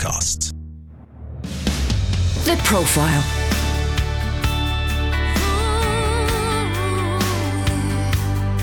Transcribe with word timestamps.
Podcast. 0.00 0.52
The 2.44 2.56
Profile. 2.64 3.22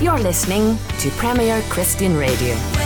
You're 0.02 0.18
listening 0.18 0.76
to 0.98 1.10
Premier 1.10 1.62
Christian 1.68 2.16
Radio. 2.16 2.77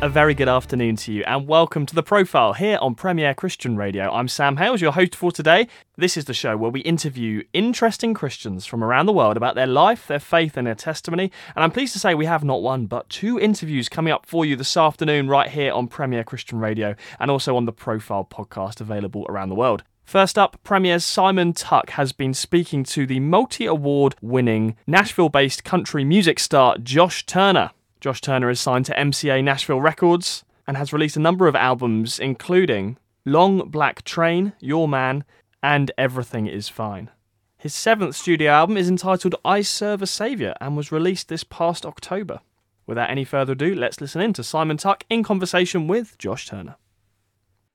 A 0.00 0.08
very 0.08 0.32
good 0.32 0.48
afternoon 0.48 0.94
to 0.94 1.12
you, 1.12 1.24
and 1.26 1.48
welcome 1.48 1.84
to 1.84 1.92
The 1.92 2.04
Profile 2.04 2.52
here 2.52 2.78
on 2.80 2.94
Premier 2.94 3.34
Christian 3.34 3.76
Radio. 3.76 4.12
I'm 4.12 4.28
Sam 4.28 4.56
Hales, 4.56 4.80
your 4.80 4.92
host 4.92 5.16
for 5.16 5.32
today. 5.32 5.66
This 5.96 6.16
is 6.16 6.26
the 6.26 6.32
show 6.32 6.56
where 6.56 6.70
we 6.70 6.82
interview 6.82 7.42
interesting 7.52 8.14
Christians 8.14 8.64
from 8.64 8.84
around 8.84 9.06
the 9.06 9.12
world 9.12 9.36
about 9.36 9.56
their 9.56 9.66
life, 9.66 10.06
their 10.06 10.20
faith, 10.20 10.56
and 10.56 10.68
their 10.68 10.76
testimony. 10.76 11.32
And 11.56 11.64
I'm 11.64 11.72
pleased 11.72 11.94
to 11.94 11.98
say 11.98 12.14
we 12.14 12.26
have 12.26 12.44
not 12.44 12.62
one, 12.62 12.86
but 12.86 13.08
two 13.08 13.40
interviews 13.40 13.88
coming 13.88 14.12
up 14.12 14.24
for 14.24 14.44
you 14.44 14.54
this 14.54 14.76
afternoon, 14.76 15.26
right 15.26 15.50
here 15.50 15.72
on 15.72 15.88
Premier 15.88 16.22
Christian 16.22 16.60
Radio, 16.60 16.94
and 17.18 17.28
also 17.28 17.56
on 17.56 17.64
the 17.64 17.72
Profile 17.72 18.24
podcast 18.24 18.80
available 18.80 19.26
around 19.28 19.48
the 19.48 19.56
world. 19.56 19.82
First 20.04 20.38
up, 20.38 20.62
Premier's 20.62 21.04
Simon 21.04 21.52
Tuck 21.52 21.90
has 21.90 22.12
been 22.12 22.34
speaking 22.34 22.84
to 22.84 23.04
the 23.04 23.18
multi 23.18 23.66
award 23.66 24.14
winning 24.22 24.76
Nashville 24.86 25.28
based 25.28 25.64
country 25.64 26.04
music 26.04 26.38
star 26.38 26.78
Josh 26.78 27.26
Turner. 27.26 27.72
Josh 28.00 28.20
Turner 28.20 28.48
is 28.48 28.60
signed 28.60 28.86
to 28.86 28.94
MCA 28.94 29.42
Nashville 29.42 29.80
Records 29.80 30.44
and 30.66 30.76
has 30.76 30.92
released 30.92 31.16
a 31.16 31.20
number 31.20 31.48
of 31.48 31.56
albums, 31.56 32.20
including 32.20 32.96
Long 33.24 33.68
Black 33.68 34.02
Train, 34.04 34.52
Your 34.60 34.86
Man, 34.86 35.24
and 35.64 35.90
Everything 35.98 36.46
Is 36.46 36.68
Fine. 36.68 37.10
His 37.56 37.74
seventh 37.74 38.14
studio 38.14 38.52
album 38.52 38.76
is 38.76 38.88
entitled 38.88 39.34
I 39.44 39.62
Serve 39.62 40.00
a 40.00 40.06
Saviour 40.06 40.54
and 40.60 40.76
was 40.76 40.92
released 40.92 41.28
this 41.28 41.42
past 41.42 41.84
October. 41.84 42.40
Without 42.86 43.10
any 43.10 43.24
further 43.24 43.54
ado, 43.54 43.74
let's 43.74 44.00
listen 44.00 44.20
in 44.20 44.32
to 44.34 44.44
Simon 44.44 44.76
Tuck 44.76 45.04
in 45.10 45.24
conversation 45.24 45.88
with 45.88 46.16
Josh 46.18 46.46
Turner. 46.46 46.76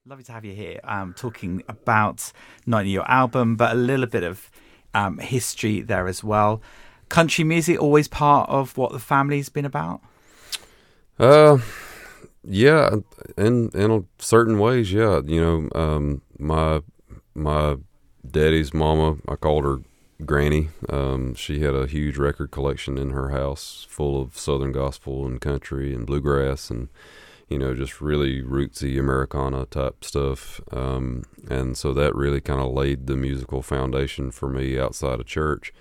Lovely 0.06 0.24
to 0.24 0.32
have 0.32 0.46
you 0.46 0.54
here, 0.56 0.80
um, 0.86 1.14
talking 1.14 1.64
about 1.68 2.32
not 2.66 2.80
only 2.80 2.92
your 2.92 3.10
album, 3.12 3.58
but 3.58 3.74
a 3.74 3.76
little 3.76 4.06
bit 4.06 4.24
of 4.24 4.50
um, 4.94 5.18
history 5.18 5.82
there 5.82 6.08
as 6.08 6.24
well. 6.24 6.62
Country 7.10 7.44
music 7.44 7.82
always 7.82 8.08
part 8.08 8.50
of 8.50 8.78
what 8.78 8.94
the 8.94 9.00
family's 9.00 9.50
been 9.50 9.66
about? 9.66 10.02
Uh, 11.20 11.60
yeah, 12.44 12.96
in 13.38 13.70
in 13.70 14.08
certain 14.20 14.60
ways, 14.60 14.92
yeah. 14.92 15.22
You 15.26 15.42
know, 15.42 15.80
um, 15.80 16.22
my 16.38 16.82
my 17.34 17.78
daddy's 18.30 18.74
mama, 18.74 19.18
I 19.28 19.36
called 19.36 19.64
her 19.66 19.78
Granny. 20.26 20.70
Um, 20.90 21.36
she 21.36 21.60
had 21.62 21.76
a 21.76 21.88
huge 21.88 22.18
record 22.18 22.52
collection 22.52 22.98
in 22.98 23.12
her 23.12 23.30
house, 23.30 23.86
full 23.90 24.22
of 24.22 24.38
Southern 24.38 24.72
gospel 24.72 25.26
and 25.26 25.40
country 25.40 25.94
and 25.94 26.06
bluegrass 26.06 26.70
and 26.70 26.90
you 27.50 27.58
know 27.60 27.76
just 27.76 28.02
really 28.02 28.42
rootsy 28.42 29.00
Americana 29.00 29.66
type 29.66 30.04
stuff. 30.04 30.62
Um, 30.72 31.24
and 31.50 31.78
so 31.78 31.94
that 31.94 32.16
really 32.16 32.42
kind 32.42 32.62
of 32.62 32.74
laid 32.74 33.08
the 33.08 33.16
musical 33.16 33.62
foundation 33.62 34.32
for 34.32 34.50
me 34.50 34.80
outside 34.80 35.20
of 35.20 35.26
church. 35.26 35.74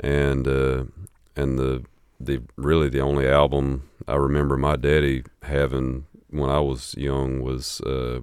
And 0.00 0.46
uh, 0.46 0.84
and 1.36 1.58
the 1.58 1.84
the 2.20 2.42
really 2.56 2.88
the 2.88 3.00
only 3.00 3.28
album 3.28 3.88
I 4.06 4.16
remember 4.16 4.56
my 4.56 4.76
daddy 4.76 5.24
having 5.42 6.06
when 6.30 6.50
I 6.50 6.60
was 6.60 6.94
young 6.96 7.40
was 7.40 7.80
uh, 7.82 8.20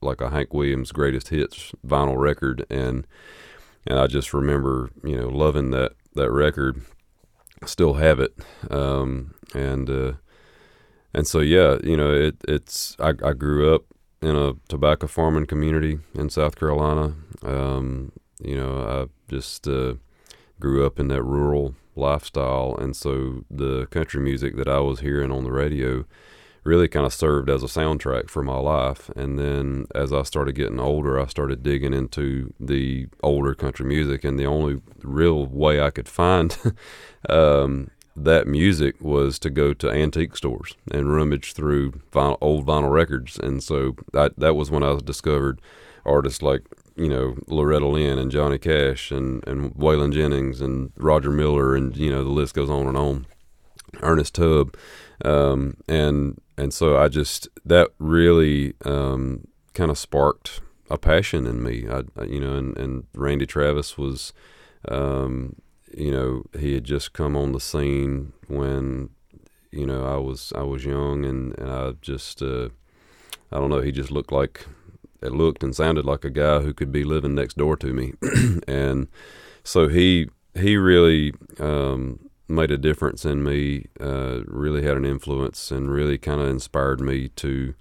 like 0.00 0.20
a 0.20 0.30
Hank 0.30 0.52
Williams 0.52 0.92
greatest 0.92 1.28
hits 1.28 1.72
vinyl 1.86 2.18
record, 2.18 2.66
and 2.70 3.06
and 3.86 3.98
I 3.98 4.06
just 4.06 4.34
remember 4.34 4.90
you 5.04 5.16
know 5.16 5.28
loving 5.28 5.70
that 5.70 5.92
that 6.14 6.30
record. 6.30 6.82
I 7.62 7.66
still 7.66 7.94
have 7.94 8.18
it, 8.18 8.34
um, 8.70 9.34
and 9.54 9.88
uh, 9.88 10.12
and 11.14 11.26
so 11.26 11.40
yeah, 11.40 11.76
you 11.84 11.96
know 11.96 12.12
it 12.12 12.36
it's 12.48 12.96
I, 12.98 13.10
I 13.24 13.32
grew 13.34 13.74
up 13.74 13.84
in 14.20 14.34
a 14.34 14.54
tobacco 14.68 15.06
farming 15.06 15.46
community 15.46 15.98
in 16.14 16.30
South 16.30 16.56
Carolina. 16.56 17.14
Um, 17.42 18.12
you 18.40 18.56
know 18.56 18.78
I 18.78 19.32
just 19.32 19.68
uh, 19.68 19.94
grew 20.58 20.84
up 20.84 20.98
in 20.98 21.08
that 21.08 21.22
rural 21.22 21.76
lifestyle, 21.94 22.76
and 22.78 22.96
so 22.96 23.44
the 23.50 23.86
country 23.86 24.20
music 24.20 24.56
that 24.56 24.68
I 24.68 24.80
was 24.80 25.00
hearing 25.00 25.30
on 25.30 25.44
the 25.44 25.52
radio 25.52 26.04
really 26.64 26.88
kind 26.88 27.04
of 27.04 27.12
served 27.12 27.50
as 27.50 27.62
a 27.62 27.66
soundtrack 27.66 28.30
for 28.30 28.42
my 28.42 28.56
life. 28.56 29.10
And 29.16 29.38
then 29.38 29.86
as 29.94 30.12
I 30.12 30.22
started 30.22 30.54
getting 30.54 30.78
older, 30.78 31.18
I 31.18 31.26
started 31.26 31.62
digging 31.62 31.92
into 31.92 32.52
the 32.60 33.08
older 33.22 33.54
country 33.54 33.86
music, 33.86 34.24
and 34.24 34.38
the 34.38 34.46
only 34.46 34.80
real 35.02 35.46
way 35.46 35.80
I 35.80 35.90
could 35.90 36.08
find 36.08 36.56
um, 37.28 37.90
that 38.14 38.46
music 38.46 38.96
was 39.00 39.38
to 39.40 39.50
go 39.50 39.72
to 39.74 39.90
antique 39.90 40.36
stores 40.36 40.76
and 40.90 41.12
rummage 41.12 41.52
through 41.52 41.92
vinyl, 42.12 42.38
old 42.40 42.66
vinyl 42.66 42.92
records. 42.92 43.38
And 43.38 43.62
so 43.62 43.96
that 44.12 44.38
that 44.38 44.54
was 44.54 44.70
when 44.70 44.82
I 44.82 44.98
discovered 45.02 45.60
artists 46.04 46.42
like 46.42 46.62
you 46.96 47.08
know 47.08 47.36
Loretta 47.46 47.86
Lynn 47.86 48.18
and 48.18 48.30
Johnny 48.30 48.58
Cash 48.58 49.10
and 49.10 49.46
and 49.46 49.74
Waylon 49.74 50.12
Jennings 50.12 50.60
and 50.60 50.92
Roger 50.96 51.30
Miller 51.30 51.74
and 51.74 51.96
you 51.96 52.10
know 52.10 52.24
the 52.24 52.30
list 52.30 52.54
goes 52.54 52.70
on 52.70 52.86
and 52.86 52.96
on. 52.96 53.26
Ernest 54.00 54.36
Tubb, 54.36 54.74
um, 55.24 55.76
and 55.86 56.40
and 56.56 56.72
so 56.72 56.96
I 56.96 57.08
just 57.08 57.48
that 57.64 57.90
really 57.98 58.74
um, 58.84 59.46
kind 59.74 59.90
of 59.90 59.98
sparked 59.98 60.60
a 60.90 60.98
passion 60.98 61.46
in 61.46 61.62
me. 61.62 61.86
I, 61.88 62.02
I, 62.16 62.24
you 62.24 62.40
know, 62.40 62.54
and, 62.54 62.76
and 62.76 63.04
Randy 63.14 63.46
Travis 63.46 63.96
was, 63.96 64.32
um, 64.88 65.56
you 65.96 66.10
know, 66.10 66.44
he 66.58 66.74
had 66.74 66.84
just 66.84 67.12
come 67.12 67.36
on 67.36 67.52
the 67.52 67.60
scene 67.60 68.32
when 68.48 69.10
you 69.70 69.86
know 69.86 70.04
I 70.04 70.16
was 70.16 70.52
I 70.54 70.62
was 70.62 70.84
young 70.84 71.24
and, 71.24 71.58
and 71.58 71.70
I 71.70 71.92
just 72.02 72.42
uh, 72.42 72.68
I 73.50 73.58
don't 73.58 73.70
know 73.70 73.80
he 73.80 73.92
just 73.92 74.10
looked 74.10 74.32
like 74.32 74.66
it 75.22 75.32
looked 75.32 75.62
and 75.62 75.74
sounded 75.74 76.04
like 76.04 76.24
a 76.24 76.30
guy 76.30 76.60
who 76.60 76.74
could 76.74 76.92
be 76.92 77.04
living 77.04 77.34
next 77.34 77.56
door 77.56 77.76
to 77.78 77.92
me, 77.92 78.14
and 78.68 79.08
so 79.64 79.88
he 79.88 80.28
he 80.54 80.76
really 80.76 81.32
um, 81.58 82.28
made 82.48 82.70
a 82.70 82.78
difference 82.78 83.24
in 83.24 83.42
me. 83.42 83.86
Uh, 84.00 84.40
really 84.46 84.82
had 84.82 84.96
an 84.96 85.04
influence 85.04 85.70
and 85.70 85.90
really 85.90 86.18
kind 86.18 86.40
of 86.40 86.48
inspired 86.48 87.00
me 87.00 87.28
to 87.28 87.74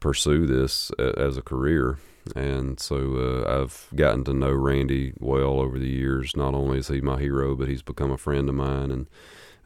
pursue 0.00 0.46
this 0.46 0.90
as 0.98 1.36
a 1.36 1.42
career. 1.42 1.98
And 2.36 2.78
so 2.78 3.44
uh, 3.46 3.62
I've 3.62 3.88
gotten 3.94 4.24
to 4.24 4.34
know 4.34 4.52
Randy 4.52 5.14
well 5.18 5.60
over 5.60 5.78
the 5.78 5.88
years. 5.88 6.36
Not 6.36 6.54
only 6.54 6.78
is 6.78 6.88
he 6.88 7.00
my 7.00 7.18
hero, 7.18 7.54
but 7.54 7.68
he's 7.68 7.82
become 7.82 8.10
a 8.10 8.18
friend 8.18 8.48
of 8.48 8.54
mine, 8.54 8.90
and 8.90 9.06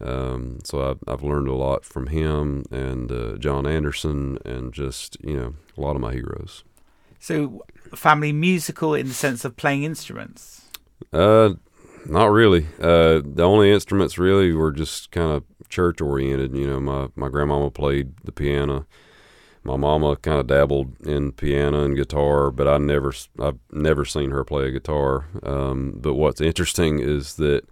um, 0.00 0.58
so 0.64 0.90
I've, 0.90 0.98
I've 1.06 1.22
learned 1.22 1.48
a 1.48 1.54
lot 1.54 1.84
from 1.84 2.08
him 2.08 2.64
and 2.70 3.10
uh, 3.10 3.36
John 3.38 3.66
Anderson, 3.66 4.38
and 4.44 4.72
just 4.72 5.16
you 5.22 5.36
know 5.36 5.54
a 5.76 5.80
lot 5.80 5.96
of 5.96 6.00
my 6.00 6.12
heroes. 6.12 6.64
So, 7.24 7.64
family 7.94 8.32
musical 8.32 8.92
in 8.92 9.08
the 9.08 9.14
sense 9.14 9.46
of 9.46 9.56
playing 9.56 9.82
instruments? 9.82 10.68
Uh, 11.10 11.54
not 12.04 12.26
really. 12.26 12.66
Uh, 12.78 13.22
the 13.24 13.44
only 13.44 13.72
instruments 13.72 14.18
really 14.18 14.52
were 14.52 14.70
just 14.70 15.10
kind 15.10 15.32
of 15.32 15.42
church 15.70 16.02
oriented. 16.02 16.54
You 16.54 16.66
know, 16.66 16.80
my 16.80 17.08
my 17.16 17.30
grandmama 17.30 17.70
played 17.70 18.12
the 18.24 18.30
piano. 18.30 18.84
My 19.62 19.76
mama 19.76 20.16
kind 20.16 20.38
of 20.38 20.48
dabbled 20.48 21.00
in 21.06 21.32
piano 21.32 21.82
and 21.82 21.96
guitar, 21.96 22.50
but 22.50 22.68
I 22.68 22.76
never 22.76 23.14
I've 23.40 23.58
never 23.72 24.04
seen 24.04 24.30
her 24.30 24.44
play 24.44 24.66
a 24.66 24.70
guitar. 24.70 25.24
Um, 25.42 25.94
but 25.96 26.16
what's 26.16 26.42
interesting 26.42 26.98
is 26.98 27.36
that 27.36 27.62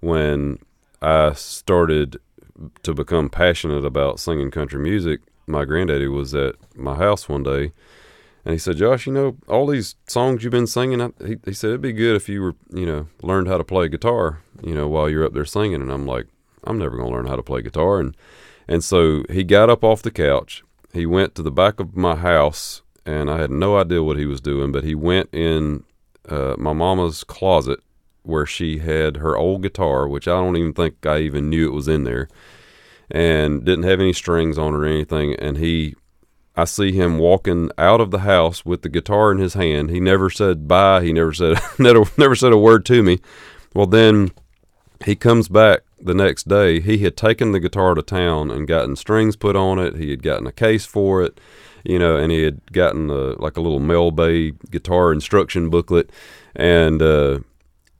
when 0.00 0.58
I 1.00 1.32
started 1.32 2.18
to 2.82 2.92
become 2.92 3.30
passionate 3.30 3.86
about 3.86 4.20
singing 4.20 4.50
country 4.50 4.80
music, 4.80 5.20
my 5.46 5.64
granddaddy 5.64 6.08
was 6.08 6.34
at 6.34 6.56
my 6.76 6.96
house 6.96 7.26
one 7.26 7.42
day 7.42 7.72
and 8.48 8.54
he 8.54 8.58
said, 8.58 8.78
Josh, 8.78 9.06
you 9.06 9.12
know, 9.12 9.36
all 9.46 9.66
these 9.66 9.94
songs 10.06 10.42
you've 10.42 10.52
been 10.52 10.66
singing, 10.66 11.12
he, 11.22 11.36
he 11.44 11.52
said, 11.52 11.68
it'd 11.68 11.82
be 11.82 11.92
good 11.92 12.16
if 12.16 12.30
you 12.30 12.40
were, 12.40 12.54
you 12.72 12.86
know, 12.86 13.06
learned 13.20 13.46
how 13.46 13.58
to 13.58 13.62
play 13.62 13.90
guitar, 13.90 14.40
you 14.62 14.74
know, 14.74 14.88
while 14.88 15.06
you're 15.06 15.26
up 15.26 15.34
there 15.34 15.44
singing. 15.44 15.82
And 15.82 15.92
I'm 15.92 16.06
like, 16.06 16.28
I'm 16.64 16.78
never 16.78 16.96
going 16.96 17.10
to 17.10 17.14
learn 17.14 17.26
how 17.26 17.36
to 17.36 17.42
play 17.42 17.60
guitar. 17.60 18.00
And, 18.00 18.16
and 18.66 18.82
so 18.82 19.24
he 19.28 19.44
got 19.44 19.68
up 19.68 19.84
off 19.84 20.00
the 20.00 20.10
couch. 20.10 20.64
He 20.94 21.04
went 21.04 21.34
to 21.34 21.42
the 21.42 21.50
back 21.50 21.78
of 21.78 21.94
my 21.94 22.16
house, 22.16 22.80
and 23.04 23.30
I 23.30 23.36
had 23.36 23.50
no 23.50 23.76
idea 23.76 24.02
what 24.02 24.16
he 24.16 24.24
was 24.24 24.40
doing, 24.40 24.72
but 24.72 24.82
he 24.82 24.94
went 24.94 25.28
in 25.30 25.84
uh, 26.26 26.54
my 26.56 26.72
mama's 26.72 27.24
closet 27.24 27.80
where 28.22 28.46
she 28.46 28.78
had 28.78 29.18
her 29.18 29.36
old 29.36 29.60
guitar, 29.60 30.08
which 30.08 30.26
I 30.26 30.40
don't 30.40 30.56
even 30.56 30.72
think 30.72 31.04
I 31.04 31.18
even 31.18 31.50
knew 31.50 31.68
it 31.68 31.74
was 31.74 31.86
in 31.86 32.04
there, 32.04 32.28
and 33.10 33.62
didn't 33.62 33.84
have 33.84 34.00
any 34.00 34.14
strings 34.14 34.56
on 34.56 34.72
it 34.72 34.78
or 34.78 34.86
anything. 34.86 35.34
And 35.34 35.58
he 35.58 35.96
I 36.58 36.64
see 36.64 36.90
him 36.90 37.18
walking 37.18 37.70
out 37.78 38.00
of 38.00 38.10
the 38.10 38.18
house 38.18 38.66
with 38.66 38.82
the 38.82 38.88
guitar 38.88 39.30
in 39.30 39.38
his 39.38 39.54
hand. 39.54 39.90
He 39.90 40.00
never 40.00 40.28
said 40.28 40.66
bye. 40.66 41.04
He 41.04 41.12
never 41.12 41.32
said 41.32 41.56
never 41.78 42.02
never 42.16 42.34
said 42.34 42.52
a 42.52 42.58
word 42.58 42.84
to 42.86 43.00
me. 43.00 43.20
Well, 43.76 43.86
then 43.86 44.32
he 45.04 45.14
comes 45.14 45.48
back 45.48 45.82
the 46.00 46.14
next 46.14 46.48
day. 46.48 46.80
He 46.80 46.98
had 46.98 47.16
taken 47.16 47.52
the 47.52 47.60
guitar 47.60 47.94
to 47.94 48.02
town 48.02 48.50
and 48.50 48.66
gotten 48.66 48.96
strings 48.96 49.36
put 49.36 49.54
on 49.54 49.78
it. 49.78 49.94
He 49.94 50.10
had 50.10 50.24
gotten 50.24 50.48
a 50.48 50.52
case 50.52 50.84
for 50.84 51.22
it, 51.22 51.38
you 51.84 51.96
know, 51.96 52.16
and 52.16 52.32
he 52.32 52.42
had 52.42 52.72
gotten 52.72 53.08
a, 53.08 53.40
like 53.40 53.56
a 53.56 53.60
little 53.60 53.78
Mel 53.78 54.10
Bay 54.10 54.50
guitar 54.68 55.12
instruction 55.12 55.70
booklet, 55.70 56.10
and 56.56 57.00
uh, 57.00 57.38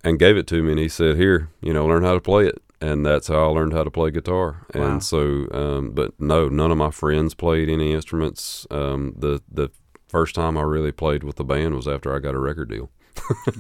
and 0.03 0.19
gave 0.19 0.37
it 0.37 0.49
to 0.49 0.65
me. 0.65 0.73
And 0.73 0.81
he 0.81 0.89
said, 0.89 1.17
"Here, 1.17 1.49
you 1.61 1.73
know, 1.73 1.87
learn 1.87 2.03
how 2.03 2.15
to 2.15 2.21
play 2.21 2.49
it." 2.49 2.61
And 2.81 3.05
that's 3.05 3.29
how 3.29 3.45
I 3.45 3.47
learned 3.47 3.73
how 3.73 3.85
to 3.85 3.91
play 3.91 4.11
guitar. 4.11 4.67
Wow. 4.75 4.83
And 4.85 5.03
so, 5.03 5.49
um, 5.53 5.91
but 5.93 6.19
no, 6.21 6.49
none 6.49 6.71
of 6.71 6.79
my 6.79 6.91
friends 6.91 7.35
played 7.35 7.69
any 7.69 7.93
instruments. 7.93 8.67
Um, 8.71 9.15
the 9.17 9.41
the 9.51 9.71
first 10.09 10.35
time 10.35 10.57
I 10.57 10.63
really 10.63 10.93
played 10.93 11.23
with 11.25 11.37
the 11.37 11.45
band 11.45 11.75
was 11.75 11.87
after 11.89 12.15
I 12.15 12.19
got 12.19 12.35
a 12.35 12.39
record 12.39 12.71
deal. 12.71 12.91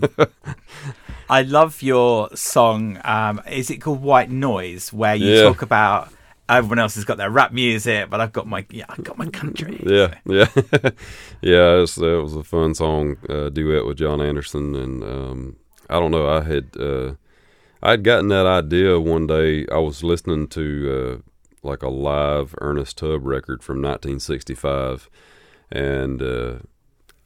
I 1.30 1.42
love 1.42 1.82
your 1.82 2.30
song. 2.34 2.98
Um, 3.04 3.40
is 3.50 3.70
it 3.70 3.78
called 3.78 4.02
White 4.02 4.30
Noise? 4.30 4.92
Where 4.92 5.14
you 5.14 5.26
Yeah. 5.34 5.42
talk 5.42 5.62
about 5.62 6.08
everyone 6.48 6.78
else 6.78 6.94
has 6.94 7.04
got 7.04 7.18
their 7.18 7.28
rap 7.30 7.52
music, 7.52 8.08
but 8.08 8.20
I've 8.20 8.32
got 8.32 8.46
my 8.46 8.64
yeah, 8.70 8.86
I've 8.88 9.04
got 9.04 9.18
my 9.18 9.26
country. 9.26 9.82
Yeah, 9.86 10.14
yeah, 10.24 10.46
yeah. 11.42 11.74
It 11.76 11.80
was, 11.80 11.94
that 11.96 12.20
was 12.22 12.34
a 12.36 12.42
fun 12.44 12.74
song 12.74 13.16
uh, 13.28 13.50
duet 13.50 13.84
with 13.84 13.98
John 13.98 14.20
Anderson, 14.22 14.74
and 14.74 15.02
um, 15.04 15.56
I 15.90 16.00
don't 16.00 16.10
know. 16.10 16.28
I 16.28 16.42
had 16.42 16.70
uh, 16.80 17.14
I'd 17.82 18.02
gotten 18.02 18.28
that 18.28 18.46
idea 18.46 18.98
one 18.98 19.26
day. 19.26 19.66
I 19.70 19.78
was 19.78 20.02
listening 20.02 20.48
to 20.48 21.22
uh, 21.22 21.66
like 21.66 21.82
a 21.82 21.88
live 21.88 22.54
Ernest 22.60 22.98
Tubb 22.98 23.24
record 23.24 23.62
from 23.62 23.76
1965, 23.76 25.08
and 25.70 26.20
uh, 26.20 26.54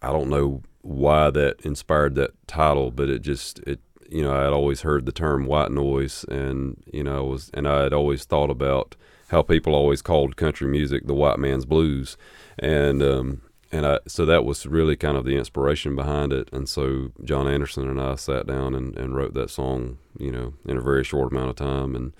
I 0.02 0.08
don't 0.08 0.28
know 0.28 0.62
why 0.82 1.30
that 1.30 1.60
inspired 1.62 2.16
that 2.16 2.32
title, 2.46 2.90
but 2.90 3.08
it 3.08 3.22
just 3.22 3.60
it 3.60 3.80
you 4.10 4.22
know 4.22 4.34
I 4.34 4.44
had 4.44 4.52
always 4.52 4.82
heard 4.82 5.06
the 5.06 5.12
term 5.12 5.46
white 5.46 5.70
noise, 5.70 6.24
and 6.24 6.82
you 6.92 7.02
know 7.02 7.24
was 7.24 7.50
and 7.54 7.66
I 7.66 7.84
had 7.84 7.94
always 7.94 8.24
thought 8.24 8.50
about 8.50 8.94
how 9.28 9.40
people 9.40 9.74
always 9.74 10.02
called 10.02 10.36
country 10.36 10.68
music 10.68 11.06
the 11.06 11.14
white 11.14 11.38
man's 11.38 11.64
blues, 11.64 12.18
and 12.58 13.02
um, 13.02 13.40
and 13.72 13.86
I 13.86 13.98
so 14.06 14.26
that 14.26 14.44
was 14.44 14.66
really 14.66 14.96
kind 14.96 15.16
of 15.16 15.24
the 15.24 15.36
inspiration 15.36 15.96
behind 15.96 16.32
it, 16.32 16.48
and 16.52 16.68
so 16.68 17.10
John 17.24 17.48
Anderson 17.48 17.88
and 17.88 18.00
I 18.00 18.14
sat 18.16 18.46
down 18.46 18.74
and, 18.74 18.96
and 18.96 19.16
wrote 19.16 19.34
that 19.34 19.50
song, 19.50 19.98
you 20.18 20.30
know, 20.30 20.52
in 20.66 20.76
a 20.76 20.82
very 20.82 21.02
short 21.02 21.32
amount 21.32 21.50
of 21.50 21.56
time, 21.56 21.96
and 21.96 22.12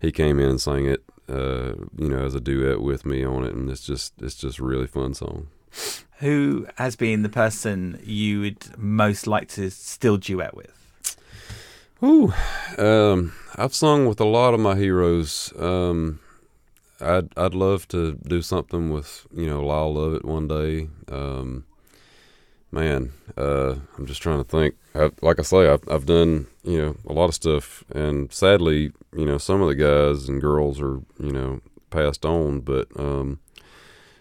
he 0.00 0.12
came 0.12 0.38
in 0.38 0.48
and 0.48 0.60
sang 0.60 0.86
it, 0.86 1.02
uh, 1.28 1.74
you 1.98 2.08
know, 2.08 2.24
as 2.24 2.34
a 2.34 2.40
duet 2.40 2.80
with 2.80 3.04
me 3.04 3.24
on 3.24 3.44
it, 3.44 3.54
and 3.54 3.68
it's 3.68 3.84
just 3.84 4.14
it's 4.22 4.36
just 4.36 4.60
a 4.60 4.64
really 4.64 4.86
fun 4.86 5.12
song. 5.12 5.48
Who 6.18 6.68
has 6.76 6.94
been 6.94 7.22
the 7.22 7.28
person 7.28 8.00
you 8.04 8.40
would 8.42 8.78
most 8.78 9.26
like 9.26 9.48
to 9.48 9.70
still 9.70 10.18
duet 10.18 10.54
with? 10.54 10.78
Ooh, 12.04 12.32
um, 12.78 13.32
I've 13.56 13.74
sung 13.74 14.06
with 14.06 14.20
a 14.20 14.24
lot 14.24 14.54
of 14.54 14.60
my 14.60 14.76
heroes. 14.76 15.52
Um, 15.58 16.20
I'd 17.02 17.36
I'd 17.36 17.54
love 17.54 17.88
to 17.88 18.18
do 18.26 18.42
something 18.42 18.90
with 18.90 19.26
you 19.34 19.46
know 19.46 19.64
Lyle 19.64 19.94
Lovett 19.94 20.24
one 20.24 20.48
day. 20.48 20.88
Um, 21.10 21.64
man, 22.70 23.12
uh, 23.36 23.76
I'm 23.98 24.06
just 24.06 24.22
trying 24.22 24.42
to 24.42 24.48
think. 24.48 24.74
I, 24.94 25.10
like 25.20 25.38
I 25.38 25.42
say, 25.42 25.68
I've 25.68 25.86
I've 25.88 26.06
done 26.06 26.46
you 26.64 26.80
know 26.80 26.96
a 27.06 27.12
lot 27.12 27.28
of 27.28 27.34
stuff, 27.34 27.84
and 27.94 28.32
sadly, 28.32 28.92
you 29.14 29.26
know 29.26 29.38
some 29.38 29.60
of 29.62 29.68
the 29.68 29.74
guys 29.74 30.28
and 30.28 30.40
girls 30.40 30.80
are 30.80 31.00
you 31.18 31.32
know 31.32 31.60
passed 31.90 32.24
on, 32.24 32.60
but 32.60 32.88
um, 32.98 33.40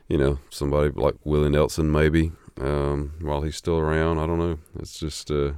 you 0.07 0.17
know 0.17 0.39
somebody 0.49 0.91
like 0.95 1.15
Willie 1.23 1.49
Nelson 1.49 1.91
maybe 1.91 2.31
um, 2.59 3.13
while 3.21 3.41
he's 3.41 3.55
still 3.55 3.77
around. 3.77 4.19
I 4.19 4.25
don't 4.25 4.39
know. 4.39 4.59
It's 4.79 4.99
just 4.99 5.31
uh, 5.31 5.53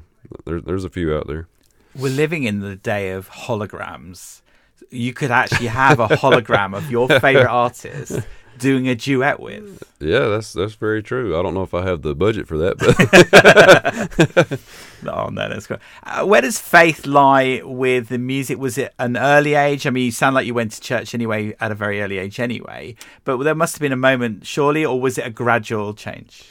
there's 0.45 0.63
there's 0.63 0.85
a 0.85 0.89
few 0.89 1.15
out 1.15 1.27
there. 1.27 1.47
We're 1.95 2.11
living 2.11 2.43
in 2.43 2.59
the 2.59 2.75
day 2.75 3.11
of 3.11 3.29
holograms. 3.29 4.41
You 4.89 5.13
could 5.13 5.31
actually 5.31 5.68
have 5.68 6.00
a 6.00 6.07
hologram 6.07 6.75
of 6.75 6.89
your 6.91 7.07
favorite 7.19 7.50
artist 7.50 8.19
doing 8.59 8.88
a 8.88 8.95
duet 8.95 9.39
with. 9.39 9.83
Yeah, 10.00 10.27
that's 10.27 10.53
that's 10.53 10.75
very 10.75 11.01
true. 11.03 11.38
I 11.38 11.41
don't 11.41 11.53
know 11.53 11.63
if 11.63 11.74
I 11.74 11.83
have 11.83 12.01
the 12.01 12.15
budget 12.15 12.47
for 12.47 12.57
that, 12.59 12.77
but 12.77 14.59
Oh 15.12 15.30
no, 15.30 15.50
that's 15.50 15.68
great. 15.68 15.80
Uh, 16.03 16.25
where 16.25 16.41
does 16.41 16.59
faith 16.59 17.06
lie 17.06 17.62
with 17.63 18.09
the 18.09 18.18
music? 18.18 18.57
Was 18.57 18.77
it 18.77 18.94
an 19.00 19.18
early 19.18 19.53
age? 19.56 19.85
I 19.85 19.89
mean, 19.89 20.06
you 20.06 20.12
sound 20.12 20.35
like 20.35 20.45
you 20.45 20.53
went 20.53 20.71
to 20.74 20.81
church 20.81 21.13
anyway 21.13 21.56
at 21.59 21.71
a 21.71 21.75
very 21.75 22.01
early 22.01 22.18
age, 22.19 22.39
anyway. 22.39 22.95
But 23.24 23.38
there 23.44 23.56
must 23.56 23.75
have 23.75 23.81
been 23.81 23.91
a 23.91 23.97
moment, 23.97 24.45
surely, 24.45 24.86
or 24.86 25.00
was 25.01 25.18
it 25.18 25.25
a 25.25 25.29
gradual 25.29 25.94
change? 25.94 26.44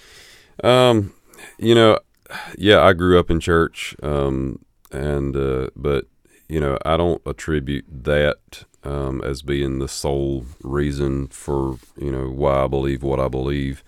um, 0.62 1.12
you 1.58 1.74
know, 1.74 1.98
yeah, 2.58 2.82
I 2.82 2.92
grew 2.92 3.18
up 3.18 3.30
in 3.30 3.40
church, 3.40 3.96
um, 4.02 4.64
and 4.90 5.36
uh, 5.36 5.68
but 5.74 6.06
you 6.48 6.60
know, 6.60 6.78
I 6.84 6.96
don't 6.96 7.22
attribute 7.26 7.86
that 8.04 8.64
um, 8.84 9.22
as 9.22 9.42
being 9.42 9.78
the 9.78 9.88
sole 9.88 10.44
reason 10.62 11.28
for 11.28 11.78
you 11.96 12.10
know 12.10 12.28
why 12.28 12.64
I 12.64 12.66
believe 12.66 13.02
what 13.02 13.20
I 13.20 13.28
believe. 13.28 13.84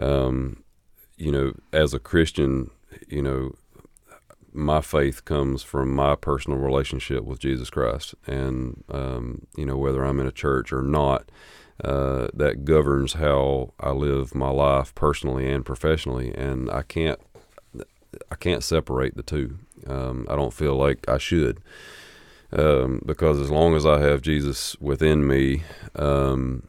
Um, 0.00 0.62
you 1.16 1.30
know, 1.30 1.52
as 1.72 1.94
a 1.94 2.00
Christian, 2.00 2.70
you 3.08 3.22
know, 3.22 3.54
my 4.52 4.80
faith 4.80 5.24
comes 5.24 5.62
from 5.62 5.94
my 5.94 6.16
personal 6.16 6.58
relationship 6.58 7.24
with 7.24 7.38
Jesus 7.38 7.70
Christ, 7.70 8.14
and 8.26 8.82
um, 8.88 9.46
you 9.56 9.66
know 9.66 9.76
whether 9.76 10.04
I'm 10.04 10.20
in 10.20 10.26
a 10.26 10.32
church 10.32 10.72
or 10.72 10.82
not, 10.82 11.30
uh, 11.82 12.28
that 12.34 12.64
governs 12.64 13.14
how 13.14 13.72
I 13.78 13.90
live 13.90 14.34
my 14.34 14.50
life 14.50 14.94
personally 14.94 15.50
and 15.50 15.64
professionally, 15.64 16.34
and 16.34 16.70
I 16.70 16.82
can't 16.82 17.20
I 18.30 18.36
can't 18.36 18.62
separate 18.62 19.16
the 19.16 19.22
two. 19.22 19.58
Um, 19.86 20.26
I 20.28 20.36
don't 20.36 20.52
feel 20.52 20.76
like 20.76 21.08
I 21.08 21.18
should, 21.18 21.60
um, 22.52 23.02
because 23.04 23.40
as 23.40 23.50
long 23.50 23.74
as 23.74 23.84
I 23.84 24.00
have 24.00 24.22
Jesus 24.22 24.76
within 24.80 25.26
me, 25.26 25.62
um, 25.96 26.68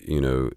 you 0.00 0.20
know, 0.20 0.50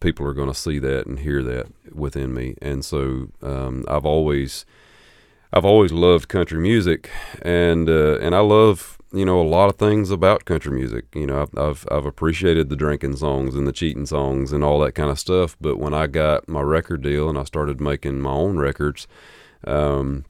people 0.00 0.26
are 0.26 0.34
going 0.34 0.48
to 0.48 0.54
see 0.54 0.78
that 0.78 1.06
and 1.06 1.18
hear 1.18 1.42
that 1.42 1.66
within 1.92 2.34
me, 2.34 2.54
and 2.62 2.84
so 2.84 3.28
um, 3.42 3.84
I've 3.88 4.06
always 4.06 4.64
I've 5.52 5.64
always 5.64 5.92
loved 5.92 6.28
country 6.28 6.58
music, 6.58 7.10
and 7.42 7.88
uh, 7.88 8.18
and 8.18 8.34
I 8.34 8.40
love 8.40 8.98
you 9.12 9.24
know 9.24 9.40
a 9.40 9.46
lot 9.46 9.70
of 9.70 9.76
things 9.76 10.10
about 10.10 10.44
country 10.44 10.72
music. 10.72 11.04
You 11.14 11.28
know, 11.28 11.42
I've, 11.42 11.56
I've 11.56 11.86
I've 11.92 12.06
appreciated 12.06 12.68
the 12.68 12.76
drinking 12.76 13.16
songs 13.16 13.54
and 13.54 13.64
the 13.64 13.72
cheating 13.72 14.06
songs 14.06 14.52
and 14.52 14.64
all 14.64 14.80
that 14.80 14.96
kind 14.96 15.10
of 15.10 15.18
stuff. 15.18 15.56
But 15.60 15.78
when 15.78 15.94
I 15.94 16.08
got 16.08 16.48
my 16.48 16.60
record 16.60 17.02
deal 17.02 17.28
and 17.28 17.38
I 17.38 17.44
started 17.44 17.80
making 17.80 18.20
my 18.20 18.32
own 18.32 18.58
records, 18.58 19.06
um, 19.64 20.24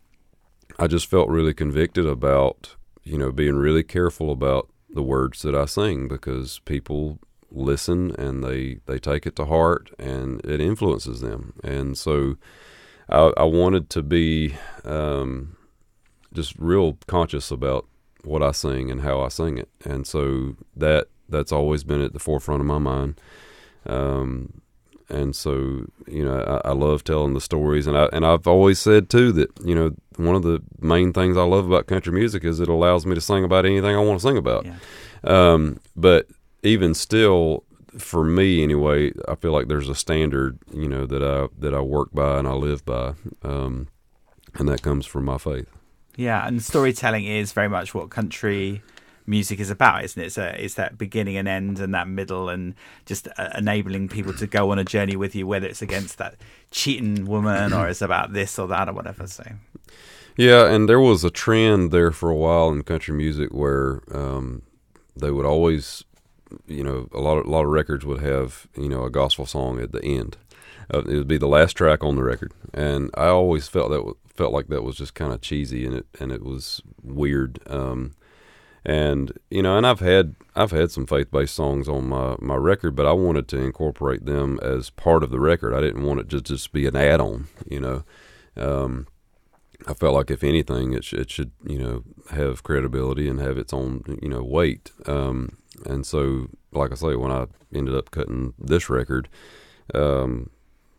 I 0.78 0.86
just 0.86 1.06
felt 1.06 1.28
really 1.28 1.54
convicted 1.54 2.06
about 2.06 2.76
you 3.02 3.18
know 3.18 3.32
being 3.32 3.56
really 3.56 3.82
careful 3.82 4.30
about 4.30 4.68
the 4.88 5.02
words 5.02 5.42
that 5.42 5.54
I 5.54 5.64
sing 5.64 6.08
because 6.08 6.60
people 6.60 7.18
listen 7.50 8.14
and 8.16 8.42
they 8.42 8.78
they 8.86 8.98
take 8.98 9.26
it 9.26 9.36
to 9.36 9.44
heart 9.46 9.90
and 9.98 10.44
it 10.44 10.60
influences 10.60 11.20
them, 11.20 11.54
and 11.62 11.96
so. 11.96 12.36
I, 13.06 13.34
I 13.36 13.44
wanted 13.44 13.90
to 13.90 14.02
be 14.02 14.56
um, 14.82 15.58
just 16.32 16.54
real 16.58 16.96
conscious 17.06 17.50
about 17.50 17.86
what 18.22 18.42
I 18.42 18.52
sing 18.52 18.90
and 18.90 19.02
how 19.02 19.20
I 19.20 19.28
sing 19.28 19.58
it, 19.58 19.68
and 19.84 20.06
so 20.06 20.56
that 20.74 21.08
that's 21.28 21.52
always 21.52 21.84
been 21.84 22.00
at 22.00 22.12
the 22.12 22.18
forefront 22.18 22.60
of 22.60 22.66
my 22.66 22.78
mind. 22.78 23.20
Um, 23.86 24.62
and 25.08 25.34
so 25.34 25.86
you 26.06 26.24
know, 26.24 26.60
I, 26.64 26.70
I 26.70 26.72
love 26.72 27.04
telling 27.04 27.34
the 27.34 27.40
stories, 27.40 27.86
and 27.86 27.96
I 27.96 28.08
and 28.12 28.24
I've 28.24 28.46
always 28.46 28.78
said 28.78 29.10
too 29.10 29.32
that 29.32 29.50
you 29.64 29.74
know 29.74 29.94
one 30.16 30.34
of 30.34 30.42
the 30.42 30.60
main 30.80 31.12
things 31.12 31.36
I 31.36 31.42
love 31.42 31.66
about 31.66 31.86
country 31.86 32.12
music 32.12 32.44
is 32.44 32.60
it 32.60 32.68
allows 32.68 33.06
me 33.06 33.14
to 33.14 33.20
sing 33.20 33.44
about 33.44 33.66
anything 33.66 33.94
I 33.96 34.00
want 34.00 34.20
to 34.20 34.26
sing 34.26 34.36
about. 34.36 34.64
Yeah. 34.64 34.74
Um, 35.24 35.80
but 35.96 36.28
even 36.62 36.94
still, 36.94 37.64
for 37.98 38.24
me 38.24 38.62
anyway, 38.62 39.12
I 39.28 39.34
feel 39.34 39.52
like 39.52 39.68
there's 39.68 39.88
a 39.88 39.94
standard, 39.94 40.58
you 40.72 40.88
know, 40.88 41.06
that 41.06 41.22
I 41.22 41.48
that 41.58 41.74
I 41.74 41.80
work 41.80 42.10
by 42.12 42.38
and 42.38 42.48
I 42.48 42.52
live 42.52 42.84
by, 42.84 43.14
um, 43.42 43.88
and 44.54 44.68
that 44.68 44.82
comes 44.82 45.06
from 45.06 45.24
my 45.24 45.38
faith. 45.38 45.68
Yeah, 46.16 46.46
and 46.46 46.62
storytelling 46.62 47.24
is 47.24 47.52
very 47.52 47.68
much 47.68 47.92
what 47.94 48.10
country 48.10 48.82
music 49.26 49.60
is 49.60 49.70
about, 49.70 50.04
isn't 50.04 50.22
it? 50.22 50.26
It's, 50.26 50.38
a, 50.38 50.64
it's 50.64 50.74
that 50.74 50.98
beginning 50.98 51.36
and 51.36 51.48
end 51.48 51.80
and 51.80 51.94
that 51.94 52.08
middle, 52.08 52.48
and 52.48 52.74
just 53.06 53.28
uh, 53.38 53.50
enabling 53.56 54.08
people 54.08 54.32
to 54.34 54.46
go 54.46 54.70
on 54.70 54.78
a 54.78 54.84
journey 54.84 55.16
with 55.16 55.34
you, 55.34 55.46
whether 55.46 55.66
it's 55.66 55.82
against 55.82 56.18
that 56.18 56.36
cheating 56.70 57.26
woman 57.26 57.72
or 57.72 57.88
it's 57.88 58.02
about 58.02 58.32
this 58.32 58.58
or 58.58 58.68
that 58.68 58.88
or 58.88 58.92
whatever. 58.92 59.26
So, 59.26 59.44
Yeah, 60.36 60.66
and 60.66 60.88
there 60.88 61.00
was 61.00 61.24
a 61.24 61.30
trend 61.30 61.90
there 61.90 62.10
for 62.10 62.30
a 62.30 62.36
while 62.36 62.70
in 62.70 62.82
country 62.82 63.14
music 63.14 63.50
where 63.52 64.02
um, 64.12 64.62
they 65.16 65.30
would 65.30 65.46
always, 65.46 66.04
you 66.66 66.84
know, 66.84 67.08
a 67.12 67.20
lot 67.20 67.38
of 67.38 67.46
a 67.46 67.50
lot 67.50 67.64
of 67.64 67.70
records 67.70 68.04
would 68.04 68.20
have 68.20 68.66
you 68.76 68.88
know 68.88 69.04
a 69.04 69.10
gospel 69.10 69.46
song 69.46 69.80
at 69.80 69.92
the 69.92 70.04
end. 70.04 70.36
Uh, 70.92 70.98
it 70.98 71.16
would 71.16 71.28
be 71.28 71.38
the 71.38 71.48
last 71.48 71.72
track 71.72 72.04
on 72.04 72.14
the 72.14 72.22
record, 72.22 72.52
and 72.74 73.10
I 73.14 73.28
always 73.28 73.68
felt 73.68 73.90
that 73.90 74.14
felt 74.34 74.52
like 74.52 74.66
that 74.66 74.82
was 74.82 74.96
just 74.96 75.14
kind 75.14 75.32
of 75.32 75.40
cheesy 75.40 75.86
and 75.86 75.94
it 75.94 76.06
and 76.20 76.32
it 76.32 76.42
was 76.42 76.82
weird. 77.02 77.60
Um, 77.66 78.14
and 78.84 79.32
you 79.50 79.62
know, 79.62 79.76
and 79.76 79.86
I've 79.86 80.00
had 80.00 80.34
I've 80.54 80.70
had 80.70 80.90
some 80.90 81.06
faith 81.06 81.30
based 81.30 81.54
songs 81.54 81.88
on 81.88 82.08
my 82.08 82.36
my 82.38 82.56
record, 82.56 82.94
but 82.94 83.06
I 83.06 83.12
wanted 83.12 83.48
to 83.48 83.58
incorporate 83.58 84.26
them 84.26 84.58
as 84.62 84.90
part 84.90 85.22
of 85.22 85.30
the 85.30 85.40
record. 85.40 85.74
I 85.74 85.80
didn't 85.80 86.04
want 86.04 86.20
it 86.20 86.28
to 86.30 86.40
just 86.40 86.72
be 86.72 86.86
an 86.86 86.96
add 86.96 87.20
on. 87.20 87.48
You 87.68 87.80
know. 87.80 88.04
Um, 88.56 89.06
I 89.86 89.92
felt 89.92 90.14
like 90.14 90.30
if 90.30 90.42
anything, 90.42 90.94
it, 90.94 91.04
sh- 91.04 91.14
it 91.14 91.30
should 91.30 91.50
you 91.66 91.78
know 91.78 92.04
have 92.30 92.62
credibility 92.62 93.28
and 93.28 93.40
have 93.40 93.58
its 93.58 93.72
own 93.72 94.18
you 94.22 94.28
know 94.28 94.42
weight. 94.42 94.92
Um, 95.06 95.58
and 95.84 96.06
so, 96.06 96.48
like 96.72 96.92
I 96.92 96.94
say, 96.94 97.16
when 97.16 97.32
I 97.32 97.46
ended 97.74 97.94
up 97.94 98.10
cutting 98.10 98.54
this 98.58 98.88
record, 98.88 99.28
um, 99.92 100.50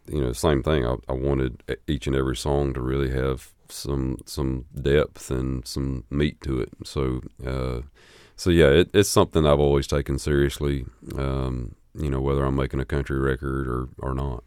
you 0.08 0.22
know, 0.22 0.34
same 0.34 0.62
thing. 0.62 0.86
I, 0.86 0.96
I 1.08 1.14
wanted 1.14 1.64
each 1.88 2.08
and 2.08 2.16
every 2.16 2.36
song 2.36 2.74
to 2.74 2.82
really 2.82 3.12
have 3.12 3.54
some 3.72 4.18
some 4.26 4.66
depth 4.80 5.32
and 5.32 5.66
some 5.68 6.04
meat 6.10 6.42
to 6.42 6.60
it. 6.62 6.70
So, 6.84 7.22
uh, 7.46 7.82
so 8.36 8.50
yeah, 8.50 8.68
it, 8.68 8.90
it's 8.94 9.10
something 9.10 9.46
I've 9.46 9.60
always 9.60 9.88
taken 9.88 10.20
seriously. 10.20 10.86
Um, 11.18 11.76
you 11.94 12.10
know, 12.10 12.22
whether 12.22 12.44
I'm 12.44 12.56
making 12.56 12.80
a 12.80 12.86
country 12.86 13.20
record 13.20 13.68
or 13.68 13.90
or 14.00 14.14
not. 14.14 14.44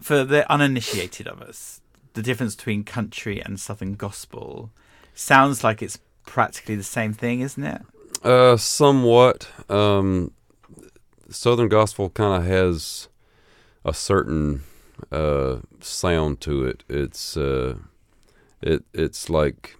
For 0.00 0.24
the 0.24 0.50
uninitiated 0.50 1.26
of 1.26 1.42
us, 1.42 1.80
the 2.14 2.22
difference 2.22 2.54
between 2.54 2.84
country 2.84 3.42
and 3.42 3.58
southern 3.58 3.94
gospel 3.94 4.70
sounds 5.14 5.64
like 5.64 5.82
it's 5.82 5.98
practically 6.24 6.76
the 6.76 6.84
same 6.84 7.12
thing, 7.12 7.40
isn't 7.40 7.64
it? 7.64 7.82
Uh, 8.22 8.56
somewhat. 8.56 9.48
Um, 9.68 10.32
Southern 11.30 11.68
gospel 11.68 12.08
kind 12.08 12.42
of 12.42 12.48
has 12.48 13.08
a 13.84 13.92
certain 13.92 14.62
uh, 15.10 15.58
sound 15.80 16.40
to 16.42 16.64
it. 16.64 16.84
It's 16.88 17.36
uh, 17.36 17.78
it 18.60 18.84
it's 18.92 19.30
like, 19.30 19.76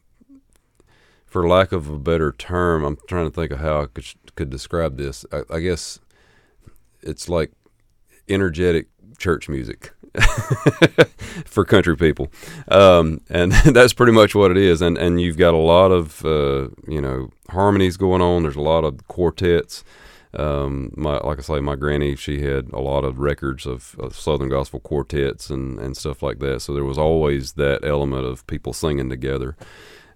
for 1.26 1.48
lack 1.48 1.72
of 1.72 1.88
a 1.88 1.98
better 1.98 2.32
term, 2.32 2.84
I'm 2.84 2.98
trying 3.08 3.26
to 3.26 3.34
think 3.34 3.52
of 3.52 3.60
how 3.60 3.82
I 3.82 3.86
could 3.86 4.06
could 4.34 4.50
describe 4.50 4.96
this. 4.96 5.24
I, 5.32 5.42
I 5.50 5.60
guess 5.60 6.00
it's 7.02 7.28
like 7.28 7.52
energetic 8.28 8.88
church 9.18 9.48
music. 9.48 9.92
for 11.44 11.64
country 11.64 11.96
people, 11.96 12.32
um, 12.68 13.20
and 13.28 13.52
that's 13.66 13.92
pretty 13.92 14.10
much 14.10 14.34
what 14.34 14.50
it 14.50 14.56
is. 14.56 14.80
And 14.80 14.96
and 14.96 15.20
you've 15.20 15.36
got 15.36 15.54
a 15.54 15.58
lot 15.58 15.92
of 15.92 16.24
uh, 16.24 16.68
you 16.88 17.00
know 17.00 17.30
harmonies 17.50 17.96
going 17.96 18.22
on. 18.22 18.42
There's 18.42 18.56
a 18.56 18.60
lot 18.60 18.84
of 18.84 19.06
quartets. 19.06 19.84
Um, 20.34 20.92
my 20.96 21.18
like 21.18 21.38
I 21.38 21.42
say, 21.42 21.60
my 21.60 21.76
granny 21.76 22.14
she 22.14 22.42
had 22.42 22.70
a 22.72 22.80
lot 22.80 23.04
of 23.04 23.18
records 23.18 23.66
of, 23.66 23.96
of, 23.98 24.14
Southern 24.14 24.50
gospel 24.50 24.78
quartets 24.80 25.48
and 25.48 25.78
and 25.78 25.96
stuff 25.96 26.22
like 26.22 26.38
that. 26.40 26.60
So 26.60 26.74
there 26.74 26.84
was 26.84 26.98
always 26.98 27.54
that 27.54 27.84
element 27.84 28.26
of 28.26 28.46
people 28.46 28.72
singing 28.72 29.08
together. 29.08 29.56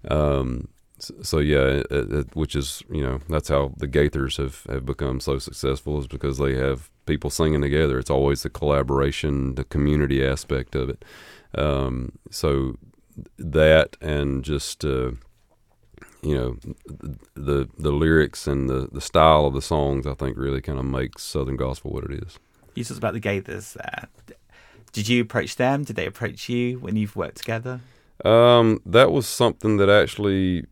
Um, 0.07 0.67
so, 0.99 1.15
so, 1.21 1.39
yeah, 1.39 1.81
it, 1.89 1.91
it, 1.91 2.35
which 2.35 2.55
is 2.55 2.83
you 2.89 3.01
know 3.01 3.19
that's 3.27 3.49
how 3.49 3.73
the 3.77 3.87
Gaithers 3.87 4.37
have 4.37 4.63
have 4.69 4.85
become 4.85 5.19
so 5.19 5.39
successful 5.39 5.99
is 5.99 6.07
because 6.07 6.37
they 6.37 6.55
have 6.55 6.89
people 7.05 7.29
singing 7.29 7.61
together. 7.61 7.97
It's 7.97 8.09
always 8.09 8.43
the 8.43 8.49
collaboration, 8.49 9.55
the 9.55 9.63
community 9.63 10.25
aspect 10.25 10.75
of 10.75 10.89
it. 10.89 11.03
Um, 11.55 12.13
so 12.29 12.77
that 13.37 13.97
and 14.01 14.43
just 14.43 14.85
uh, 14.85 15.11
you 16.23 16.35
know 16.35 16.57
the 17.35 17.69
the 17.77 17.91
lyrics 17.91 18.47
and 18.47 18.69
the 18.69 18.87
the 18.91 19.01
style 19.01 19.45
of 19.45 19.53
the 19.53 19.61
songs, 19.61 20.07
I 20.07 20.13
think 20.13 20.37
really 20.37 20.61
kind 20.61 20.79
of 20.79 20.85
makes 20.85 21.23
Southern 21.23 21.55
gospel 21.55 21.91
what 21.91 22.05
it 22.05 22.23
is. 22.23 22.39
You 22.75 22.83
talked 22.83 22.97
about 22.97 23.13
the 23.13 23.21
Gaithers 23.21 23.73
there. 23.73 24.07
Did 24.91 25.07
you 25.07 25.21
approach 25.21 25.55
them? 25.55 25.83
Did 25.83 25.95
they 25.95 26.05
approach 26.05 26.49
you 26.49 26.79
when 26.79 26.95
you've 26.95 27.15
worked 27.15 27.37
together? 27.37 27.81
Um, 28.23 28.79
that 28.85 29.11
was 29.11 29.27
something 29.27 29.77
that 29.77 29.89
actually 29.89 30.65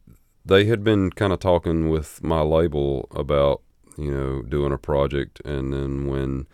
they 0.45 0.65
had 0.65 0.83
been 0.83 1.11
kind 1.11 1.33
of 1.33 1.39
talking 1.39 1.89
with 1.89 2.23
my 2.23 2.41
label 2.41 3.07
about 3.11 3.61
you 3.97 4.11
know, 4.11 4.41
doing 4.41 4.71
a 4.71 4.77
project. 4.77 5.41
And 5.45 5.73
then 5.73 6.07
when 6.07 6.47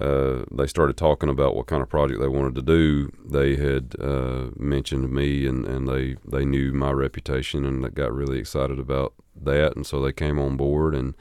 uh, 0.00 0.44
they 0.50 0.66
started 0.66 0.96
talking 0.96 1.28
about 1.28 1.56
what 1.56 1.66
kind 1.66 1.82
of 1.82 1.88
project 1.88 2.20
they 2.20 2.28
wanted 2.28 2.54
to 2.54 2.62
do, 2.62 3.10
they 3.24 3.56
had 3.56 3.94
uh, 4.00 4.50
mentioned 4.56 5.10
me, 5.10 5.46
and, 5.46 5.64
and 5.66 5.88
they 5.88 6.16
they 6.26 6.44
knew 6.44 6.72
my 6.72 6.90
reputation, 6.90 7.64
and 7.64 7.82
they 7.82 7.88
got 7.88 8.12
really 8.12 8.38
excited 8.38 8.78
about 8.78 9.14
that, 9.34 9.74
and 9.74 9.86
so 9.86 10.00
they 10.00 10.12
came 10.12 10.38
on 10.38 10.56
board, 10.56 10.94
and 10.94 11.14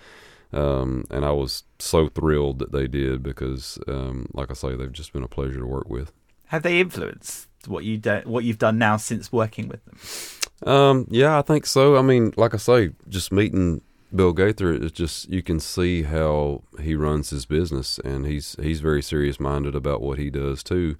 um, 0.51 1.05
and 1.09 1.25
I 1.25 1.31
was 1.31 1.63
so 1.79 2.09
thrilled 2.09 2.59
that 2.59 2.71
they 2.71 2.87
did 2.87 3.23
because, 3.23 3.79
um, 3.87 4.27
like 4.33 4.51
I 4.51 4.53
say, 4.53 4.75
they've 4.75 4.91
just 4.91 5.13
been 5.13 5.23
a 5.23 5.27
pleasure 5.27 5.59
to 5.59 5.65
work 5.65 5.89
with. 5.89 6.11
Have 6.47 6.63
they 6.63 6.79
influenced 6.79 7.47
what 7.67 7.83
you 7.83 7.97
do, 7.97 8.21
what 8.25 8.43
you've 8.43 8.59
done 8.59 8.77
now 8.77 8.97
since 8.97 9.31
working 9.31 9.67
with 9.67 9.83
them? 9.85 10.71
Um, 10.71 11.07
yeah, 11.09 11.37
I 11.37 11.41
think 11.41 11.65
so. 11.65 11.97
I 11.97 12.01
mean, 12.01 12.33
like 12.37 12.53
I 12.53 12.57
say, 12.57 12.91
just 13.09 13.31
meeting 13.31 13.81
Bill 14.15 14.33
Gaither 14.33 14.73
is 14.73 14.91
just 14.91 15.29
you 15.29 15.43
can 15.43 15.59
see 15.59 16.03
how 16.03 16.63
he 16.81 16.95
runs 16.95 17.31
his 17.31 17.45
business, 17.45 17.99
and 17.99 18.25
he's 18.25 18.55
he's 18.61 18.79
very 18.79 19.01
serious 19.01 19.39
minded 19.39 19.75
about 19.75 20.01
what 20.01 20.17
he 20.17 20.29
does 20.29 20.63
too, 20.63 20.95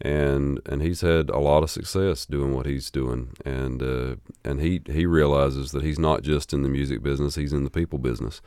and 0.00 0.60
and 0.66 0.82
he's 0.82 1.00
had 1.02 1.30
a 1.30 1.38
lot 1.38 1.62
of 1.62 1.70
success 1.70 2.26
doing 2.26 2.54
what 2.54 2.66
he's 2.66 2.90
doing, 2.90 3.30
and 3.44 3.82
uh, 3.82 4.16
and 4.44 4.60
he 4.60 4.80
he 4.86 5.06
realizes 5.06 5.72
that 5.72 5.82
he's 5.82 5.98
not 5.98 6.22
just 6.22 6.52
in 6.52 6.62
the 6.62 6.68
music 6.68 7.02
business, 7.02 7.36
he's 7.36 7.52
in 7.52 7.64
the 7.64 7.70
people 7.70 7.98
business, 7.98 8.40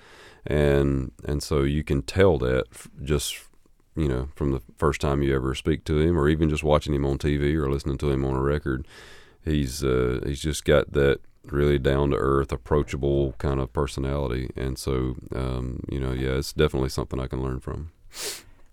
and 0.46 1.12
and 1.26 1.42
so 1.42 1.62
you 1.62 1.84
can 1.84 2.02
tell 2.02 2.38
that 2.40 2.66
just 3.04 3.38
you 3.96 4.08
know 4.08 4.30
from 4.36 4.52
the 4.52 4.62
first 4.78 5.02
time 5.02 5.24
you 5.24 5.34
ever 5.34 5.56
speak 5.56 5.86
to 5.86 6.00
him, 6.00 6.18
or 6.18 6.28
even 6.28 6.50
just 6.50 6.64
watching 6.64 6.94
him 6.94 7.06
on 7.06 7.18
TV 7.18 7.56
or 7.56 7.70
listening 7.70 7.98
to 7.98 8.12
him 8.12 8.26
on 8.26 8.36
a 8.36 8.42
record, 8.42 8.88
he's 9.46 9.84
uh, 9.84 10.20
he's 10.26 10.42
just 10.42 10.66
got 10.66 10.92
that 10.92 11.22
really 11.52 11.78
down 11.80 12.12
to 12.12 12.18
earth, 12.18 12.52
approachable 12.52 13.34
kind 13.38 13.60
of 13.60 13.72
personality. 13.74 14.50
And 14.56 14.78
so, 14.78 15.16
um, 15.34 15.84
you 15.90 16.00
know, 16.00 16.12
yeah, 16.12 16.32
it's 16.38 16.54
definitely 16.54 16.90
something 16.90 17.20
I 17.20 17.28
can 17.28 17.42
learn 17.42 17.60
from. 17.60 17.92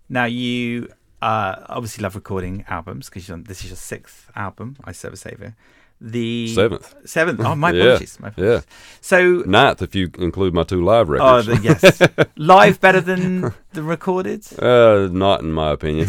Now, 0.09 0.25
you 0.25 0.89
uh, 1.21 1.55
obviously 1.67 2.03
love 2.03 2.15
recording 2.15 2.63
albums 2.69 3.09
because 3.09 3.27
this 3.45 3.63
is 3.63 3.69
your 3.69 3.75
sixth 3.77 4.29
album, 4.35 4.77
I 4.83 4.91
Serve 4.91 5.13
a 5.13 5.17
Savior. 5.17 5.55
The 5.99 6.47
seventh, 6.53 6.93
seventh. 7.05 7.39
Oh, 7.43 7.55
my 7.55 7.69
apologies. 7.75 8.17
yeah. 8.19 8.21
My 8.21 8.27
apologies. 8.29 8.65
Yeah. 8.67 8.73
So 9.01 9.43
ninth, 9.47 9.81
if 9.81 9.95
you 9.95 10.11
include 10.19 10.53
my 10.53 10.61
two 10.61 10.83
live 10.83 11.09
records. 11.09 11.47
Oh, 11.47 11.53
the, 11.55 11.61
yes. 11.63 12.01
live 12.35 12.79
better 12.79 13.01
than 13.01 13.51
the 13.73 13.81
recorded? 13.81 14.45
Uh, 14.61 15.09
not 15.11 15.41
in 15.41 15.51
my 15.51 15.71
opinion. 15.71 16.05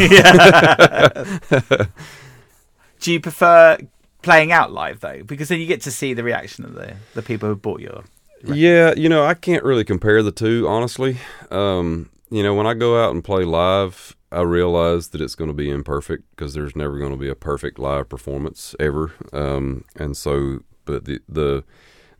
Do 3.00 3.12
you 3.12 3.20
prefer 3.20 3.78
playing 4.22 4.52
out 4.52 4.72
live 4.72 5.00
though, 5.00 5.22
because 5.24 5.48
then 5.48 5.60
you 5.60 5.66
get 5.66 5.82
to 5.82 5.90
see 5.90 6.14
the 6.14 6.24
reaction 6.24 6.64
of 6.64 6.74
the 6.74 6.96
the 7.14 7.22
people 7.22 7.48
who 7.48 7.56
bought 7.56 7.80
your. 7.80 8.04
Record. 8.42 8.56
Yeah, 8.56 8.94
you 8.96 9.08
know, 9.08 9.24
I 9.24 9.34
can't 9.34 9.64
really 9.64 9.82
compare 9.82 10.22
the 10.22 10.30
two, 10.30 10.68
honestly. 10.68 11.18
Um, 11.50 12.08
you 12.30 12.42
know, 12.44 12.54
when 12.54 12.68
I 12.68 12.74
go 12.74 13.02
out 13.02 13.12
and 13.12 13.24
play 13.24 13.42
live, 13.42 14.14
I 14.30 14.42
realize 14.42 15.08
that 15.08 15.20
it's 15.20 15.34
going 15.34 15.50
to 15.50 15.54
be 15.54 15.70
imperfect 15.70 16.24
because 16.30 16.54
there's 16.54 16.76
never 16.76 16.98
going 16.98 17.10
to 17.10 17.18
be 17.18 17.28
a 17.28 17.34
perfect 17.34 17.78
live 17.78 18.08
performance 18.08 18.76
ever. 18.78 19.12
Um, 19.32 19.84
and 19.96 20.16
so, 20.16 20.60
but 20.84 21.06
the 21.06 21.20
the 21.28 21.64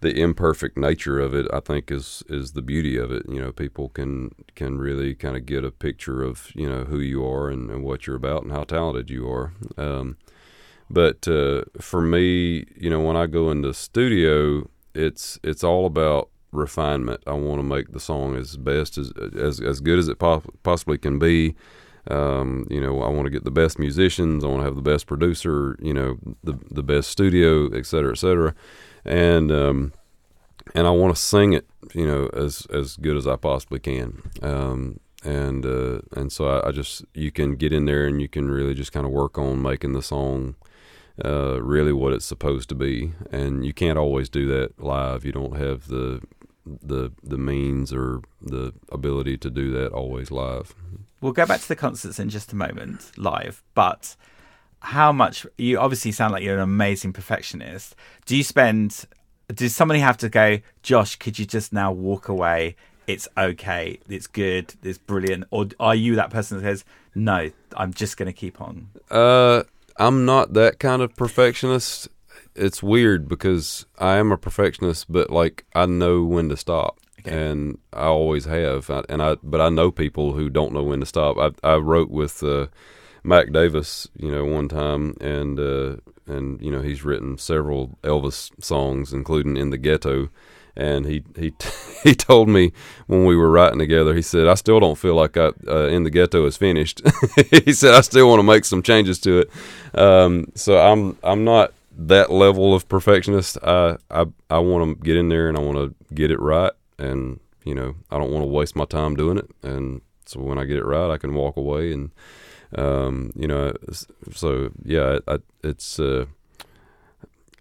the 0.01 0.15
imperfect 0.21 0.77
nature 0.77 1.19
of 1.19 1.35
it, 1.35 1.47
I 1.53 1.61
think, 1.61 1.91
is 1.91 2.23
is 2.29 2.53
the 2.53 2.63
beauty 2.63 2.97
of 2.97 3.11
it. 3.11 3.25
You 3.29 3.41
know, 3.41 3.53
people 3.53 3.89
can 3.89 4.35
can 4.55 4.79
really 4.79 5.15
kind 5.15 5.37
of 5.37 5.45
get 5.45 5.65
a 5.65 5.71
picture 5.71 6.23
of 6.23 6.51
you 6.55 6.69
know 6.69 6.85
who 6.85 7.01
you 7.01 7.27
are 7.27 7.49
and, 7.51 7.71
and 7.71 7.85
what 7.85 8.07
you're 8.07 8.17
about 8.17 8.43
and 8.43 8.53
how 8.53 8.65
talented 8.65 9.11
you 9.11 9.31
are. 9.31 9.53
Um, 9.77 10.17
but 10.91 11.29
uh, 11.29 11.63
for 11.81 12.01
me, 12.01 12.65
you 12.77 12.91
know, 12.91 13.01
when 13.01 13.17
I 13.17 13.27
go 13.27 13.51
in 13.51 13.63
the 13.63 13.75
studio, 13.75 14.69
it's 14.95 15.39
it's 15.43 15.63
all 15.63 15.87
about 15.87 16.31
refinement. 16.53 17.23
I 17.27 17.33
want 17.33 17.59
to 17.59 17.63
make 17.63 17.93
the 17.93 18.01
song 18.01 18.37
as 18.37 18.57
best 18.57 18.99
as 18.99 19.13
as 19.37 19.61
as 19.61 19.81
good 19.81 19.99
as 19.99 20.09
it 20.09 20.19
po- 20.19 20.45
possibly 20.63 20.99
can 20.99 21.19
be. 21.19 21.55
Um, 22.11 22.67
you 22.71 22.81
know, 22.81 23.03
I 23.03 23.11
want 23.11 23.27
to 23.27 23.31
get 23.31 23.45
the 23.45 23.51
best 23.51 23.79
musicians. 23.79 24.45
I 24.45 24.49
want 24.49 24.61
to 24.61 24.65
have 24.65 24.77
the 24.77 24.83
best 24.83 25.07
producer. 25.07 25.77
You 25.81 25.93
know, 25.93 26.19
the 26.43 26.59
the 26.71 26.83
best 26.83 27.11
studio, 27.11 27.69
et 27.69 27.85
cetera, 27.85 28.13
et 28.13 28.19
cetera, 28.19 28.55
and 29.05 29.53
um, 29.53 29.93
and 30.75 30.87
I 30.87 30.91
want 30.91 31.15
to 31.15 31.21
sing 31.21 31.53
it. 31.53 31.67
You 31.95 32.07
know, 32.07 32.31
as 32.33 32.67
as 32.73 32.97
good 32.97 33.17
as 33.17 33.27
I 33.27 33.37
possibly 33.37 33.79
can. 33.79 34.23
Um, 34.43 35.01
and 35.25 35.67
uh, 35.67 36.01
and 36.13 36.33
so 36.33 36.47
I, 36.47 36.69
I, 36.69 36.73
just 36.73 37.05
you 37.13 37.33
can 37.33 37.57
get 37.57 37.73
in 37.73 37.87
there 37.87 38.07
and 38.07 38.23
you 38.23 38.29
can 38.29 38.49
really 38.49 38.73
just 38.75 38.93
kind 38.93 39.05
of 39.05 39.11
work 39.11 39.37
on 39.37 39.61
making 39.61 39.93
the 39.93 40.03
song 40.03 40.55
uh, 41.25 41.63
really 41.63 41.93
what 41.93 42.13
it's 42.13 42.27
supposed 42.27 42.69
to 42.71 42.75
be, 42.75 43.13
and 43.31 43.65
you 43.65 43.73
can't 43.73 43.99
always 43.99 44.29
do 44.29 44.47
that 44.49 44.79
live. 44.83 45.25
You 45.25 45.33
don't 45.33 45.57
have 45.57 45.89
the 45.89 46.21
the 46.65 47.11
the 47.23 47.39
means 47.39 47.93
or 47.93 48.21
the 48.43 48.75
ability 48.93 49.39
to 49.39 49.51
do 49.51 49.71
that 49.73 49.93
always 49.93 50.31
live. 50.31 50.75
We'll 51.21 51.33
go 51.33 51.47
back 51.47 51.61
to 51.61 51.69
the 51.69 51.77
concerts 51.77 52.19
in 52.19 52.29
just 52.29 52.53
a 52.53 52.57
moment, 52.57 53.13
live. 53.17 53.63
But 53.75 54.17
how 54.81 55.13
much 55.13 55.47
you 55.57 55.79
obviously 55.79 56.13
sound 56.13 56.33
like 56.33 56.43
you're 56.43 56.57
an 56.57 56.63
amazing 56.63 57.13
perfectionist. 57.13 57.97
Do 58.27 58.37
you 58.37 58.45
spend? 58.45 59.05
Does 59.49 59.75
somebody 59.75 60.01
have 60.01 60.19
to 60.19 60.29
go, 60.29 60.59
Josh? 60.83 61.17
Could 61.17 61.39
you 61.39 61.47
just 61.47 61.73
now 61.73 61.91
walk 61.91 62.29
away? 62.29 62.77
It's 63.07 63.27
okay. 63.37 63.99
It's 64.09 64.27
good. 64.27 64.75
It's 64.83 64.99
brilliant. 64.99 65.45
Or 65.51 65.69
are 65.81 65.95
you 65.95 66.15
that 66.17 66.31
person 66.31 66.59
that 66.59 66.65
says, 66.65 66.85
"No, 67.15 67.51
I'm 67.77 67.93
just 67.93 68.17
going 68.17 68.27
to 68.27 68.33
keep 68.33 68.61
on"? 68.61 68.89
Uh, 69.11 69.63
I'm 69.99 70.25
not 70.25 70.55
that 70.55 70.79
kind 70.79 71.03
of 71.03 71.17
perfectionist. 71.17 72.09
It's 72.55 72.83
weird 72.83 73.29
because 73.29 73.87
I 73.99 74.17
am 74.17 74.33
a 74.33 74.39
perfectionist, 74.39 75.11
but 75.11 75.31
like 75.31 75.65
I 75.75 75.87
know 75.87 76.25
when 76.25 76.49
to 76.49 76.57
stop, 76.57 76.99
okay. 77.21 77.37
and 77.37 77.79
I 77.93 78.07
always 78.07 78.45
have. 78.45 78.91
and 79.09 79.23
I, 79.23 79.37
but 79.43 79.61
I 79.61 79.69
know 79.69 79.91
people 79.91 80.33
who 80.33 80.49
don't 80.49 80.73
know 80.73 80.83
when 80.83 81.01
to 81.01 81.07
stop. 81.07 81.37
I, 81.37 81.51
I 81.69 81.77
wrote 81.77 82.11
with 82.11 82.43
uh, 82.43 82.69
Mac 83.25 83.53
Davis, 83.53 84.09
you 84.17 84.31
know, 84.31 84.45
one 84.45 84.69
time, 84.69 85.15
and 85.21 85.59
uh, 85.59 85.97
and 86.27 86.61
you 86.63 86.71
know 86.71 86.81
he's 86.81 87.05
written 87.05 87.37
several 87.39 87.99
Elvis 88.03 88.51
songs, 88.63 89.13
including 89.13 89.57
"In 89.57 89.71
the 89.71 89.79
Ghetto." 89.79 90.31
And 90.79 91.05
he 91.05 91.25
he 91.37 91.53
he 92.05 92.15
told 92.15 92.49
me 92.49 92.73
when 93.07 93.27
we 93.27 93.37
were 93.37 93.51
writing 93.51 93.79
together. 93.79 94.15
He 94.15 94.23
said, 94.23 94.47
"I 94.47 94.55
still 94.55 94.81
don't 94.81 94.97
feel 94.97 95.15
like 95.15 95.37
I, 95.37 95.51
uh, 95.67 95.89
in 95.89 96.05
the 96.05 96.11
ghetto 96.11 96.47
is 96.47 96.57
finished." 96.57 97.03
he 97.65 97.73
said, 97.73 97.95
"I 97.95 98.01
still 98.01 98.29
want 98.29 98.39
to 98.39 98.45
make 98.45 98.65
some 98.65 98.83
changes 98.83 99.19
to 99.21 99.41
it." 99.41 99.51
Um, 99.95 100.47
so 100.55 100.79
I'm 100.79 101.19
I'm 101.23 101.45
not 101.45 101.75
that 101.99 102.31
level 102.31 102.75
of 102.75 102.89
perfectionist. 102.89 103.59
I 103.63 103.97
I 104.11 104.27
I 104.49 104.59
want 104.61 104.89
to 104.89 105.05
get 105.05 105.17
in 105.17 105.29
there 105.29 105.49
and 105.49 105.59
I 105.59 105.61
want 105.61 105.77
to 105.77 106.15
get 106.15 106.31
it 106.31 106.41
right, 106.41 106.73
and 106.99 107.41
you 107.65 107.75
know 107.75 107.97
I 108.11 108.19
don't 108.19 108.31
want 108.31 108.45
to 108.45 108.51
waste 108.51 108.77
my 108.77 108.87
time 108.87 109.17
doing 109.17 109.37
it. 109.37 109.51
And 109.63 110.01
so 110.25 110.41
when 110.41 110.59
I 110.59 110.65
get 110.65 110.79
it 110.79 110.85
right, 110.85 111.11
I 111.11 111.19
can 111.19 111.35
walk 111.35 111.57
away 111.57 111.93
and 111.93 112.11
um, 112.77 113.33
you 113.35 113.49
know. 113.49 113.75
So 114.33 114.71
yeah, 114.85 115.19
I, 115.27 115.39
it's. 115.63 115.99
Uh, 115.99 116.27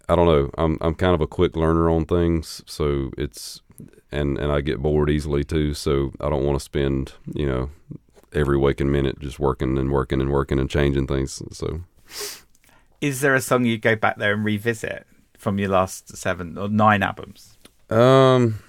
I 0.10 0.16
don't 0.16 0.28
know. 0.28 0.50
I'm 0.58 0.78
I'm 0.82 0.96
kind 0.96 1.14
of 1.14 1.22
a 1.22 1.28
quick 1.28 1.56
learner 1.56 1.90
on 1.90 2.06
things, 2.06 2.64
so 2.66 3.12
it's 3.18 3.62
and 4.12 4.38
and 4.38 4.52
I 4.52 4.62
get 4.62 4.82
bored 4.82 5.10
easily 5.10 5.44
too. 5.44 5.74
So 5.74 6.14
I 6.22 6.30
don't 6.30 6.46
want 6.46 6.58
to 6.58 6.64
spend 6.64 7.14
you 7.34 7.46
know 7.46 7.70
every 8.34 8.58
waking 8.58 8.92
minute 8.92 9.20
just 9.20 9.40
working 9.40 9.78
and 9.78 9.92
working 9.92 10.22
and 10.22 10.32
working 10.32 10.60
and 10.60 10.70
changing 10.70 11.08
things. 11.08 11.42
So, 11.52 11.82
is 13.02 13.22
there 13.22 13.36
a 13.36 13.42
song 13.42 13.66
you 13.66 13.78
go 13.78 13.96
back 13.96 14.18
there 14.18 14.34
and 14.34 14.46
revisit 14.46 15.06
from 15.38 15.60
your 15.60 15.70
last 15.70 16.16
seven 16.16 16.58
or 16.58 16.70
nine 16.70 17.04
albums? 17.04 17.58
Um, 17.90 18.60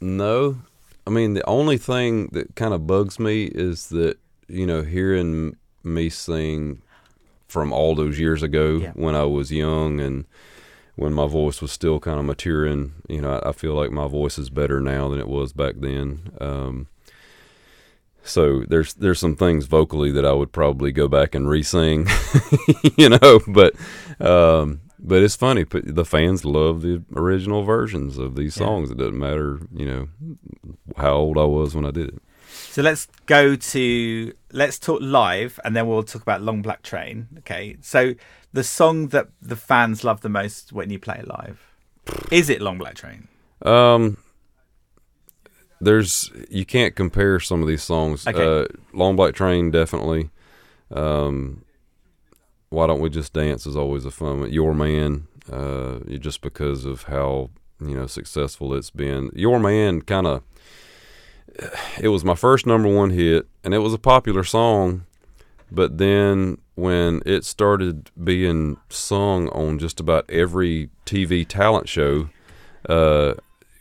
no. 0.00 0.58
I 1.06 1.10
mean, 1.10 1.34
the 1.34 1.46
only 1.48 1.78
thing 1.78 2.28
that 2.28 2.54
kind 2.54 2.74
of 2.74 2.86
bugs 2.86 3.18
me 3.18 3.44
is 3.44 3.88
that 3.88 4.18
you 4.46 4.66
know 4.66 4.82
hearing 4.82 5.56
me 5.82 6.10
sing 6.10 6.82
from 7.48 7.72
all 7.72 7.94
those 7.94 8.18
years 8.18 8.42
ago 8.42 8.76
yeah. 8.76 8.92
when 8.94 9.14
I 9.14 9.24
was 9.24 9.50
young 9.50 10.00
and 10.00 10.26
when 10.96 11.12
my 11.12 11.26
voice 11.26 11.62
was 11.62 11.72
still 11.72 11.98
kind 11.98 12.18
of 12.18 12.26
maturing. 12.26 12.94
You 13.08 13.22
know, 13.22 13.38
I, 13.38 13.50
I, 13.50 13.52
feel 13.52 13.74
like 13.74 13.90
my 13.90 14.06
voice 14.06 14.38
is 14.38 14.50
better 14.50 14.80
now 14.80 15.08
than 15.08 15.18
it 15.18 15.28
was 15.28 15.52
back 15.52 15.76
then. 15.78 16.30
Um, 16.40 16.88
so 18.22 18.64
there's 18.68 18.94
there's 18.94 19.18
some 19.18 19.36
things 19.36 19.66
vocally 19.66 20.12
that 20.12 20.26
I 20.26 20.32
would 20.32 20.52
probably 20.52 20.92
go 20.92 21.08
back 21.08 21.34
and 21.34 21.48
re-sing, 21.48 22.06
you 22.96 23.08
know. 23.08 23.40
But 23.46 23.74
um, 24.20 24.82
but 24.98 25.22
it's 25.22 25.36
funny. 25.36 25.64
But 25.64 25.94
The 25.94 26.04
fans 26.04 26.44
love 26.44 26.82
the 26.82 27.02
original 27.14 27.62
versions 27.62 28.18
of 28.18 28.34
these 28.34 28.54
songs. 28.54 28.90
Yeah. 28.90 28.94
It 28.94 28.98
doesn't 28.98 29.18
matter, 29.18 29.60
you 29.72 29.86
know, 29.86 30.08
how 30.96 31.14
old 31.14 31.38
I 31.38 31.44
was 31.44 31.74
when 31.74 31.86
I 31.86 31.90
did 31.90 32.08
it. 32.08 32.22
So 32.70 32.82
let's 32.82 33.08
go 33.26 33.56
to 33.56 34.32
let's 34.52 34.78
talk 34.78 35.00
live, 35.02 35.58
and 35.64 35.74
then 35.74 35.86
we'll 35.86 36.02
talk 36.02 36.22
about 36.22 36.42
Long 36.42 36.62
Black 36.62 36.82
Train. 36.82 37.28
Okay. 37.38 37.76
So 37.80 38.14
the 38.52 38.64
song 38.64 39.08
that 39.08 39.28
the 39.40 39.56
fans 39.56 40.04
love 40.04 40.20
the 40.20 40.28
most 40.28 40.72
when 40.72 40.90
you 40.90 40.98
play 40.98 41.18
it 41.18 41.28
live 41.28 41.68
is 42.30 42.50
it 42.50 42.60
Long 42.60 42.78
Black 42.78 42.94
Train? 42.94 43.28
Um, 43.62 44.18
there's 45.80 46.30
you 46.48 46.64
can't 46.64 46.94
compare 46.94 47.40
some 47.40 47.62
of 47.62 47.68
these 47.68 47.82
songs. 47.82 48.26
Okay. 48.26 48.62
Uh, 48.62 48.66
Long 48.92 49.16
Black 49.16 49.34
Train 49.34 49.70
definitely. 49.70 50.30
Um, 50.90 51.64
why 52.70 52.86
don't 52.86 53.00
we 53.00 53.10
just 53.10 53.32
dance 53.32 53.66
is 53.66 53.76
always 53.76 54.04
a 54.04 54.10
fun 54.10 54.40
one. 54.40 54.52
Your 54.52 54.74
Man, 54.74 55.26
uh, 55.50 55.98
just 56.18 56.40
because 56.40 56.84
of 56.84 57.04
how 57.04 57.50
you 57.80 57.94
know 57.94 58.06
successful 58.06 58.74
it's 58.74 58.90
been. 58.90 59.30
Your 59.34 59.58
Man 59.58 60.02
kind 60.02 60.26
of 60.26 60.42
it 62.00 62.08
was 62.08 62.24
my 62.24 62.34
first 62.34 62.66
number 62.66 62.88
one 62.88 63.10
hit, 63.10 63.46
and 63.64 63.74
it 63.74 63.78
was 63.78 63.94
a 63.94 63.98
popular 63.98 64.44
song. 64.44 65.04
But 65.70 65.98
then 65.98 66.58
when 66.74 67.22
it 67.26 67.44
started 67.44 68.10
being 68.22 68.78
sung 68.88 69.48
on 69.50 69.78
just 69.78 70.00
about 70.00 70.28
every 70.30 70.88
TV 71.04 71.46
talent 71.46 71.88
show, 71.88 72.30
uh, 72.88 73.34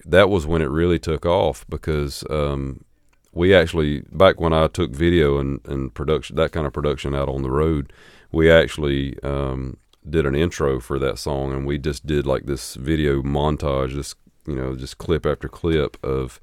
that 0.06 0.30
was 0.30 0.46
when 0.46 0.62
it 0.62 0.70
really 0.70 1.00
took 1.00 1.26
off 1.26 1.66
because 1.70 2.24
um, 2.30 2.84
we 3.32 3.54
actually 3.54 4.02
back 4.12 4.40
when 4.40 4.54
I 4.54 4.68
took 4.68 4.92
video 4.92 5.38
and, 5.38 5.60
and 5.66 5.94
production 5.94 6.36
that 6.38 6.52
kind 6.52 6.66
of 6.66 6.74
production 6.74 7.14
out 7.14 7.30
on 7.30 7.42
the 7.42 7.52
road, 7.52 7.94
we 8.32 8.50
actually 8.50 9.22
um, 9.22 9.78
did 10.10 10.26
an 10.26 10.36
intro 10.36 10.80
for 10.80 10.98
that 11.00 11.20
song 11.20 11.54
and 11.54 11.66
we 11.66 11.78
just 11.78 12.06
did 12.06 12.26
like 12.26 12.46
this 12.46 12.76
video 12.76 13.22
montage, 13.22 13.96
this 13.96 14.16
you 14.46 14.56
know 14.56 14.76
just 14.76 14.98
clip 14.98 15.26
after 15.26 15.48
clip 15.48 15.98
of 16.04 16.42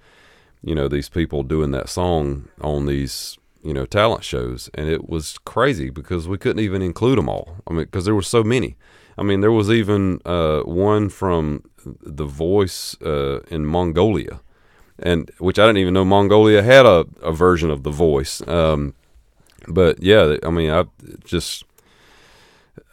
you 0.64 0.74
know 0.74 0.88
these 0.88 1.08
people 1.08 1.42
doing 1.42 1.70
that 1.72 1.88
song 1.88 2.48
on 2.60 2.86
these 2.86 3.38
you 3.62 3.72
know 3.72 3.86
talent 3.86 4.24
shows 4.24 4.70
and 4.74 4.88
it 4.88 5.08
was 5.08 5.38
crazy 5.38 5.90
because 5.90 6.26
we 6.26 6.38
couldn't 6.38 6.62
even 6.62 6.82
include 6.82 7.18
them 7.18 7.28
all. 7.28 7.56
I 7.68 7.72
mean 7.72 7.84
because 7.84 8.04
there 8.04 8.14
were 8.14 8.22
so 8.22 8.42
many. 8.42 8.76
I 9.16 9.22
mean 9.22 9.40
there 9.40 9.52
was 9.52 9.70
even 9.70 10.20
uh, 10.24 10.60
one 10.62 11.08
from 11.08 11.62
the 11.84 12.24
voice 12.26 13.00
uh, 13.02 13.40
in 13.50 13.66
mongolia 13.66 14.40
and 14.98 15.30
which 15.38 15.58
i 15.58 15.66
didn't 15.66 15.78
even 15.78 15.92
know 15.92 16.04
mongolia 16.04 16.62
had 16.62 16.86
a, 16.86 17.04
a 17.20 17.32
version 17.32 17.70
of 17.70 17.82
the 17.82 17.90
voice. 17.90 18.46
Um, 18.48 18.94
but 19.66 20.02
yeah 20.02 20.36
i 20.42 20.50
mean 20.50 20.70
i 20.70 20.84
just 21.24 21.64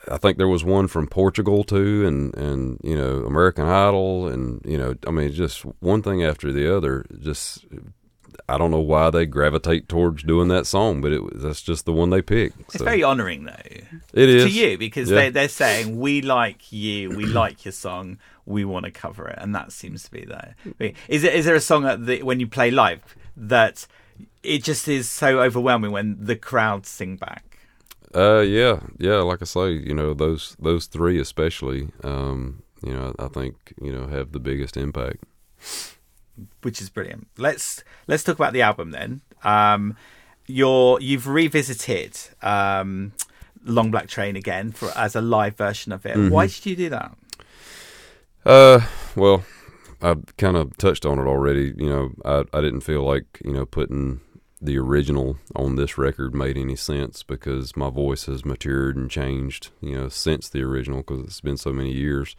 I 0.10 0.18
think 0.18 0.38
there 0.38 0.48
was 0.48 0.64
one 0.64 0.88
from 0.88 1.08
Portugal 1.08 1.64
too, 1.64 2.06
and 2.06 2.36
and 2.36 2.80
you 2.84 2.96
know 2.96 3.26
American 3.26 3.66
Idol, 3.66 4.28
and 4.28 4.62
you 4.66 4.78
know 4.78 4.96
I 5.08 5.12
mean 5.12 5.32
just 5.32 5.62
one 5.80 6.02
thing 6.02 6.24
after 6.24 6.52
the 6.52 6.76
other. 6.76 7.06
Just 7.20 7.66
I 8.50 8.58
don't 8.58 8.72
know 8.72 8.80
why 8.80 9.10
they 9.10 9.26
gravitate 9.26 9.88
towards 9.88 10.24
doing 10.24 10.48
that 10.50 10.68
song, 10.68 11.02
but 11.02 11.12
it 11.12 11.22
that's 11.36 11.62
just 11.62 11.86
the 11.86 11.94
one 11.94 12.10
they 12.10 12.22
pick. 12.22 12.54
So. 12.54 12.66
It's 12.74 12.84
very 12.84 13.04
honouring 13.04 13.46
though. 13.46 13.54
It 14.14 14.30
is 14.30 14.46
to 14.46 14.50
you 14.50 14.78
because 14.78 15.10
yeah. 15.10 15.18
they 15.18 15.30
they're 15.30 15.50
saying 15.50 16.00
we 16.00 16.22
like 16.22 16.72
you, 16.72 17.10
we 17.10 17.26
like 17.26 17.64
your 17.64 17.72
song, 17.72 18.18
we 18.46 18.66
want 18.66 18.86
to 18.86 18.92
cover 18.92 19.28
it, 19.28 19.38
and 19.40 19.54
that 19.56 19.72
seems 19.72 20.04
to 20.04 20.12
be 20.12 20.26
there. 20.26 20.56
Is 21.08 21.24
it 21.24 21.34
is 21.34 21.46
there 21.46 21.56
a 21.56 21.62
song 21.62 21.84
that 21.84 22.06
the, 22.06 22.24
when 22.24 22.40
you 22.40 22.48
play 22.48 22.72
live 22.72 23.16
that 23.38 23.88
it 24.44 24.64
just 24.64 24.88
is 24.88 25.10
so 25.10 25.40
overwhelming 25.40 25.92
when 25.92 26.18
the 26.20 26.36
crowd 26.36 26.86
sing 26.86 27.18
back? 27.18 27.51
Uh, 28.14 28.42
yeah, 28.42 28.80
yeah. 28.98 29.18
Like 29.18 29.42
I 29.42 29.46
say, 29.46 29.72
you 29.72 29.94
know 29.94 30.14
those 30.14 30.56
those 30.60 30.86
three 30.88 31.20
especially, 31.20 31.90
um, 32.04 32.64
you 32.84 32.94
know, 32.94 33.14
I 33.18 33.28
think 33.28 33.74
you 33.82 33.92
know 33.92 34.08
have 34.08 34.32
the 34.32 34.40
biggest 34.40 34.78
impact. 34.78 35.24
Which 36.62 36.82
is 36.82 36.90
brilliant. 36.90 37.28
Let's 37.38 37.84
let's 38.08 38.24
talk 38.24 38.36
about 38.36 38.54
the 38.54 38.62
album 38.62 38.92
then. 38.92 39.22
Um, 39.44 39.96
you're 40.48 41.00
you've 41.00 41.28
revisited 41.28 42.18
um, 42.42 43.14
Long 43.64 43.92
Black 43.92 44.08
Train 44.08 44.36
again 44.36 44.72
for 44.72 44.92
as 44.98 45.16
a 45.16 45.22
live 45.22 45.56
version 45.56 45.92
of 45.92 46.06
it. 46.06 46.18
Mm-hmm. 46.18 46.34
Why 46.34 46.48
did 46.48 46.66
you 46.66 46.76
do 46.76 46.90
that? 46.90 47.18
Uh, 48.46 48.82
well, 49.16 49.44
I 50.02 50.16
kind 50.38 50.58
of 50.58 50.76
touched 50.78 51.06
on 51.06 51.20
it 51.20 51.28
already. 51.28 51.74
You 51.78 51.90
know, 51.90 52.12
I 52.26 52.58
I 52.58 52.62
didn't 52.62 52.82
feel 52.82 53.04
like 53.04 53.40
you 53.44 53.54
know 53.54 53.66
putting 53.66 54.20
the 54.62 54.78
original 54.78 55.38
on 55.56 55.76
this 55.76 55.98
record 55.98 56.36
made 56.36 56.58
any 56.58 56.76
sense 56.76 57.24
because 57.24 57.76
my 57.76 57.90
voice 57.90 58.26
has 58.26 58.46
matured 58.46 58.96
and 58.96 59.10
changed, 59.10 59.72
you 59.82 59.96
know, 59.96 60.08
since 60.08 60.48
the 60.48 60.62
original 60.62 61.00
because 61.00 61.26
it's 61.26 61.42
been 61.42 61.58
so 61.58 61.74
many 61.74 61.92
years. 61.92 62.36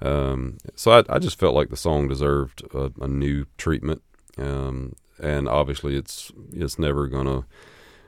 Um, 0.00 0.58
so 0.76 0.92
I, 0.92 1.02
I, 1.08 1.18
just 1.18 1.38
felt 1.38 1.54
like 1.54 1.70
the 1.70 1.76
song 1.76 2.08
deserved 2.08 2.62
a, 2.72 2.92
a 3.00 3.08
new 3.08 3.46
treatment, 3.58 4.02
um, 4.38 4.94
and 5.20 5.48
obviously 5.48 5.96
it's 5.96 6.30
it's 6.52 6.78
never 6.78 7.08
gonna, 7.08 7.46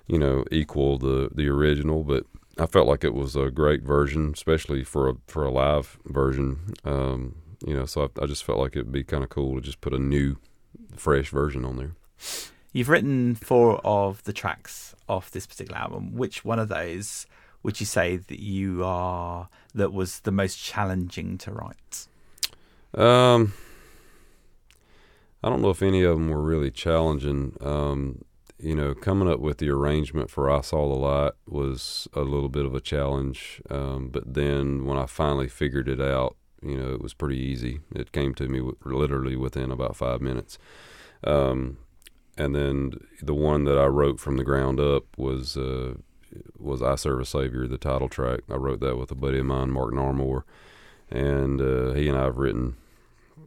you 0.06 0.18
know, 0.18 0.44
equal 0.52 0.98
the 0.98 1.30
the 1.34 1.48
original, 1.48 2.04
but 2.04 2.24
I 2.58 2.66
felt 2.66 2.86
like 2.86 3.02
it 3.02 3.14
was 3.14 3.34
a 3.34 3.50
great 3.50 3.82
version, 3.82 4.30
especially 4.32 4.84
for 4.84 5.08
a 5.08 5.14
for 5.26 5.44
a 5.44 5.50
live 5.50 5.98
version. 6.04 6.74
Um, 6.84 7.36
you 7.66 7.74
know, 7.74 7.86
so 7.86 8.04
I, 8.04 8.22
I 8.22 8.26
just 8.26 8.44
felt 8.44 8.58
like 8.58 8.76
it'd 8.76 8.92
be 8.92 9.04
kind 9.04 9.24
of 9.24 9.30
cool 9.30 9.56
to 9.56 9.60
just 9.60 9.80
put 9.80 9.94
a 9.94 9.98
new, 9.98 10.36
fresh 10.96 11.30
version 11.30 11.64
on 11.64 11.76
there. 11.76 11.92
You've 12.76 12.90
written 12.90 13.34
four 13.36 13.80
of 13.86 14.22
the 14.24 14.34
tracks 14.34 14.94
off 15.08 15.30
this 15.30 15.46
particular 15.46 15.80
album. 15.80 16.14
Which 16.14 16.44
one 16.44 16.58
of 16.58 16.68
those 16.68 17.26
would 17.62 17.80
you 17.80 17.86
say 17.86 18.18
that 18.18 18.38
you 18.38 18.84
are 18.84 19.48
that 19.74 19.94
was 19.94 20.20
the 20.20 20.30
most 20.30 20.62
challenging 20.62 21.38
to 21.38 21.52
write? 21.52 22.06
Um, 22.92 23.54
I 25.42 25.48
don't 25.48 25.62
know 25.62 25.70
if 25.70 25.80
any 25.80 26.02
of 26.02 26.18
them 26.18 26.28
were 26.28 26.42
really 26.42 26.70
challenging. 26.70 27.56
Um, 27.62 28.26
you 28.58 28.74
know, 28.74 28.92
coming 28.92 29.26
up 29.26 29.40
with 29.40 29.56
the 29.56 29.70
arrangement 29.70 30.28
for 30.28 30.50
"I 30.50 30.60
Saw 30.60 30.86
the 30.86 31.00
Light" 31.00 31.32
was 31.48 32.08
a 32.12 32.20
little 32.20 32.50
bit 32.50 32.66
of 32.66 32.74
a 32.74 32.80
challenge. 32.82 33.62
Um, 33.70 34.10
but 34.10 34.34
then 34.34 34.84
when 34.84 34.98
I 34.98 35.06
finally 35.06 35.48
figured 35.48 35.88
it 35.88 36.02
out, 36.02 36.36
you 36.60 36.76
know, 36.76 36.92
it 36.92 37.00
was 37.00 37.14
pretty 37.14 37.38
easy. 37.38 37.80
It 37.94 38.12
came 38.12 38.34
to 38.34 38.48
me 38.48 38.58
w- 38.58 38.76
literally 38.84 39.34
within 39.34 39.70
about 39.70 39.96
five 39.96 40.20
minutes. 40.20 40.58
Um, 41.24 41.78
and 42.36 42.54
then 42.54 42.92
the 43.22 43.34
one 43.34 43.64
that 43.64 43.78
I 43.78 43.86
wrote 43.86 44.20
from 44.20 44.36
the 44.36 44.44
ground 44.44 44.80
up 44.80 45.04
was 45.16 45.56
uh, 45.56 45.94
was 46.58 46.82
"I 46.82 46.96
Serve 46.96 47.20
a 47.20 47.24
Savior," 47.24 47.66
the 47.66 47.78
title 47.78 48.08
track. 48.08 48.40
I 48.50 48.56
wrote 48.56 48.80
that 48.80 48.96
with 48.96 49.10
a 49.10 49.14
buddy 49.14 49.38
of 49.38 49.46
mine, 49.46 49.70
Mark 49.70 49.92
Narmore, 49.92 50.42
and 51.10 51.60
uh, 51.60 51.92
he 51.92 52.08
and 52.08 52.18
I 52.18 52.24
have 52.24 52.36
written 52.36 52.76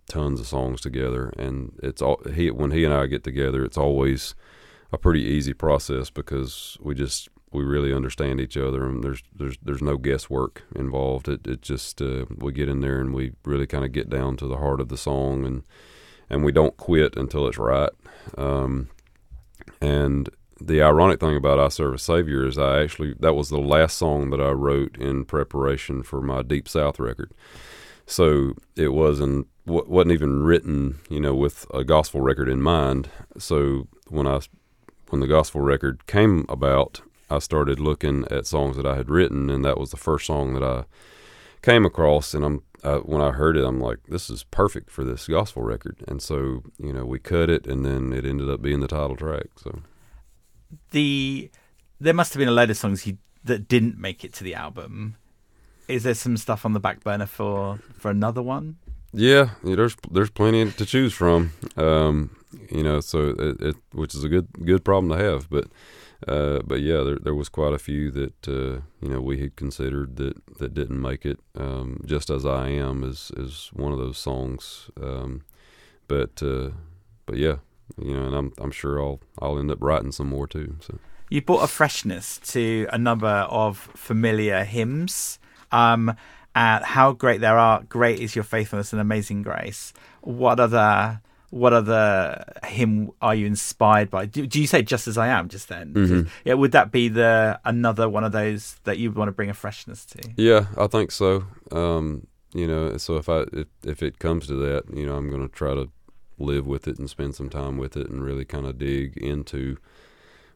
tons 0.09 0.39
of 0.39 0.47
songs 0.47 0.81
together. 0.81 1.31
And 1.37 1.77
it's 1.81 2.01
all 2.01 2.21
he 2.33 2.51
when 2.51 2.71
he 2.71 2.83
and 2.83 2.93
I 2.93 3.05
get 3.05 3.23
together, 3.23 3.63
it's 3.63 3.77
always 3.77 4.35
a 4.91 4.97
pretty 4.97 5.21
easy 5.21 5.53
process 5.53 6.09
because 6.09 6.77
we 6.81 6.95
just 6.95 7.29
we 7.51 7.63
really 7.63 7.93
understand 7.93 8.39
each 8.39 8.57
other 8.57 8.85
and 8.87 9.03
there's 9.03 9.23
there's 9.35 9.57
there's 9.61 9.81
no 9.81 9.97
guesswork 9.97 10.63
involved. 10.75 11.29
It 11.29 11.47
it 11.47 11.61
just 11.61 12.01
uh, 12.01 12.25
we 12.37 12.51
get 12.51 12.69
in 12.69 12.81
there 12.81 12.99
and 12.99 13.13
we 13.13 13.33
really 13.45 13.67
kind 13.67 13.85
of 13.85 13.91
get 13.91 14.09
down 14.09 14.35
to 14.37 14.47
the 14.47 14.57
heart 14.57 14.81
of 14.81 14.89
the 14.89 14.97
song 14.97 15.45
and 15.45 15.63
and 16.29 16.43
we 16.43 16.51
don't 16.51 16.77
quit 16.77 17.15
until 17.15 17.47
it's 17.47 17.57
right. 17.57 17.91
Um, 18.37 18.89
and 19.81 20.29
the 20.61 20.81
ironic 20.81 21.19
thing 21.19 21.35
about 21.35 21.59
I 21.59 21.69
Serve 21.69 21.95
a 21.95 21.97
Savior 21.97 22.45
is 22.45 22.57
I 22.57 22.81
actually 22.81 23.15
that 23.19 23.33
was 23.33 23.49
the 23.49 23.59
last 23.59 23.97
song 23.97 24.29
that 24.31 24.41
I 24.41 24.51
wrote 24.51 24.97
in 24.97 25.25
preparation 25.25 26.03
for 26.03 26.21
my 26.21 26.41
Deep 26.41 26.67
South 26.67 26.99
record. 26.99 27.31
So 28.05 28.53
it 28.75 28.89
wasn't 28.89 29.47
wasn't 29.65 30.11
even 30.11 30.43
written, 30.43 30.99
you 31.09 31.19
know, 31.19 31.35
with 31.35 31.65
a 31.73 31.83
gospel 31.83 32.21
record 32.21 32.49
in 32.49 32.61
mind. 32.61 33.09
So 33.37 33.87
when 34.07 34.27
I 34.27 34.39
when 35.09 35.21
the 35.21 35.27
gospel 35.27 35.61
record 35.61 36.05
came 36.07 36.45
about, 36.49 37.01
I 37.29 37.39
started 37.39 37.79
looking 37.79 38.25
at 38.29 38.47
songs 38.47 38.75
that 38.77 38.85
I 38.85 38.95
had 38.95 39.09
written, 39.09 39.49
and 39.49 39.63
that 39.63 39.77
was 39.77 39.91
the 39.91 39.97
first 39.97 40.25
song 40.25 40.53
that 40.53 40.63
I 40.63 40.85
came 41.61 41.85
across. 41.85 42.33
And 42.33 42.43
I'm 42.43 42.63
uh, 42.83 42.99
when 42.99 43.21
I 43.21 43.31
heard 43.31 43.57
it, 43.57 43.63
I'm 43.63 43.79
like, 43.79 43.99
this 44.07 44.29
is 44.29 44.43
perfect 44.43 44.89
for 44.89 45.03
this 45.03 45.27
gospel 45.27 45.63
record. 45.63 45.97
And 46.07 46.21
so 46.21 46.63
you 46.77 46.93
know, 46.93 47.05
we 47.05 47.19
cut 47.19 47.49
it, 47.49 47.67
and 47.67 47.85
then 47.85 48.13
it 48.13 48.25
ended 48.25 48.49
up 48.49 48.61
being 48.61 48.79
the 48.79 48.87
title 48.87 49.15
track. 49.15 49.47
So 49.57 49.81
the 50.91 51.49
there 51.99 52.13
must 52.13 52.33
have 52.33 52.39
been 52.39 52.47
a 52.47 52.53
load 52.53 52.69
of 52.69 52.77
songs 52.77 53.05
you, 53.05 53.17
that 53.43 53.67
didn't 53.67 53.97
make 53.97 54.23
it 54.23 54.33
to 54.33 54.43
the 54.43 54.55
album. 54.55 55.15
Is 55.87 56.03
there 56.03 56.13
some 56.13 56.37
stuff 56.37 56.65
on 56.65 56.73
the 56.73 56.79
back 56.79 57.03
burner 57.03 57.25
for 57.25 57.79
for 57.97 58.11
another 58.11 58.41
one? 58.41 58.77
Yeah, 59.11 59.51
yeah 59.63 59.75
there's 59.75 59.95
there's 60.11 60.29
plenty 60.29 60.71
to 60.71 60.85
choose 60.85 61.13
from. 61.13 61.51
Um, 61.75 62.35
you 62.69 62.83
know, 62.83 62.99
so 62.99 63.29
it, 63.37 63.61
it, 63.61 63.75
which 63.91 64.15
is 64.15 64.23
a 64.23 64.29
good 64.29 64.47
good 64.65 64.85
problem 64.85 65.09
to 65.17 65.23
have. 65.23 65.49
But 65.49 65.65
uh, 66.27 66.59
but 66.65 66.81
yeah, 66.81 67.01
there 67.03 67.17
there 67.17 67.35
was 67.35 67.49
quite 67.49 67.73
a 67.73 67.79
few 67.79 68.11
that 68.11 68.47
uh, 68.47 68.81
you 69.01 69.09
know 69.09 69.21
we 69.21 69.39
had 69.39 69.55
considered 69.55 70.17
that 70.17 70.35
that 70.57 70.73
didn't 70.73 71.01
make 71.01 71.25
it. 71.25 71.39
Um, 71.55 72.01
Just 72.05 72.29
as 72.29 72.45
I 72.45 72.69
am 72.69 73.03
is 73.03 73.31
is 73.37 73.69
one 73.73 73.93
of 73.93 73.99
those 73.99 74.17
songs. 74.17 74.89
Um, 75.01 75.43
but 76.07 76.43
uh, 76.43 76.71
but 77.25 77.37
yeah, 77.37 77.57
you 77.97 78.13
know, 78.13 78.25
and 78.25 78.35
I'm 78.35 78.53
I'm 78.57 78.71
sure 78.71 78.99
I'll 79.01 79.21
I'll 79.39 79.59
end 79.59 79.71
up 79.71 79.81
writing 79.81 80.11
some 80.11 80.27
more 80.27 80.47
too. 80.47 80.75
So 80.81 80.99
you 81.29 81.41
brought 81.41 81.63
a 81.63 81.67
freshness 81.67 82.39
to 82.51 82.87
a 82.91 82.97
number 82.97 83.47
of 83.49 83.77
familiar 83.95 84.63
hymns. 84.63 85.39
Um, 85.71 86.15
at 86.55 86.83
how 86.83 87.13
great 87.13 87.41
thou 87.41 87.55
art, 87.55 87.87
great 87.87 88.19
is 88.19 88.35
your 88.35 88.43
faithfulness 88.43 88.91
and 88.91 88.99
amazing 88.99 89.43
grace. 89.43 89.93
What 90.21 90.59
other 90.59 91.21
what 91.49 91.73
other 91.73 92.43
hymn 92.65 93.11
are 93.21 93.33
you 93.33 93.45
inspired 93.45 94.09
by? 94.09 94.25
Do, 94.25 94.45
do 94.45 94.61
you 94.61 94.67
say 94.67 94.81
"Just 94.81 95.07
as 95.07 95.17
I 95.17 95.27
Am" 95.27 95.49
just 95.49 95.67
then? 95.67 95.93
Mm-hmm. 95.93 96.29
Yeah, 96.45 96.53
would 96.55 96.71
that 96.73 96.91
be 96.91 97.09
the 97.09 97.59
another 97.65 98.07
one 98.07 98.23
of 98.23 98.31
those 98.31 98.75
that 98.83 98.97
you 98.97 99.11
want 99.11 99.29
to 99.29 99.31
bring 99.31 99.49
a 99.49 99.53
freshness 99.53 100.05
to? 100.05 100.29
Yeah, 100.35 100.67
I 100.77 100.87
think 100.87 101.11
so. 101.11 101.45
Um, 101.71 102.27
you 102.53 102.67
know, 102.67 102.97
so 102.97 103.17
if 103.17 103.29
I 103.29 103.45
if 103.53 103.67
if 103.83 104.03
it 104.03 104.19
comes 104.19 104.47
to 104.47 104.55
that, 104.55 104.83
you 104.95 105.05
know, 105.05 105.15
I'm 105.15 105.29
going 105.29 105.47
to 105.47 105.53
try 105.53 105.73
to 105.73 105.89
live 106.37 106.65
with 106.65 106.87
it 106.87 106.97
and 106.97 107.09
spend 107.09 107.35
some 107.35 107.49
time 107.49 107.77
with 107.77 107.97
it 107.97 108.09
and 108.09 108.23
really 108.23 108.45
kind 108.45 108.65
of 108.65 108.77
dig 108.77 109.17
into 109.17 109.77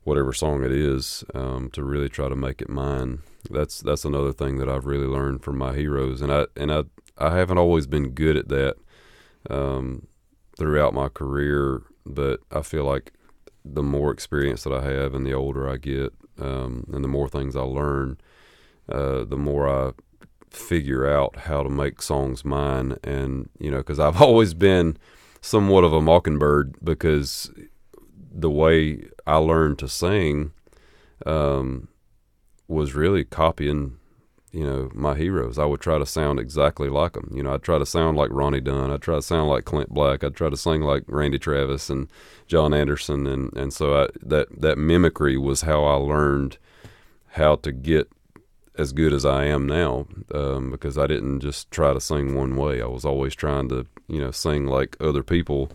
whatever 0.04 0.34
song 0.34 0.64
it 0.64 0.72
is 0.72 1.24
um, 1.34 1.70
to 1.72 1.84
really 1.84 2.10
try 2.10 2.30
to 2.30 2.36
make 2.36 2.62
it 2.62 2.70
mine. 2.70 3.20
That's 3.50 3.80
that's 3.80 4.06
another 4.06 4.34
thing 4.34 4.58
that 4.58 4.70
I've 4.70 4.86
really 4.86 5.08
learned 5.08 5.44
from 5.44 5.58
my 5.58 5.74
heroes, 5.74 6.22
and 6.22 6.32
I 6.32 6.46
and 6.56 6.72
I 6.72 6.84
I 7.18 7.36
haven't 7.36 7.58
always 7.58 7.88
been 7.88 8.10
good 8.10 8.38
at 8.38 8.48
that 8.50 8.76
um, 9.50 10.08
throughout 10.58 10.94
my 10.94 11.10
career, 11.10 11.84
but 12.06 12.42
I 12.52 12.62
feel 12.62 12.86
like 12.86 13.14
the 13.66 13.84
more 13.84 14.12
experience 14.12 14.64
that 14.64 14.74
I 14.74 14.84
have 14.84 15.14
and 15.14 15.26
the 15.26 15.34
older 15.34 15.70
I 15.70 15.78
get, 15.78 16.14
um, 16.40 16.86
and 16.92 17.04
the 17.04 17.10
more 17.10 17.30
things 17.30 17.56
I 17.56 17.62
learn, 17.62 18.18
uh, 18.90 19.24
the 19.24 19.38
more 19.38 19.68
I 19.68 19.92
figure 20.50 21.08
out 21.10 21.36
how 21.36 21.64
to 21.64 21.70
make 21.70 22.02
songs 22.02 22.46
mine. 22.46 22.98
And 23.04 23.50
you 23.60 23.72
know, 23.72 23.78
because 23.78 24.00
I've 24.00 24.22
always 24.22 24.54
been 24.54 24.98
somewhat 25.42 25.84
of 25.84 25.94
a 25.94 26.02
mockingbird 26.02 26.76
because 26.84 27.52
the 28.32 28.50
way 28.50 29.06
I 29.28 29.38
learned 29.38 29.80
to 29.80 29.90
sing 29.90 30.52
um, 31.26 31.90
was 32.68 32.96
really 32.96 33.24
copying, 33.24 33.98
you 34.54 34.64
know, 34.64 34.92
my 34.94 35.16
heroes. 35.16 35.58
I 35.58 35.66
would 35.66 35.82
try 35.82 35.98
to 35.98 36.06
sound 36.06 36.40
exactly 36.40 36.88
like 36.88 37.14
them. 37.14 37.30
You 37.34 37.42
know, 37.42 37.56
I'd 37.56 37.64
try 37.64 37.80
to 37.80 37.88
sound 37.88 38.18
like 38.18 38.30
Ronnie 38.32 38.62
Dunn. 38.62 38.92
I'd 38.92 39.02
try 39.02 39.16
to 39.16 39.22
sound 39.22 39.50
like 39.50 39.66
Clint 39.66 39.90
Black. 39.90 40.24
I'd 40.24 40.36
try 40.36 40.50
to 40.50 40.56
sing 40.56 40.82
like 40.82 41.04
Randy 41.08 41.40
Travis 41.40 41.90
and 41.90 42.08
John 42.46 42.72
Anderson. 42.72 43.26
And, 43.26 43.52
and 43.58 43.74
so 43.74 44.04
I, 44.04 44.08
that, 44.22 44.62
that 44.62 44.78
mimicry 44.78 45.38
was 45.38 45.64
how 45.64 45.84
I 45.84 45.96
learned 45.96 46.60
how 47.30 47.56
to 47.58 47.72
get 47.72 48.12
as 48.78 48.94
good 48.94 49.12
as 49.12 49.26
I 49.26 49.46
am 49.46 49.66
now 49.66 50.06
um, 50.34 50.70
because 50.70 51.00
I 51.00 51.08
didn't 51.08 51.40
just 51.40 51.72
try 51.72 51.92
to 51.92 52.00
sing 52.00 52.36
one 52.36 52.56
way. 52.56 52.80
I 52.80 52.86
was 52.86 53.06
always 53.06 53.34
trying 53.34 53.70
to, 53.70 53.88
you 54.08 54.20
know, 54.20 54.32
sing 54.32 54.68
like 54.68 54.96
other 55.00 55.24
people. 55.24 55.72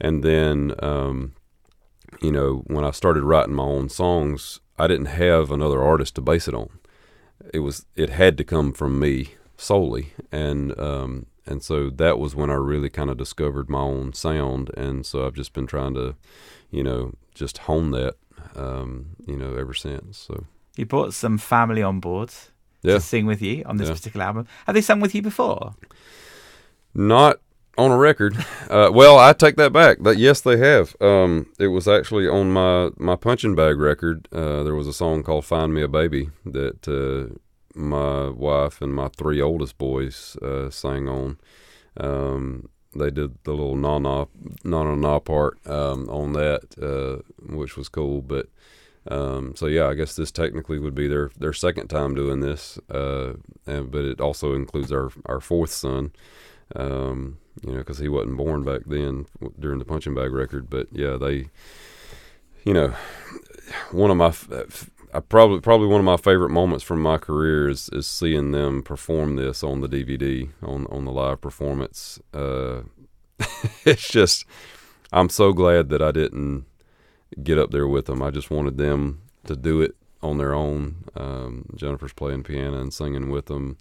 And 0.00 0.24
then, 0.24 0.74
um, 0.78 1.34
you 2.22 2.32
know, 2.32 2.64
when 2.68 2.84
I 2.84 2.90
started 2.90 3.22
writing 3.22 3.54
my 3.54 3.64
own 3.64 3.90
songs, 3.90 4.60
I 4.78 4.86
didn't 4.86 5.06
have 5.06 5.50
another 5.50 5.82
artist 5.82 6.14
to 6.14 6.22
base 6.22 6.48
it 6.48 6.54
on. 6.54 6.70
It 7.52 7.60
was 7.60 7.86
it 7.96 8.10
had 8.10 8.36
to 8.38 8.44
come 8.44 8.72
from 8.72 8.98
me 8.98 9.34
solely, 9.56 10.12
and 10.32 10.78
um, 10.78 11.26
and 11.46 11.62
so 11.62 11.90
that 11.90 12.18
was 12.18 12.34
when 12.34 12.50
I 12.50 12.54
really 12.54 12.90
kind 12.90 13.10
of 13.10 13.16
discovered 13.16 13.68
my 13.68 13.80
own 13.80 14.12
sound, 14.12 14.70
and 14.76 15.04
so 15.04 15.26
I've 15.26 15.34
just 15.34 15.52
been 15.52 15.66
trying 15.66 15.94
to, 15.94 16.14
you 16.70 16.82
know, 16.82 17.12
just 17.34 17.58
hone 17.58 17.90
that, 17.92 18.14
um, 18.56 19.16
you 19.26 19.36
know, 19.36 19.54
ever 19.54 19.74
since. 19.74 20.16
So 20.16 20.44
you 20.76 20.86
brought 20.86 21.12
some 21.14 21.38
family 21.38 21.82
on 21.82 22.00
board 22.00 22.32
yeah. 22.82 22.94
to 22.94 23.00
sing 23.00 23.26
with 23.26 23.42
you 23.42 23.62
on 23.66 23.76
this 23.76 23.88
Yeah. 23.88 23.94
particular 23.94 24.26
album. 24.26 24.46
Have 24.66 24.74
they 24.74 24.80
sung 24.82 25.00
with 25.00 25.14
you 25.14 25.22
before? 25.22 25.74
Not 26.94 27.40
on 27.76 27.90
a 27.90 27.96
record. 27.96 28.36
Uh, 28.70 28.90
well, 28.92 29.18
I 29.18 29.32
take 29.32 29.56
that 29.56 29.72
back. 29.72 29.98
But 30.00 30.16
yes, 30.16 30.40
they 30.40 30.56
have. 30.56 30.96
Um, 31.00 31.52
it 31.58 31.68
was 31.68 31.86
actually 31.86 32.26
on 32.26 32.50
my 32.50 32.90
my 32.96 33.16
punching 33.16 33.54
bag 33.54 33.78
record. 33.78 34.28
Uh, 34.32 34.62
there 34.62 34.74
was 34.74 34.86
a 34.86 34.92
song 34.92 35.22
called 35.22 35.44
"Find 35.44 35.72
Me 35.74 35.82
a 35.82 35.88
Baby" 35.88 36.30
that 36.44 36.88
uh, 36.88 37.34
my 37.74 38.28
wife 38.30 38.80
and 38.80 38.94
my 38.94 39.08
three 39.08 39.40
oldest 39.40 39.78
boys 39.78 40.36
uh, 40.42 40.70
sang 40.70 41.08
on. 41.08 41.38
Um, 41.96 42.68
they 42.96 43.10
did 43.10 43.38
the 43.44 43.52
little 43.52 43.76
na 43.76 43.98
na 43.98 44.26
na 44.64 44.84
na 44.84 44.94
na 44.94 45.18
part 45.18 45.58
um, 45.66 46.08
on 46.08 46.32
that, 46.32 46.62
uh, 46.80 47.22
which 47.54 47.76
was 47.76 47.88
cool. 47.88 48.22
But 48.22 48.48
um, 49.08 49.54
so 49.56 49.66
yeah, 49.66 49.88
I 49.88 49.94
guess 49.94 50.16
this 50.16 50.30
technically 50.30 50.78
would 50.78 50.94
be 50.94 51.08
their 51.08 51.30
their 51.38 51.52
second 51.52 51.88
time 51.88 52.14
doing 52.14 52.40
this, 52.40 52.78
uh, 52.90 53.34
and, 53.66 53.90
but 53.90 54.04
it 54.04 54.20
also 54.20 54.54
includes 54.54 54.90
our 54.90 55.10
our 55.26 55.40
fourth 55.40 55.70
son 55.70 56.12
um, 56.74 57.38
you 57.62 57.72
know, 57.72 57.78
because 57.78 57.98
he 57.98 58.08
wasn't 58.08 58.36
born 58.36 58.64
back 58.64 58.82
then 58.86 59.26
during 59.58 59.78
the 59.78 59.84
punching 59.84 60.14
bag 60.14 60.32
record. 60.32 60.68
But 60.68 60.88
yeah, 60.92 61.16
they, 61.16 61.48
you 62.64 62.74
know, 62.74 62.94
one 63.92 64.10
of 64.10 64.16
my, 64.16 64.28
f- 64.28 64.90
I 65.12 65.20
probably 65.20 65.60
probably 65.60 65.86
one 65.86 66.00
of 66.00 66.04
my 66.04 66.16
favorite 66.16 66.50
moments 66.50 66.84
from 66.84 67.00
my 67.00 67.18
career 67.18 67.68
is 67.68 67.88
is 67.92 68.06
seeing 68.06 68.50
them 68.50 68.82
perform 68.82 69.36
this 69.36 69.62
on 69.62 69.80
the 69.80 69.88
DVD 69.88 70.50
on 70.62 70.86
on 70.86 71.04
the 71.04 71.12
live 71.12 71.40
performance. 71.40 72.18
Uh, 72.32 72.82
it's 73.84 74.08
just, 74.08 74.44
I'm 75.12 75.28
so 75.28 75.52
glad 75.52 75.88
that 75.90 76.02
I 76.02 76.12
didn't 76.12 76.66
get 77.42 77.58
up 77.58 77.70
there 77.70 77.86
with 77.86 78.06
them. 78.06 78.22
I 78.22 78.30
just 78.30 78.50
wanted 78.50 78.78
them 78.78 79.22
to 79.46 79.56
do 79.56 79.80
it 79.80 79.96
on 80.22 80.38
their 80.38 80.54
own. 80.54 81.04
Um, 81.14 81.66
Jennifer's 81.76 82.12
playing 82.12 82.44
piano 82.44 82.80
and 82.80 82.92
singing 82.92 83.30
with 83.30 83.46
them 83.46 83.76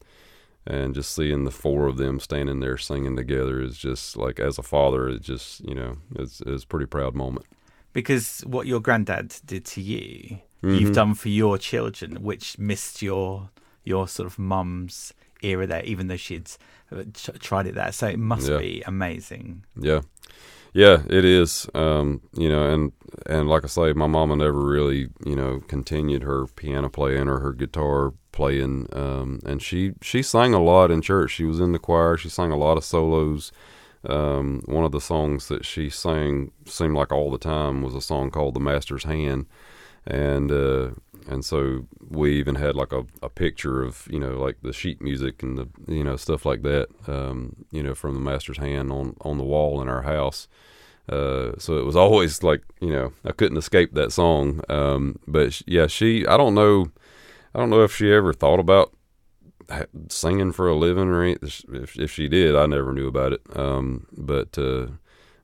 and 0.65 0.95
just 0.95 1.13
seeing 1.13 1.43
the 1.43 1.52
four 1.52 1.88
of 1.88 1.97
them 1.97 2.19
standing 2.19 2.60
there 2.62 2.78
singing 2.78 3.15
together 3.15 3.62
is 3.62 3.78
just 3.78 4.15
like 4.17 4.39
as 4.39 4.58
a 4.58 4.63
father 4.63 5.10
it 5.10 5.21
just 5.21 5.60
you 5.67 5.76
know 5.76 5.97
it's, 6.15 6.41
it's 6.45 6.63
a 6.63 6.67
pretty 6.67 6.86
proud 6.86 7.13
moment 7.15 7.45
Because 7.93 8.41
what 8.47 8.65
your 8.65 8.80
granddad 8.80 9.36
did 9.45 9.65
to 9.65 9.82
you, 9.82 10.39
Mhm. 10.63 10.80
you've 10.80 10.93
done 10.95 11.13
for 11.13 11.30
your 11.30 11.58
children, 11.60 12.23
which 12.23 12.58
missed 12.58 13.02
your 13.02 13.49
your 13.84 14.08
sort 14.08 14.26
of 14.28 14.39
mum's 14.39 15.13
era 15.41 15.67
there, 15.67 15.84
even 15.84 16.08
though 16.08 16.15
she'd 16.17 16.49
uh, 16.91 17.04
tried 17.39 17.67
it 17.67 17.76
there. 17.76 17.91
So 17.91 18.08
it 18.08 18.17
must 18.17 18.49
Yeah. 18.49 18.58
be 18.60 18.82
amazing. 18.88 19.65
yeah 19.76 20.02
yeah 20.73 21.03
it 21.09 21.23
is 21.23 21.69
um 21.73 22.21
you 22.33 22.49
know 22.49 22.71
and 22.71 22.91
and 23.27 23.47
like 23.47 23.63
i 23.63 23.67
say 23.67 23.93
my 23.93 24.07
mama 24.07 24.36
never 24.36 24.63
really 24.63 25.09
you 25.25 25.36
know 25.36 25.59
continued 25.67 26.23
her 26.23 26.47
piano 26.47 26.89
playing 26.89 27.27
or 27.27 27.39
her 27.39 27.53
guitar 27.53 28.13
playing 28.33 28.88
um 28.91 29.39
and 29.45 29.62
she 29.62 29.93
she 30.01 30.21
sang 30.21 30.53
a 30.53 30.62
lot 30.62 30.91
in 30.91 31.01
church. 31.01 31.31
She 31.31 31.45
was 31.45 31.62
in 31.62 31.71
the 31.71 31.79
choir. 31.79 32.17
She 32.17 32.27
sang 32.27 32.51
a 32.51 32.57
lot 32.57 32.77
of 32.77 32.83
solos. 32.83 33.53
Um 34.09 34.63
one 34.65 34.83
of 34.83 34.91
the 34.91 34.99
songs 34.99 35.47
that 35.47 35.65
she 35.65 35.89
sang 35.89 36.51
seemed 36.65 36.95
like 36.95 37.13
all 37.13 37.31
the 37.31 37.38
time 37.38 37.81
was 37.81 37.95
a 37.95 38.01
song 38.01 38.31
called 38.31 38.55
the 38.55 38.59
master's 38.59 39.05
hand 39.05 39.45
and 40.05 40.51
uh 40.51 40.89
and 41.29 41.45
so 41.45 41.85
we 42.09 42.33
even 42.37 42.55
had 42.55 42.75
like 42.75 42.91
a, 42.91 43.05
a 43.21 43.29
picture 43.29 43.81
of 43.81 44.07
you 44.11 44.19
know 44.19 44.37
like 44.37 44.57
the 44.61 44.73
sheet 44.73 45.01
music 45.01 45.41
and 45.41 45.57
the 45.57 45.67
you 45.87 46.03
know 46.03 46.15
stuff 46.15 46.45
like 46.45 46.61
that 46.63 46.87
um 47.07 47.65
you 47.71 47.81
know 47.81 47.95
from 47.95 48.13
the 48.13 48.19
master's 48.19 48.57
hand 48.57 48.91
on 48.91 49.15
on 49.21 49.37
the 49.37 49.43
wall 49.43 49.81
in 49.81 49.89
our 49.89 50.03
house. 50.03 50.47
Uh 51.09 51.51
so 51.57 51.77
it 51.77 51.85
was 51.85 51.95
always 51.97 52.43
like 52.43 52.63
you 52.79 52.89
know 52.89 53.11
i 53.25 53.31
couldn't 53.31 53.57
escape 53.57 53.93
that 53.93 54.11
song. 54.11 54.61
Um 54.69 55.19
but 55.27 55.61
yeah 55.67 55.87
she 55.87 56.25
i 56.27 56.37
don't 56.37 56.55
know 56.55 56.91
i 57.53 57.59
don't 57.59 57.69
know 57.69 57.83
if 57.83 57.95
she 57.95 58.11
ever 58.11 58.33
thought 58.33 58.59
about 58.59 58.93
singing 60.09 60.51
for 60.51 60.67
a 60.67 60.75
living 60.75 61.07
or 61.07 61.23
anything 61.23 61.49
if, 61.73 61.97
if 61.97 62.11
she 62.11 62.27
did 62.27 62.55
i 62.55 62.65
never 62.65 62.93
knew 62.93 63.07
about 63.07 63.33
it. 63.33 63.41
Um 63.55 64.07
but 64.17 64.57
uh 64.57 64.87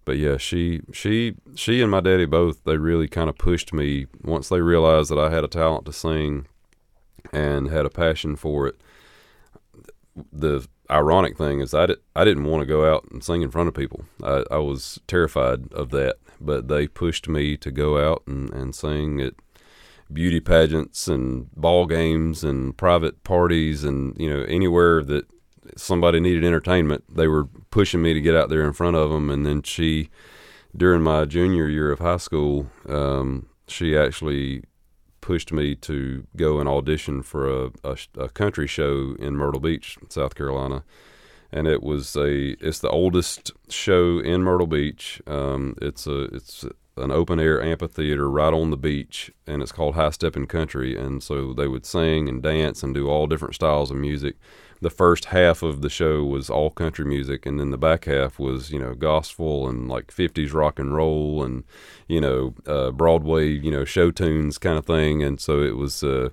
but 0.10 0.18
yeah, 0.18 0.38
she 0.38 0.82
she 0.92 1.36
she 1.54 1.84
and 1.84 1.92
my 1.92 2.00
daddy 2.00 2.26
both 2.26 2.64
they 2.64 2.78
really 2.78 3.08
kind 3.08 3.30
of 3.30 3.38
pushed 3.38 3.72
me 3.72 4.08
once 4.24 4.50
they 4.50 4.60
realized 4.60 5.12
that 5.12 5.20
I 5.20 5.30
had 5.30 5.44
a 5.44 5.48
talent 5.48 5.86
to 5.86 5.94
sing 5.94 6.48
and 7.32 7.70
had 7.70 7.86
a 7.86 7.92
passion 7.92 8.36
for 8.36 8.66
it. 8.66 8.82
The 10.34 10.68
ironic 10.90 11.38
thing 11.38 11.60
is 11.60 11.76
I, 11.76 11.86
did, 11.86 12.00
I 12.16 12.26
didn't 12.26 12.46
want 12.46 12.62
to 12.62 12.66
go 12.66 12.92
out 12.92 13.06
and 13.12 13.24
sing 13.24 13.44
in 13.44 13.52
front 13.52 13.68
of 13.68 13.76
people. 13.76 14.06
I, 14.24 14.46
I 14.50 14.58
was 14.58 15.00
terrified 15.06 15.72
of 15.74 15.92
that, 15.92 16.16
but 16.42 16.70
they 16.70 16.88
pushed 16.88 17.30
me 17.30 17.56
to 17.58 17.70
go 17.70 18.00
out 18.00 18.24
and, 18.26 18.52
and 18.52 18.74
sing 18.74 19.22
at 19.22 19.36
beauty 20.12 20.40
pageants 20.40 21.08
and 21.08 21.52
ball 21.52 21.86
games 21.86 22.44
and 22.44 22.76
private 22.76 23.24
parties 23.24 23.84
and 23.84 24.18
you 24.20 24.28
know 24.28 24.42
anywhere 24.46 25.04
that 25.04 25.28
somebody 25.78 26.20
needed 26.20 26.44
entertainment 26.44 27.04
they 27.14 27.28
were 27.28 27.46
pushing 27.72 28.02
me 28.02 28.14
to 28.14 28.22
get 28.22 28.36
out 28.36 28.50
there 28.50 28.66
in 28.66 28.74
front 28.74 28.96
of 28.96 29.10
them 29.10 29.30
and 29.30 29.46
then 29.46 29.62
she 29.62 30.10
during 30.76 31.02
my 31.02 31.26
junior 31.26 31.68
year 31.68 31.92
of 31.92 32.00
high 32.00 32.18
school 32.18 32.68
um, 32.88 33.48
she 33.68 33.98
actually 33.98 34.64
pushed 35.22 35.52
me 35.52 35.76
to 35.76 36.26
go 36.36 36.60
and 36.60 36.68
audition 36.68 37.22
for 37.22 37.66
a, 37.66 37.72
a, 37.84 37.98
a 38.18 38.30
country 38.30 38.68
show 38.68 39.16
in 39.20 39.36
Myrtle 39.36 39.60
Beach, 39.60 39.98
South 40.10 40.36
Carolina, 40.36 40.84
and 41.52 41.68
it 41.68 41.82
was 41.84 42.16
a 42.16 42.56
it's 42.66 42.80
the 42.80 42.90
oldest 42.90 43.52
show 43.70 44.20
in 44.20 44.44
Myrtle 44.44 44.68
Beach. 44.68 45.22
Um, 45.28 45.76
it's 45.82 46.08
a 46.08 46.22
it's 46.26 46.66
an 46.98 47.12
open 47.12 47.40
air 47.40 47.62
amphitheater 47.62 48.30
right 48.30 48.54
on 48.54 48.72
the 48.72 48.78
beach, 48.78 49.32
and 49.48 49.62
it's 49.62 49.72
called 49.72 49.96
High 49.96 50.12
Stepping 50.12 50.48
Country. 50.48 50.98
And 50.98 51.24
so 51.24 51.54
they 51.54 51.68
would 51.68 51.86
sing 51.86 52.28
and 52.28 52.42
dance 52.42 52.84
and 52.84 52.94
do 52.94 53.08
all 53.08 53.28
different 53.28 53.56
styles 53.56 53.90
of 53.90 53.98
music. 53.98 54.36
The 54.82 54.90
first 54.90 55.26
half 55.26 55.62
of 55.62 55.82
the 55.82 55.90
show 55.90 56.24
was 56.24 56.50
all 56.50 56.70
country 56.70 57.06
music, 57.06 57.46
and 57.46 57.60
then 57.60 57.72
the 57.72 57.78
back 57.78 58.06
half 58.06 58.40
was 58.40 58.72
you 58.72 58.80
know 58.80 58.94
gospel 58.94 59.68
and 59.68 59.90
like 59.90 60.08
'50s 60.08 60.54
rock 60.54 60.80
and 60.80 60.96
roll 60.96 61.44
and 61.44 61.64
you 62.08 62.22
know 62.22 62.54
uh, 62.66 62.92
Broadway 62.92 63.50
you 63.50 63.72
know 63.72 63.86
show 63.86 64.12
tunes 64.12 64.58
kind 64.58 64.78
of 64.78 64.86
thing. 64.86 65.24
And 65.24 65.40
so 65.40 65.62
it 65.62 65.76
was. 65.78 66.04
Uh, 66.04 66.30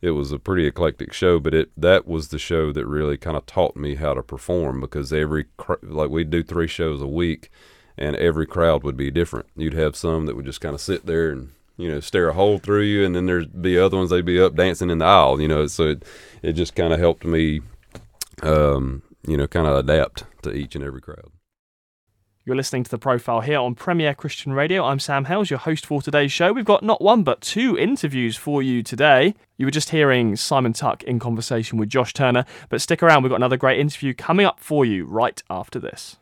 it 0.00 0.10
was 0.12 0.30
a 0.30 0.38
pretty 0.38 0.66
eclectic 0.66 1.12
show, 1.12 1.40
but 1.40 1.54
it 1.54 1.70
that 1.76 2.06
was 2.06 2.28
the 2.28 2.38
show 2.38 2.72
that 2.72 2.86
really 2.86 3.16
kind 3.16 3.36
of 3.36 3.46
taught 3.46 3.76
me 3.76 3.96
how 3.96 4.14
to 4.14 4.22
perform 4.22 4.80
because 4.80 5.12
every 5.12 5.46
like 5.82 6.10
we'd 6.10 6.30
do 6.30 6.42
three 6.42 6.68
shows 6.68 7.02
a 7.02 7.06
week, 7.06 7.50
and 7.96 8.14
every 8.16 8.46
crowd 8.46 8.84
would 8.84 8.96
be 8.96 9.10
different. 9.10 9.46
You'd 9.56 9.74
have 9.74 9.96
some 9.96 10.26
that 10.26 10.36
would 10.36 10.44
just 10.44 10.60
kind 10.60 10.74
of 10.74 10.80
sit 10.80 11.06
there 11.06 11.30
and 11.30 11.50
you 11.76 11.88
know 11.88 12.00
stare 12.00 12.28
a 12.28 12.34
hole 12.34 12.58
through 12.58 12.82
you, 12.82 13.04
and 13.04 13.14
then 13.14 13.26
there'd 13.26 13.60
be 13.60 13.76
other 13.76 13.96
ones 13.96 14.10
they'd 14.10 14.24
be 14.24 14.40
up 14.40 14.54
dancing 14.54 14.90
in 14.90 14.98
the 14.98 15.04
aisle. 15.04 15.40
You 15.40 15.48
know, 15.48 15.66
so 15.66 15.88
it 15.88 16.04
it 16.42 16.52
just 16.52 16.76
kind 16.76 16.92
of 16.92 17.00
helped 17.00 17.24
me, 17.24 17.60
um, 18.42 19.02
you 19.26 19.36
know, 19.36 19.46
kind 19.46 19.66
of 19.66 19.76
adapt 19.76 20.24
to 20.42 20.52
each 20.52 20.74
and 20.74 20.84
every 20.84 21.00
crowd. 21.00 21.30
You're 22.48 22.56
listening 22.56 22.84
to 22.84 22.90
the 22.90 22.96
profile 22.96 23.42
here 23.42 23.58
on 23.58 23.74
Premier 23.74 24.14
Christian 24.14 24.54
Radio. 24.54 24.82
I'm 24.82 24.98
Sam 24.98 25.26
Hales, 25.26 25.50
your 25.50 25.58
host 25.58 25.84
for 25.84 26.00
today's 26.00 26.32
show. 26.32 26.50
We've 26.50 26.64
got 26.64 26.82
not 26.82 27.02
one 27.02 27.22
but 27.22 27.42
two 27.42 27.76
interviews 27.76 28.36
for 28.38 28.62
you 28.62 28.82
today. 28.82 29.34
You 29.58 29.66
were 29.66 29.70
just 29.70 29.90
hearing 29.90 30.34
Simon 30.34 30.72
Tuck 30.72 31.02
in 31.02 31.18
conversation 31.18 31.76
with 31.78 31.90
Josh 31.90 32.14
Turner, 32.14 32.46
but 32.70 32.80
stick 32.80 33.02
around, 33.02 33.22
we've 33.22 33.28
got 33.28 33.36
another 33.36 33.58
great 33.58 33.78
interview 33.78 34.14
coming 34.14 34.46
up 34.46 34.60
for 34.60 34.86
you 34.86 35.04
right 35.04 35.42
after 35.50 35.78
this. 35.78 36.16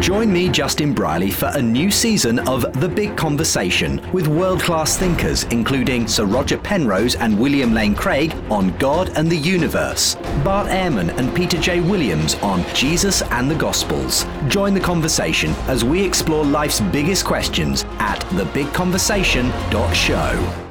Join 0.00 0.32
me, 0.32 0.48
Justin 0.48 0.94
Brierley, 0.94 1.30
for 1.30 1.50
a 1.54 1.60
new 1.60 1.90
season 1.90 2.38
of 2.48 2.62
The 2.80 2.88
Big 2.88 3.14
Conversation 3.16 4.00
with 4.12 4.26
world 4.26 4.60
class 4.60 4.96
thinkers, 4.96 5.44
including 5.50 6.08
Sir 6.08 6.24
Roger 6.24 6.56
Penrose 6.56 7.14
and 7.14 7.38
William 7.38 7.74
Lane 7.74 7.94
Craig 7.94 8.34
on 8.50 8.76
God 8.78 9.10
and 9.16 9.30
the 9.30 9.36
Universe, 9.36 10.14
Bart 10.42 10.68
Ehrman 10.68 11.16
and 11.18 11.34
Peter 11.36 11.58
J. 11.58 11.80
Williams 11.80 12.36
on 12.36 12.64
Jesus 12.74 13.22
and 13.22 13.50
the 13.50 13.54
Gospels. 13.54 14.24
Join 14.48 14.72
the 14.72 14.80
conversation 14.80 15.50
as 15.66 15.84
we 15.84 16.04
explore 16.04 16.44
life's 16.44 16.80
biggest 16.80 17.24
questions 17.24 17.84
at 17.98 18.20
thebigconversation.show. 18.30 20.64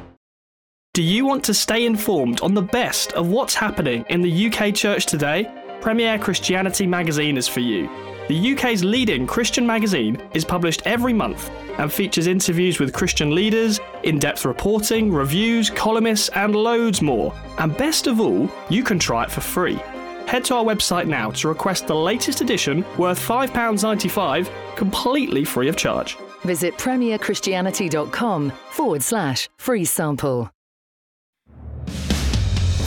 Do 0.93 1.03
you 1.03 1.25
want 1.25 1.43
to 1.43 1.53
stay 1.53 1.85
informed 1.85 2.41
on 2.41 2.55
the 2.55 2.61
best 2.61 3.13
of 3.13 3.27
what's 3.27 3.53
happening 3.53 4.03
in 4.09 4.21
the 4.21 4.47
UK 4.47 4.73
church 4.73 5.05
today? 5.05 5.51
Premier 5.79 6.17
Christianity 6.17 6.87
magazine 6.87 7.37
is 7.37 7.47
for 7.47 7.59
you. 7.59 7.87
The 8.27 8.53
UK's 8.53 8.83
leading 8.83 9.25
Christian 9.25 9.65
magazine 9.65 10.21
is 10.33 10.43
published 10.43 10.81
every 10.85 11.13
month 11.13 11.49
and 11.79 11.91
features 11.91 12.27
interviews 12.27 12.77
with 12.77 12.91
Christian 12.91 13.33
leaders, 13.33 13.79
in 14.03 14.19
depth 14.19 14.43
reporting, 14.43 15.13
reviews, 15.13 15.69
columnists, 15.69 16.27
and 16.29 16.53
loads 16.53 17.01
more. 17.01 17.33
And 17.57 17.75
best 17.77 18.05
of 18.05 18.19
all, 18.19 18.49
you 18.69 18.83
can 18.83 18.99
try 18.99 19.23
it 19.23 19.31
for 19.31 19.39
free. 19.39 19.79
Head 20.27 20.43
to 20.45 20.55
our 20.55 20.63
website 20.65 21.07
now 21.07 21.31
to 21.31 21.47
request 21.47 21.87
the 21.87 21.95
latest 21.95 22.41
edition 22.41 22.83
worth 22.97 23.19
£5.95 23.25 24.49
completely 24.75 25.45
free 25.45 25.69
of 25.69 25.77
charge. 25.77 26.17
Visit 26.41 26.77
premierchristianity.com 26.77 28.51
forward 28.71 29.03
slash 29.03 29.47
free 29.57 29.85
sample. 29.85 30.51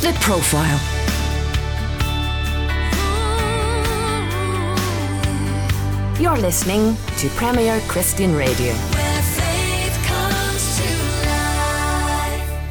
The 0.02 0.16
Profile. 0.20 0.99
You're 6.20 6.36
listening 6.36 6.98
to 7.16 7.30
Premier 7.30 7.80
Christian 7.88 8.34
Radio. 8.36 8.99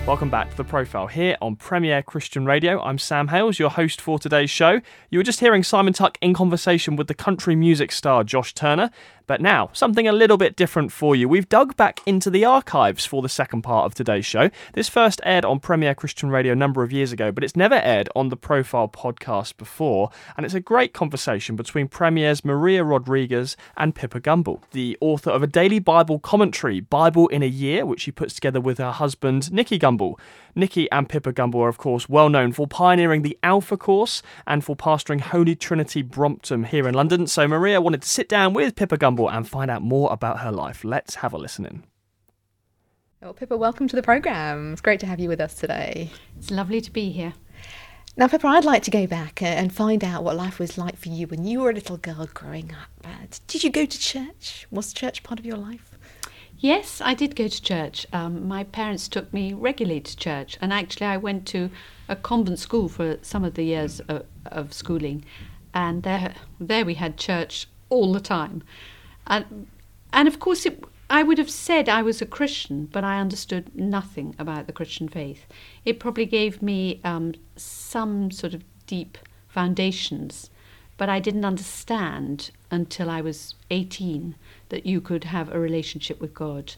Welcome 0.09 0.31
back 0.31 0.49
to 0.49 0.57
The 0.57 0.63
Profile 0.63 1.05
here 1.05 1.37
on 1.39 1.55
Premier 1.55 2.01
Christian 2.01 2.43
Radio. 2.43 2.81
I'm 2.81 2.97
Sam 2.97 3.27
Hales, 3.27 3.59
your 3.59 3.69
host 3.69 4.01
for 4.01 4.17
today's 4.17 4.49
show. 4.49 4.81
You 5.11 5.19
were 5.19 5.23
just 5.23 5.39
hearing 5.39 5.61
Simon 5.61 5.93
Tuck 5.93 6.17
in 6.19 6.33
conversation 6.33 6.95
with 6.95 7.05
the 7.05 7.13
country 7.13 7.55
music 7.55 7.91
star 7.91 8.23
Josh 8.23 8.55
Turner. 8.55 8.89
But 9.29 9.41
now, 9.41 9.69
something 9.73 10.07
a 10.07 10.11
little 10.11 10.37
bit 10.37 10.55
different 10.55 10.91
for 10.91 11.15
you. 11.15 11.29
We've 11.29 11.47
dug 11.47 11.77
back 11.77 11.99
into 12.07 12.31
the 12.31 12.45
archives 12.45 13.05
for 13.05 13.21
the 13.21 13.29
second 13.29 13.61
part 13.61 13.85
of 13.85 13.93
today's 13.93 14.25
show. 14.25 14.49
This 14.73 14.89
first 14.89 15.21
aired 15.23 15.45
on 15.45 15.59
Premier 15.59 15.93
Christian 15.93 16.31
Radio 16.31 16.53
a 16.53 16.55
number 16.55 16.81
of 16.81 16.91
years 16.91 17.11
ago, 17.11 17.31
but 17.31 17.43
it's 17.43 17.55
never 17.55 17.75
aired 17.75 18.09
on 18.15 18.29
the 18.29 18.35
Profile 18.35 18.87
podcast 18.87 19.57
before. 19.57 20.09
And 20.35 20.47
it's 20.47 20.55
a 20.55 20.59
great 20.59 20.93
conversation 20.93 21.55
between 21.55 21.87
Premier's 21.87 22.43
Maria 22.43 22.83
Rodriguez 22.83 23.55
and 23.77 23.93
Pippa 23.93 24.19
Gumbel, 24.19 24.63
the 24.71 24.97
author 24.99 25.29
of 25.29 25.43
a 25.43 25.47
daily 25.47 25.77
Bible 25.77 26.17
commentary, 26.17 26.79
Bible 26.79 27.27
in 27.27 27.43
a 27.43 27.45
Year, 27.45 27.85
which 27.85 28.01
she 28.01 28.11
puts 28.11 28.33
together 28.33 28.59
with 28.59 28.79
her 28.79 28.91
husband, 28.91 29.51
Nicky 29.53 29.77
Gumbel. 29.99 30.19
Nicky 30.55 30.89
and 30.91 31.07
Pippa 31.07 31.33
Gumbel 31.33 31.61
are, 31.61 31.69
of 31.69 31.77
course, 31.77 32.09
well 32.09 32.29
known 32.29 32.51
for 32.51 32.67
pioneering 32.67 33.21
the 33.21 33.37
Alpha 33.43 33.77
course 33.77 34.21
and 34.47 34.63
for 34.63 34.75
pastoring 34.75 35.21
Holy 35.21 35.55
Trinity 35.55 36.01
Brompton 36.01 36.65
here 36.65 36.87
in 36.87 36.95
London. 36.95 37.27
So 37.27 37.47
Maria 37.47 37.81
wanted 37.81 38.01
to 38.01 38.09
sit 38.09 38.27
down 38.27 38.53
with 38.53 38.75
Pippa 38.75 38.97
Gumbel 38.97 39.31
and 39.31 39.47
find 39.47 39.69
out 39.69 39.81
more 39.81 40.11
about 40.11 40.39
her 40.39 40.51
life. 40.51 40.83
Let's 40.83 41.15
have 41.15 41.33
a 41.33 41.37
listen 41.37 41.65
in. 41.65 41.83
Well, 43.21 43.33
Pippa, 43.33 43.57
welcome 43.57 43.87
to 43.89 43.95
the 43.95 44.01
programme. 44.03 44.71
It's 44.71 44.81
great 44.81 45.01
to 45.01 45.05
have 45.05 45.19
you 45.19 45.27
with 45.27 45.41
us 45.41 45.55
today. 45.55 46.09
It's 46.37 46.51
lovely 46.51 46.79
to 46.81 46.91
be 46.91 47.11
here. 47.11 47.33
Now, 48.15 48.27
Pippa, 48.27 48.47
I'd 48.47 48.65
like 48.65 48.83
to 48.83 48.91
go 48.91 49.07
back 49.07 49.41
uh, 49.41 49.45
and 49.45 49.73
find 49.73 50.03
out 50.03 50.23
what 50.23 50.35
life 50.35 50.59
was 50.59 50.77
like 50.77 50.97
for 50.97 51.09
you 51.09 51.27
when 51.27 51.45
you 51.45 51.59
were 51.59 51.69
a 51.69 51.73
little 51.73 51.97
girl 51.97 52.27
growing 52.33 52.71
up. 52.71 53.05
Uh, 53.05 53.27
did 53.47 53.63
you 53.63 53.69
go 53.69 53.85
to 53.85 53.99
church? 53.99 54.67
Was 54.71 54.93
church 54.93 55.21
part 55.23 55.39
of 55.39 55.45
your 55.45 55.57
life? 55.57 55.88
Yes, 56.61 56.99
I 56.99 57.13
did 57.13 57.37
go 57.37 57.47
to 57.47 57.61
church. 57.61 58.05
Um, 58.11 58.45
my 58.45 58.65
parents 58.65 59.07
took 59.07 59.31
me 59.31 59.53
regularly 59.53 60.01
to 60.01 60.17
church, 60.17 60.57
and 60.59 60.73
actually, 60.73 61.07
I 61.07 61.15
went 61.15 61.45
to 61.47 61.69
a 62.09 62.17
convent 62.17 62.59
school 62.59 62.89
for 62.89 63.17
some 63.21 63.45
of 63.45 63.53
the 63.53 63.63
years 63.63 64.01
of, 64.01 64.25
of 64.45 64.73
schooling, 64.73 65.23
and 65.73 66.03
there, 66.03 66.35
there 66.59 66.83
we 66.83 66.95
had 66.95 67.15
church 67.15 67.67
all 67.87 68.11
the 68.11 68.19
time, 68.19 68.61
and 69.25 69.67
and 70.11 70.27
of 70.27 70.39
course, 70.39 70.65
it, 70.65 70.83
I 71.09 71.23
would 71.23 71.37
have 71.37 71.49
said 71.49 71.87
I 71.87 72.01
was 72.01 72.21
a 72.21 72.25
Christian, 72.25 72.89
but 72.91 73.05
I 73.05 73.19
understood 73.19 73.73
nothing 73.73 74.35
about 74.37 74.67
the 74.67 74.73
Christian 74.73 75.07
faith. 75.07 75.45
It 75.85 75.99
probably 75.99 76.25
gave 76.25 76.61
me 76.61 76.99
um, 77.05 77.35
some 77.55 78.31
sort 78.31 78.53
of 78.53 78.63
deep 78.85 79.17
foundations, 79.47 80.49
but 80.99 81.09
I 81.09 81.21
didn't 81.21 81.45
understand 81.45 82.51
until 82.69 83.09
I 83.09 83.21
was 83.21 83.55
eighteen 83.71 84.35
that 84.67 84.85
you 84.85 84.99
could 84.99 85.23
have 85.23 85.49
a 85.49 85.57
relationship 85.59 86.19
with 86.19 86.33
God. 86.33 86.73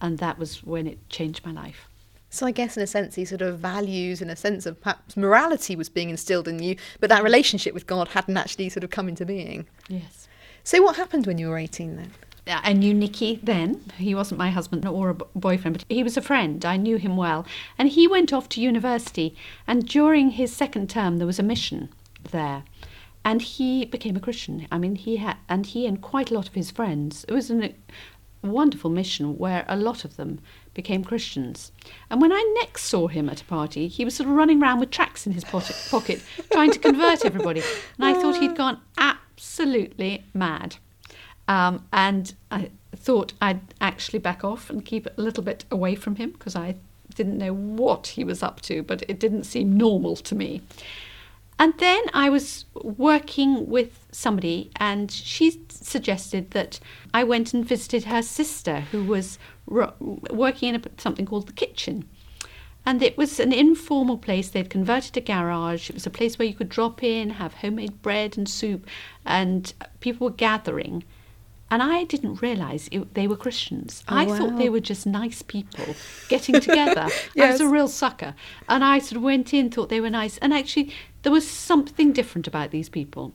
And 0.00 0.18
that 0.18 0.38
was 0.38 0.64
when 0.64 0.86
it 0.86 0.98
changed 1.10 1.44
my 1.44 1.52
life. 1.52 1.86
So 2.30 2.46
I 2.46 2.52
guess 2.52 2.76
in 2.76 2.82
a 2.82 2.86
sense 2.86 3.14
these 3.14 3.28
sort 3.28 3.42
of 3.42 3.58
values 3.58 4.20
and 4.22 4.30
a 4.30 4.36
sense 4.36 4.64
of 4.66 4.80
perhaps 4.80 5.16
morality 5.16 5.76
was 5.76 5.90
being 5.90 6.08
instilled 6.08 6.48
in 6.48 6.62
you, 6.62 6.76
but 7.00 7.10
that 7.10 7.22
relationship 7.22 7.74
with 7.74 7.86
God 7.86 8.08
hadn't 8.08 8.36
actually 8.36 8.70
sort 8.70 8.82
of 8.82 8.90
come 8.90 9.08
into 9.08 9.26
being. 9.26 9.66
Yes. 9.88 10.26
So 10.64 10.82
what 10.82 10.96
happened 10.96 11.26
when 11.26 11.38
you 11.38 11.48
were 11.48 11.58
18 11.58 11.96
then? 11.96 12.10
I 12.48 12.72
knew 12.72 12.94
Nicky 12.94 13.40
then. 13.42 13.82
He 13.98 14.14
wasn't 14.14 14.38
my 14.38 14.50
husband 14.50 14.86
or 14.86 15.10
a 15.10 15.14
boyfriend, 15.14 15.78
but 15.78 15.84
he 15.88 16.02
was 16.02 16.16
a 16.16 16.22
friend. 16.22 16.64
I 16.64 16.76
knew 16.76 16.96
him 16.96 17.16
well. 17.16 17.44
And 17.76 17.88
he 17.88 18.06
went 18.06 18.32
off 18.32 18.48
to 18.50 18.60
university. 18.60 19.34
And 19.66 19.86
during 19.86 20.30
his 20.30 20.54
second 20.54 20.88
term, 20.88 21.18
there 21.18 21.26
was 21.26 21.38
a 21.38 21.42
mission 21.42 21.90
there 22.30 22.64
and 23.26 23.42
he 23.42 23.84
became 23.84 24.14
a 24.14 24.20
Christian. 24.20 24.68
I 24.70 24.78
mean, 24.78 24.94
he 24.94 25.16
had, 25.16 25.36
and 25.48 25.66
he 25.66 25.84
and 25.84 26.00
quite 26.00 26.30
a 26.30 26.34
lot 26.34 26.46
of 26.46 26.54
his 26.54 26.70
friends. 26.70 27.24
It 27.26 27.32
was 27.32 27.50
a 27.50 27.74
wonderful 28.40 28.88
mission 28.88 29.36
where 29.36 29.64
a 29.66 29.76
lot 29.76 30.04
of 30.04 30.14
them 30.14 30.38
became 30.74 31.02
Christians. 31.02 31.72
And 32.08 32.22
when 32.22 32.32
I 32.32 32.54
next 32.62 32.84
saw 32.84 33.08
him 33.08 33.28
at 33.28 33.42
a 33.42 33.44
party, 33.44 33.88
he 33.88 34.04
was 34.04 34.14
sort 34.14 34.28
of 34.28 34.36
running 34.36 34.62
around 34.62 34.78
with 34.78 34.92
tracts 34.92 35.26
in 35.26 35.32
his 35.32 35.42
pocket, 35.42 36.22
trying 36.52 36.70
to 36.70 36.78
convert 36.78 37.24
everybody. 37.24 37.62
And 37.98 38.06
I 38.06 38.14
thought 38.14 38.36
he'd 38.36 38.54
gone 38.54 38.80
absolutely 38.96 40.24
mad. 40.32 40.76
Um, 41.48 41.84
and 41.92 42.32
I 42.52 42.70
thought 42.94 43.32
I'd 43.42 43.60
actually 43.80 44.20
back 44.20 44.44
off 44.44 44.70
and 44.70 44.84
keep 44.84 45.06
a 45.06 45.20
little 45.20 45.42
bit 45.42 45.64
away 45.72 45.96
from 45.96 46.14
him 46.14 46.30
because 46.30 46.54
I 46.54 46.76
didn't 47.16 47.38
know 47.38 47.52
what 47.52 48.06
he 48.08 48.22
was 48.22 48.40
up 48.40 48.60
to, 48.62 48.84
but 48.84 49.02
it 49.08 49.18
didn't 49.18 49.44
seem 49.44 49.76
normal 49.76 50.14
to 50.14 50.36
me. 50.36 50.62
And 51.58 51.72
then 51.78 52.04
I 52.12 52.28
was 52.28 52.66
working 52.74 53.66
with 53.68 54.06
somebody, 54.12 54.70
and 54.76 55.10
she 55.10 55.62
suggested 55.70 56.50
that 56.50 56.80
I 57.14 57.24
went 57.24 57.54
and 57.54 57.64
visited 57.64 58.04
her 58.04 58.20
sister, 58.22 58.80
who 58.80 59.04
was 59.04 59.38
ro- 59.66 59.94
working 60.30 60.74
in 60.74 60.76
a, 60.76 60.82
something 60.98 61.24
called 61.24 61.48
the 61.48 61.54
kitchen. 61.54 62.06
And 62.84 63.02
it 63.02 63.16
was 63.16 63.40
an 63.40 63.52
informal 63.52 64.18
place. 64.18 64.50
They'd 64.50 64.70
converted 64.70 65.16
a 65.16 65.20
garage. 65.20 65.90
It 65.90 65.94
was 65.94 66.06
a 66.06 66.10
place 66.10 66.38
where 66.38 66.46
you 66.46 66.54
could 66.54 66.68
drop 66.68 67.02
in, 67.02 67.30
have 67.30 67.54
homemade 67.54 68.00
bread 68.02 68.36
and 68.36 68.48
soup, 68.48 68.86
and 69.24 69.72
people 70.00 70.26
were 70.26 70.34
gathering. 70.34 71.04
And 71.68 71.82
I 71.82 72.04
didn't 72.04 72.42
realise 72.42 72.88
they 73.14 73.26
were 73.26 73.36
Christians. 73.36 74.04
Oh, 74.08 74.16
I 74.16 74.26
thought 74.26 74.56
they 74.56 74.68
were 74.68 74.78
just 74.78 75.04
nice 75.04 75.42
people 75.42 75.96
getting 76.28 76.60
together. 76.60 77.08
I 77.36 77.50
was 77.50 77.60
a 77.60 77.68
real 77.68 77.88
sucker. 77.88 78.36
And 78.68 78.84
I 78.84 79.00
sort 79.00 79.16
of 79.16 79.22
went 79.22 79.52
in, 79.52 79.70
thought 79.70 79.88
they 79.88 80.00
were 80.00 80.10
nice. 80.10 80.38
And 80.38 80.54
actually, 80.54 80.94
there 81.26 81.32
was 81.32 81.50
something 81.50 82.12
different 82.12 82.46
about 82.46 82.70
these 82.70 82.88
people. 82.88 83.34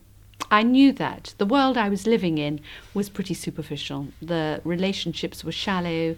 I 0.50 0.62
knew 0.62 0.92
that. 0.92 1.34
The 1.36 1.44
world 1.44 1.76
I 1.76 1.90
was 1.90 2.06
living 2.06 2.38
in 2.38 2.60
was 2.94 3.10
pretty 3.10 3.34
superficial. 3.34 4.08
The 4.22 4.62
relationships 4.64 5.44
were 5.44 5.52
shallow. 5.52 6.16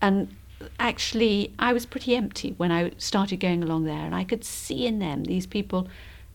And 0.00 0.36
actually, 0.78 1.52
I 1.58 1.72
was 1.72 1.84
pretty 1.84 2.14
empty 2.14 2.54
when 2.58 2.70
I 2.70 2.92
started 2.96 3.40
going 3.40 3.64
along 3.64 3.86
there. 3.86 4.06
And 4.06 4.14
I 4.14 4.22
could 4.22 4.44
see 4.44 4.86
in 4.86 5.00
them 5.00 5.24
these 5.24 5.48
people 5.48 5.88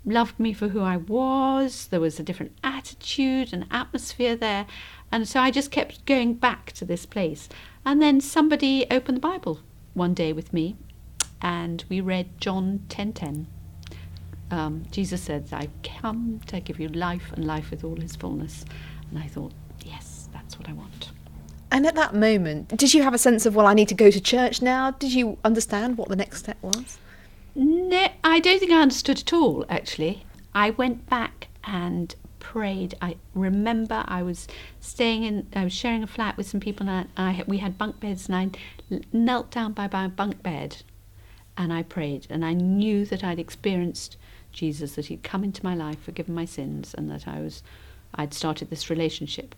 loved 0.04 0.38
me 0.42 0.52
for 0.52 0.68
who 0.68 0.82
I 0.82 0.98
was. 0.98 1.88
There 1.88 2.02
was 2.02 2.20
a 2.20 2.24
different 2.24 2.52
attitude 2.66 3.54
and 3.54 3.66
atmosphere 3.72 4.36
there. 4.36 4.66
And 5.10 5.26
so 5.26 5.40
I 5.40 5.52
just 5.52 5.72
kept 5.72 6.06
going 6.06 6.34
back 6.34 6.74
to 6.74 6.84
this 6.84 7.06
place. 7.06 7.48
And 7.86 8.02
then 8.02 8.20
somebody 8.20 8.88
opened 8.92 9.16
the 9.16 9.22
Bible 9.22 9.62
one 9.94 10.14
day 10.14 10.34
with 10.34 10.52
me, 10.52 10.76
and 11.42 11.86
we 11.88 12.02
read 12.02 12.42
John 12.42 12.82
10:10. 12.90 13.48
Um, 14.52 14.84
Jesus 14.92 15.22
said, 15.22 15.50
"I 15.52 15.70
come 15.84 16.40
to 16.48 16.60
give 16.60 16.80
you 16.80 16.88
life 16.90 17.32
and 17.34 17.46
life 17.46 17.72
with 17.72 17.84
all 17.84 17.96
His 17.96 18.16
fullness." 18.16 18.66
And 19.10 19.20
I 19.20 19.28
thought, 19.28 19.54
yes, 19.86 20.30
that's 20.34 20.60
what 20.60 20.70
I 20.70 20.74
want. 20.74 21.12
And 21.72 21.86
at 21.86 21.96
that 21.96 22.16
moment, 22.16 22.70
did 22.78 22.94
you 22.94 23.04
have 23.04 23.14
a 23.14 23.18
sense 23.18 23.46
of, 23.46 23.56
well, 23.56 23.68
I 23.68 23.74
need 23.74 23.90
to 23.90 23.96
go 23.96 24.10
to 24.10 24.22
church 24.22 24.62
now? 24.62 24.92
Did 24.92 25.14
you 25.14 25.38
understand 25.44 25.98
what 25.98 26.10
the 26.10 26.16
next 26.16 26.40
step 26.40 26.58
was? 26.62 26.98
No, 27.56 28.08
I 28.24 28.40
don't 28.40 28.60
think 28.60 28.72
I 28.72 28.82
understood 28.82 29.20
at 29.20 29.34
all, 29.34 29.66
actually. 29.70 30.26
I 30.54 30.72
went 30.72 31.10
back 31.10 31.48
and 31.64 32.16
prayed. 32.40 32.96
I 33.02 33.18
remember 33.34 34.04
I 34.08 34.24
was 34.24 34.48
staying 34.80 35.24
in, 35.24 35.48
I 35.54 35.66
was 35.66 35.74
sharing 35.74 36.04
a 36.04 36.08
flat 36.08 36.38
with 36.38 36.48
some 36.48 36.60
people, 36.60 36.88
and 36.88 37.08
I, 37.18 37.30
I, 37.30 37.44
we 37.48 37.58
had 37.58 37.78
bunk 37.78 38.00
beds, 38.00 38.30
and 38.30 38.36
I 38.36 39.00
knelt 39.12 39.52
down 39.52 39.74
by 39.74 39.90
my 39.92 40.08
bunk 40.08 40.42
bed 40.42 40.78
and 41.58 41.74
I 41.74 41.84
prayed. 41.84 42.28
And 42.30 42.46
I 42.46 42.54
knew 42.54 43.06
that 43.06 43.24
I'd 43.24 43.40
experienced 43.40 44.16
Jesus, 44.52 44.96
that 44.96 45.08
He'd 45.08 45.24
come 45.24 45.44
into 45.44 45.64
my 45.64 45.76
life, 45.76 46.02
forgiven 46.02 46.34
my 46.36 46.46
sins, 46.46 46.94
and 46.98 47.10
that 47.12 47.28
I 47.28 47.42
was, 47.42 47.64
I'd 48.16 48.34
started 48.34 48.70
this 48.70 48.90
relationship. 48.90 49.56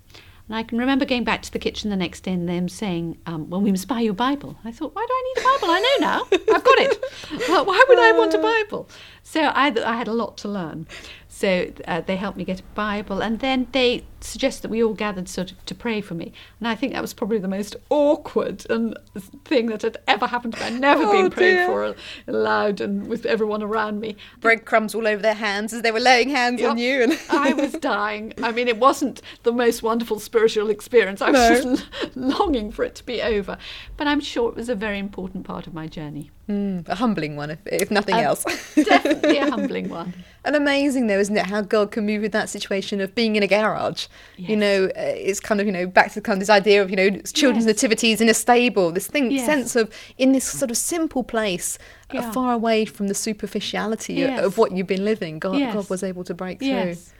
And 0.49 0.55
I 0.55 0.63
can 0.63 0.79
remember 0.79 1.05
going 1.05 1.23
back 1.23 1.43
to 1.43 1.53
the 1.53 1.59
kitchen 1.59 1.91
the 1.91 1.95
next 1.95 2.21
day 2.21 2.33
and 2.33 2.49
them 2.49 2.67
saying, 2.69 3.19
um, 3.27 3.51
Well, 3.51 3.61
we 3.61 3.69
must 3.69 3.87
buy 3.87 3.99
you 3.99 4.11
a 4.11 4.15
Bible. 4.15 4.57
I 4.65 4.71
thought, 4.71 4.95
Why 4.95 5.05
do 5.07 5.13
I 5.13 5.33
need 5.35 5.41
a 5.41 5.45
Bible? 5.45 5.73
I 5.73 5.79
know 5.79 6.07
now. 6.07 6.27
I've 6.55 6.63
got 6.63 6.79
it. 6.79 7.03
Uh, 7.49 7.63
Why 7.63 7.83
would 7.87 7.99
I 7.99 8.11
want 8.13 8.33
a 8.33 8.39
Bible? 8.39 8.89
So 9.23 9.41
I, 9.41 9.67
I 9.85 9.95
had 9.95 10.07
a 10.07 10.13
lot 10.13 10.37
to 10.37 10.47
learn. 10.47 10.87
So 11.31 11.71
uh, 11.87 12.01
they 12.01 12.15
helped 12.15 12.37
me 12.39 12.43
get 12.43 12.59
a 12.59 12.63
Bible. 12.73 13.21
And 13.21 13.39
then 13.39 13.67
they 13.71 14.03
suggested 14.19 14.63
that 14.63 14.69
we 14.69 14.83
all 14.83 14.95
gathered 14.95 15.29
sort 15.29 15.51
of 15.51 15.63
to 15.67 15.75
pray 15.75 16.01
for 16.01 16.15
me. 16.15 16.33
And 16.59 16.67
I 16.67 16.73
think 16.73 16.91
that 16.93 17.03
was 17.03 17.13
probably 17.13 17.37
the 17.37 17.47
most 17.47 17.75
awkward 17.91 18.65
and 18.69 18.97
thing 19.45 19.67
that 19.67 19.83
had 19.83 19.97
ever 20.07 20.25
happened 20.25 20.55
to 20.55 20.59
me. 20.59 20.65
I'd 20.65 20.79
never 20.81 21.03
Oh, 21.03 21.11
been 21.11 21.29
prayed 21.29 21.51
dear. 21.53 21.65
for 21.67 21.95
loud 22.27 22.81
and 22.81 23.07
with 23.07 23.27
everyone 23.27 23.61
around 23.61 23.99
me. 23.99 24.17
Breadcrumbs 24.41 24.95
all 24.95 25.07
over 25.07 25.21
their 25.21 25.35
hands 25.35 25.71
as 25.71 25.83
they 25.83 25.91
were 25.91 25.99
laying 25.99 26.29
hands 26.29 26.63
on 26.63 26.79
you. 26.79 27.03
And 27.03 27.19
I 27.29 27.53
was 27.53 27.73
dying. 27.79 28.33
I 28.41 28.51
mean, 28.51 28.67
it 28.67 28.77
wasn't 28.77 29.21
the 29.43 29.51
most 29.53 29.83
wonderful 29.83 30.19
spiritual 30.19 30.69
experience. 30.71 31.21
I 31.21 31.29
was 31.29 31.63
No. 31.63 31.75
just 31.75 31.85
longing 32.17 32.71
for 32.71 32.83
it 32.83 32.95
to 32.95 33.05
be 33.05 33.21
over. 33.21 33.57
But 33.97 34.07
I'm 34.07 34.19
sure 34.19 34.49
it 34.49 34.55
was 34.55 34.67
a 34.67 34.75
very 34.75 34.97
important 34.97 35.45
part 35.45 35.67
of 35.67 35.75
my 35.75 35.85
journey. 35.87 36.31
A 36.49 36.95
humbling 36.95 37.35
one, 37.35 37.51
if, 37.51 37.59
if 37.67 37.91
nothing 37.91 38.15
Um, 38.15 38.21
else. 38.23 38.43
Definitely 38.75 39.37
a 39.37 39.49
humbling 39.49 39.87
one. 39.99 40.13
And 40.45 40.55
amazing, 40.55 41.07
though, 41.07 41.19
isn't 41.19 41.35
it, 41.37 41.45
how 41.45 41.61
God 41.61 41.91
can 41.91 42.05
move 42.05 42.21
with 42.23 42.31
that 42.31 42.49
situation 42.49 43.01
of 43.01 43.13
being 43.13 43.35
in 43.35 43.43
a 43.43 43.47
garage? 43.47 44.07
You 44.37 44.55
know, 44.55 44.85
uh, 44.85 44.89
it's 44.95 45.39
kind 45.39 45.59
of, 45.61 45.67
you 45.67 45.73
know, 45.73 45.85
back 45.85 46.11
to 46.13 46.21
kind 46.21 46.37
of 46.37 46.39
this 46.39 46.49
idea 46.49 46.81
of, 46.81 46.89
you 46.89 46.95
know, 46.95 47.09
children's 47.33 47.65
Yes. 47.65 47.75
nativities 47.75 48.21
in 48.21 48.29
a 48.29 48.33
stable, 48.33 48.91
this 48.91 49.05
thing, 49.07 49.31
Yes. 49.31 49.45
sense 49.45 49.75
of 49.75 49.93
in 50.17 50.31
this 50.31 50.45
sort 50.45 50.71
of 50.71 50.77
simple 50.77 51.23
place, 51.23 51.77
uh, 52.11 52.31
far 52.31 52.53
away 52.53 52.85
from 52.85 53.09
the 53.09 53.13
superficiality 53.13 54.23
o- 54.23 54.27
Yes. 54.27 54.39
of 54.45 54.57
what 54.57 54.71
you've 54.71 54.87
been 54.87 55.05
living, 55.05 55.39
God, 55.39 55.59
Yes. 55.59 55.73
God 55.75 55.89
was 55.89 56.03
able 56.03 56.23
to 56.23 56.33
break 56.33 56.59
through. 56.59 56.69
Yes. 56.69 57.13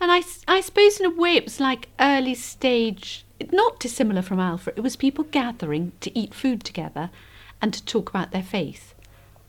And 0.00 0.10
I 0.10 0.60
suppose 0.60 0.98
in 0.98 1.06
a 1.06 1.10
way 1.10 1.36
it 1.36 1.44
was 1.44 1.60
like 1.60 1.88
early 2.00 2.34
stage, 2.34 3.24
not 3.52 3.80
dissimilar 3.80 4.22
from 4.22 4.40
Alpha. 4.40 4.72
It 4.76 4.80
was 4.80 4.96
people 4.96 5.24
gathering 5.30 5.92
to 6.00 6.16
eat 6.18 6.32
food 6.32 6.64
together 6.64 7.10
and 7.62 7.72
to 7.72 7.84
talk 7.84 8.10
about 8.10 8.32
their 8.32 8.42
faith. 8.42 8.94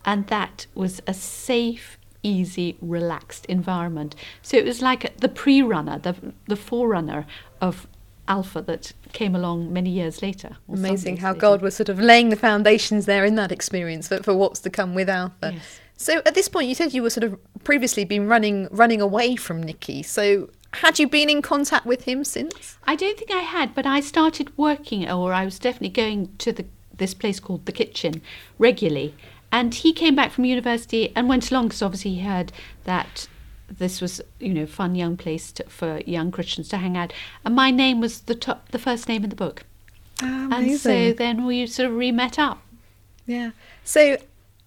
And 0.05 0.27
that 0.27 0.67
was 0.75 1.01
a 1.07 1.13
safe, 1.13 1.97
easy, 2.21 2.77
relaxed 2.81 3.45
environment. 3.47 4.15
So 4.41 4.55
it 4.55 4.65
was 4.65 4.81
like 4.81 5.17
the 5.17 5.29
pre-runner, 5.29 5.99
the, 5.99 6.15
the 6.47 6.55
forerunner 6.55 7.25
of 7.59 7.87
Alpha 8.27 8.61
that 8.61 8.93
came 9.11 9.35
along 9.35 9.73
many 9.73 9.89
years 9.89 10.21
later. 10.21 10.57
Amazing 10.69 11.17
how 11.17 11.29
later. 11.29 11.39
God 11.39 11.61
was 11.61 11.75
sort 11.75 11.89
of 11.89 11.99
laying 11.99 12.29
the 12.29 12.37
foundations 12.37 13.05
there 13.05 13.25
in 13.25 13.35
that 13.35 13.51
experience 13.51 14.07
for, 14.07 14.23
for 14.23 14.33
what's 14.33 14.61
to 14.61 14.69
come 14.69 14.93
with 14.93 15.09
Alpha. 15.09 15.51
Yes. 15.53 15.79
So 15.97 16.21
at 16.25 16.35
this 16.35 16.47
point, 16.47 16.67
you 16.67 16.75
said 16.75 16.93
you 16.93 17.03
were 17.03 17.09
sort 17.09 17.23
of 17.25 17.37
previously 17.63 18.05
been 18.05 18.27
running 18.27 18.67
running 18.71 19.01
away 19.01 19.35
from 19.35 19.61
Nicky. 19.61 20.03
So 20.03 20.49
had 20.73 20.99
you 20.99 21.07
been 21.07 21.29
in 21.29 21.41
contact 21.41 21.85
with 21.85 22.03
him 22.03 22.23
since? 22.23 22.77
I 22.85 22.95
don't 22.95 23.17
think 23.17 23.31
I 23.31 23.41
had, 23.41 23.75
but 23.75 23.85
I 23.85 23.99
started 23.99 24.57
working, 24.57 25.09
or 25.09 25.31
I 25.31 25.45
was 25.45 25.59
definitely 25.59 25.89
going 25.89 26.35
to 26.39 26.51
the 26.51 26.65
this 26.95 27.13
place 27.13 27.39
called 27.39 27.65
the 27.65 27.71
Kitchen 27.71 28.21
regularly. 28.57 29.15
And 29.51 29.73
he 29.73 29.93
came 29.93 30.15
back 30.15 30.31
from 30.31 30.45
university 30.45 31.11
and 31.15 31.29
went 31.29 31.51
along 31.51 31.67
because 31.67 31.81
obviously 31.81 32.15
he 32.15 32.21
heard 32.21 32.51
that 32.85 33.27
this 33.69 34.01
was, 34.01 34.21
you 34.39 34.53
know, 34.53 34.65
fun 34.65 34.95
young 34.95 35.17
place 35.17 35.51
to, 35.53 35.63
for 35.65 36.01
young 36.05 36.31
Christians 36.31 36.69
to 36.69 36.77
hang 36.77 36.97
out. 36.97 37.13
And 37.45 37.55
my 37.55 37.71
name 37.71 37.99
was 37.99 38.21
the 38.21 38.35
top, 38.35 38.69
the 38.69 38.79
first 38.79 39.07
name 39.07 39.23
in 39.23 39.29
the 39.29 39.35
book. 39.35 39.63
Ah, 40.21 40.49
and 40.51 40.79
so 40.79 41.13
then 41.13 41.45
we 41.45 41.65
sort 41.67 41.89
of 41.89 41.95
re-met 41.95 42.39
up. 42.39 42.61
Yeah. 43.25 43.51
So, 43.83 44.17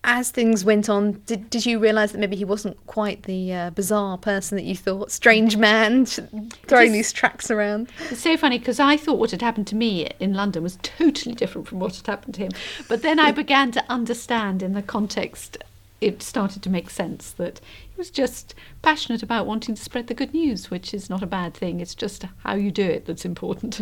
as 0.07 0.31
things 0.31 0.65
went 0.65 0.89
on, 0.89 1.21
did, 1.27 1.51
did 1.51 1.67
you 1.67 1.81
realise 1.81 2.13
that 2.13 2.19
maybe 2.19 2.37
he 2.37 2.45
wasn't 2.45 2.77
quite 2.87 3.25
the 3.25 3.53
uh, 3.53 3.71
bizarre 3.71 4.17
person 4.17 4.57
that 4.57 4.63
you 4.63 4.77
thought? 4.77 5.11
Strange 5.11 5.57
man 5.57 6.07
throwing 6.67 6.93
these 6.93 7.13
tracts 7.13 7.51
around. 7.51 7.91
It's 8.09 8.21
so 8.21 8.37
funny 8.37 8.59
because 8.59 8.79
I 8.79 8.97
thought 8.97 9.19
what 9.19 9.33
had 9.33 9.43
happened 9.43 9.67
to 9.67 9.75
me 9.75 10.09
in 10.21 10.33
London 10.33 10.63
was 10.63 10.79
totally 10.81 11.35
different 11.35 11.67
from 11.67 11.81
what 11.81 11.97
had 11.97 12.07
happened 12.07 12.37
to 12.37 12.43
him. 12.43 12.53
But 12.89 13.03
then 13.03 13.19
I 13.19 13.33
began 13.33 13.73
to 13.73 13.85
understand 13.89 14.63
in 14.63 14.75
the 14.75 14.83
context, 14.83 15.59
it 16.01 16.23
started 16.23 16.63
to 16.63 16.71
make 16.71 16.89
sense 16.89 17.33
that 17.33 17.61
he 17.81 17.97
was 17.97 18.11
just 18.11 18.55
passionate 18.83 19.25
about 19.25 19.47
wanting 19.47 19.75
to 19.75 19.83
spread 19.83 20.07
the 20.07 20.15
good 20.15 20.33
news, 20.33 20.71
which 20.71 20.95
is 20.95 21.11
not 21.11 21.23
a 21.23 21.27
bad 21.27 21.53
thing. 21.53 21.81
It's 21.81 21.97
just 21.97 22.25
how 22.45 22.55
you 22.55 22.71
do 22.71 22.85
it 22.85 23.07
that's 23.07 23.25
important. 23.25 23.81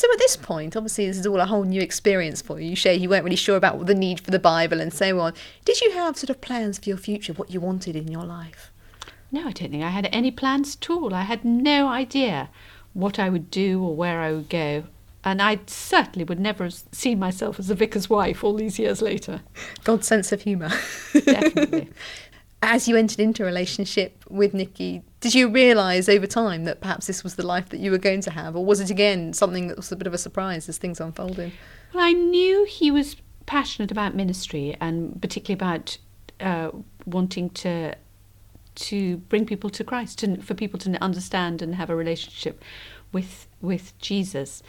So, 0.00 0.10
at 0.10 0.18
this 0.18 0.34
point, 0.34 0.76
obviously, 0.76 1.06
this 1.08 1.18
is 1.18 1.26
all 1.26 1.40
a 1.40 1.44
whole 1.44 1.64
new 1.64 1.82
experience 1.82 2.40
for 2.40 2.58
you. 2.58 2.70
You 2.70 2.74
share 2.74 2.94
you 2.94 3.10
weren't 3.10 3.22
really 3.22 3.36
sure 3.36 3.58
about 3.58 3.84
the 3.84 3.94
need 3.94 4.18
for 4.18 4.30
the 4.30 4.38
Bible 4.38 4.80
and 4.80 4.94
so 4.94 5.20
on. 5.20 5.34
Did 5.66 5.82
you 5.82 5.90
have 5.90 6.16
sort 6.16 6.30
of 6.30 6.40
plans 6.40 6.78
for 6.78 6.88
your 6.88 6.96
future, 6.96 7.34
what 7.34 7.50
you 7.50 7.60
wanted 7.60 7.94
in 7.94 8.08
your 8.08 8.24
life? 8.24 8.72
No, 9.30 9.40
I 9.40 9.52
don't 9.52 9.70
think 9.70 9.84
I 9.84 9.90
had 9.90 10.08
any 10.10 10.30
plans 10.30 10.78
at 10.80 10.88
all. 10.88 11.12
I 11.12 11.24
had 11.24 11.44
no 11.44 11.88
idea 11.88 12.48
what 12.94 13.18
I 13.18 13.28
would 13.28 13.50
do 13.50 13.84
or 13.84 13.94
where 13.94 14.22
I 14.22 14.32
would 14.32 14.48
go. 14.48 14.84
And 15.22 15.42
I 15.42 15.60
certainly 15.66 16.24
would 16.24 16.40
never 16.40 16.64
have 16.64 16.82
seen 16.92 17.18
myself 17.18 17.58
as 17.58 17.68
a 17.68 17.74
vicar's 17.74 18.08
wife 18.08 18.42
all 18.42 18.54
these 18.54 18.78
years 18.78 19.02
later. 19.02 19.42
God's 19.84 20.06
sense 20.06 20.32
of 20.32 20.40
humour. 20.40 20.70
Definitely. 21.12 21.90
As 22.62 22.86
you 22.86 22.96
entered 22.96 23.20
into 23.20 23.42
a 23.42 23.46
relationship 23.46 24.22
with 24.28 24.52
Nicky, 24.52 25.02
did 25.20 25.34
you 25.34 25.48
realise 25.48 26.08
over 26.08 26.26
time 26.26 26.64
that 26.64 26.80
perhaps 26.80 27.06
this 27.06 27.24
was 27.24 27.36
the 27.36 27.46
life 27.46 27.70
that 27.70 27.80
you 27.80 27.90
were 27.90 27.98
going 27.98 28.20
to 28.22 28.30
have? 28.30 28.54
Or 28.54 28.64
was 28.64 28.80
it 28.80 28.90
again 28.90 29.32
something 29.32 29.68
that 29.68 29.76
was 29.76 29.90
a 29.90 29.96
bit 29.96 30.06
of 30.06 30.14
a 30.14 30.18
surprise 30.18 30.68
as 30.68 30.76
things 30.76 31.00
unfolded? 31.00 31.52
Well, 31.94 32.04
I 32.04 32.12
knew 32.12 32.64
he 32.64 32.90
was 32.90 33.16
passionate 33.46 33.90
about 33.90 34.14
ministry 34.14 34.76
and 34.80 35.20
particularly 35.20 35.54
about 35.54 35.98
uh, 36.40 36.70
wanting 37.06 37.50
to 37.50 37.94
to 38.76 39.18
bring 39.28 39.44
people 39.44 39.68
to 39.68 39.84
Christ, 39.84 40.22
and 40.22 40.44
for 40.44 40.54
people 40.54 40.78
to 40.78 41.02
understand 41.02 41.60
and 41.60 41.74
have 41.74 41.90
a 41.90 41.96
relationship 41.96 42.62
with 43.12 43.48
with 43.60 43.98
Jesus. 43.98 44.62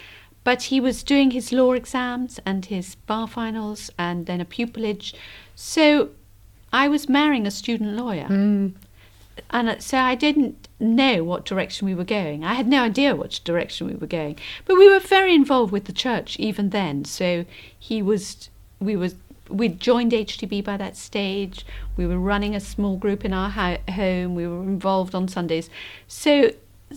But 0.44 0.64
he 0.64 0.80
was 0.80 1.04
doing 1.04 1.32
his 1.32 1.52
law 1.52 1.74
exams 1.74 2.40
and 2.46 2.66
his 2.66 2.96
bar 2.96 3.28
finals 3.28 3.92
and 3.98 4.26
then 4.26 4.42
a 4.42 4.46
pupillage. 4.46 5.14
So 5.56 6.10
I 6.74 6.88
was 6.88 7.10
marrying 7.10 7.46
a 7.48 7.52
student 7.52 7.96
lawyer. 7.96 8.28
and 9.50 9.70
uh, 9.70 9.80
so 9.80 9.98
I 9.98 10.16
didn't 10.16 10.68
know 10.80 11.24
what 11.24 11.46
direction 11.46 11.86
we 11.88 11.96
were 11.96 12.04
going. 12.04 12.44
I 12.44 12.54
had 12.54 12.68
no 12.68 12.84
idea 12.84 13.16
which 13.16 13.44
direction 13.44 13.88
we 13.88 13.96
were 13.96 14.08
going, 14.08 14.38
but 14.66 14.78
we 14.78 14.90
were 14.90 15.00
very 15.00 15.34
involved 15.36 15.72
with 15.72 15.86
the 15.86 15.94
church 15.94 16.38
even 16.40 16.70
then. 16.70 17.06
So 17.06 17.46
he 17.78 18.02
was, 18.02 18.50
we 18.80 18.96
was, 18.96 19.16
we'd 19.50 19.80
joined 19.80 20.12
HTB 20.12 20.64
by 20.64 20.78
that 20.78 20.96
stage. 20.98 21.66
We 21.98 22.08
were 22.08 22.18
running 22.20 22.56
a 22.56 22.60
small 22.60 22.96
group 22.98 23.26
in 23.26 23.34
our 23.34 23.50
ho- 23.50 23.78
home. 23.90 24.36
We 24.36 24.48
were 24.48 24.64
involved 24.64 25.14
on 25.14 25.28
Sundays. 25.28 25.70
So 26.08 26.52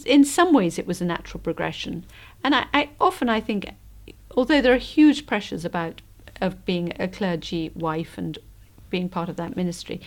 in 0.05 0.25
some 0.25 0.53
ways, 0.53 0.79
it 0.79 0.87
was 0.87 1.01
a 1.01 1.05
natural 1.05 1.41
progression. 1.41 2.05
And 2.43 2.55
I, 2.55 2.67
I 2.73 2.91
often 3.01 3.29
I 3.29 3.41
think, 3.41 3.71
although 4.37 4.61
there 4.61 4.75
are 4.75 4.79
huge 4.79 5.27
pressures 5.27 5.65
about 5.65 6.01
of 6.41 6.65
being 6.65 6.93
a 6.99 7.07
clergy 7.07 7.71
wife 7.75 8.19
and 8.19 8.39
being 8.97 9.09
part 9.09 9.29
of 9.29 9.37
that 9.37 9.57
ministry 9.57 10.01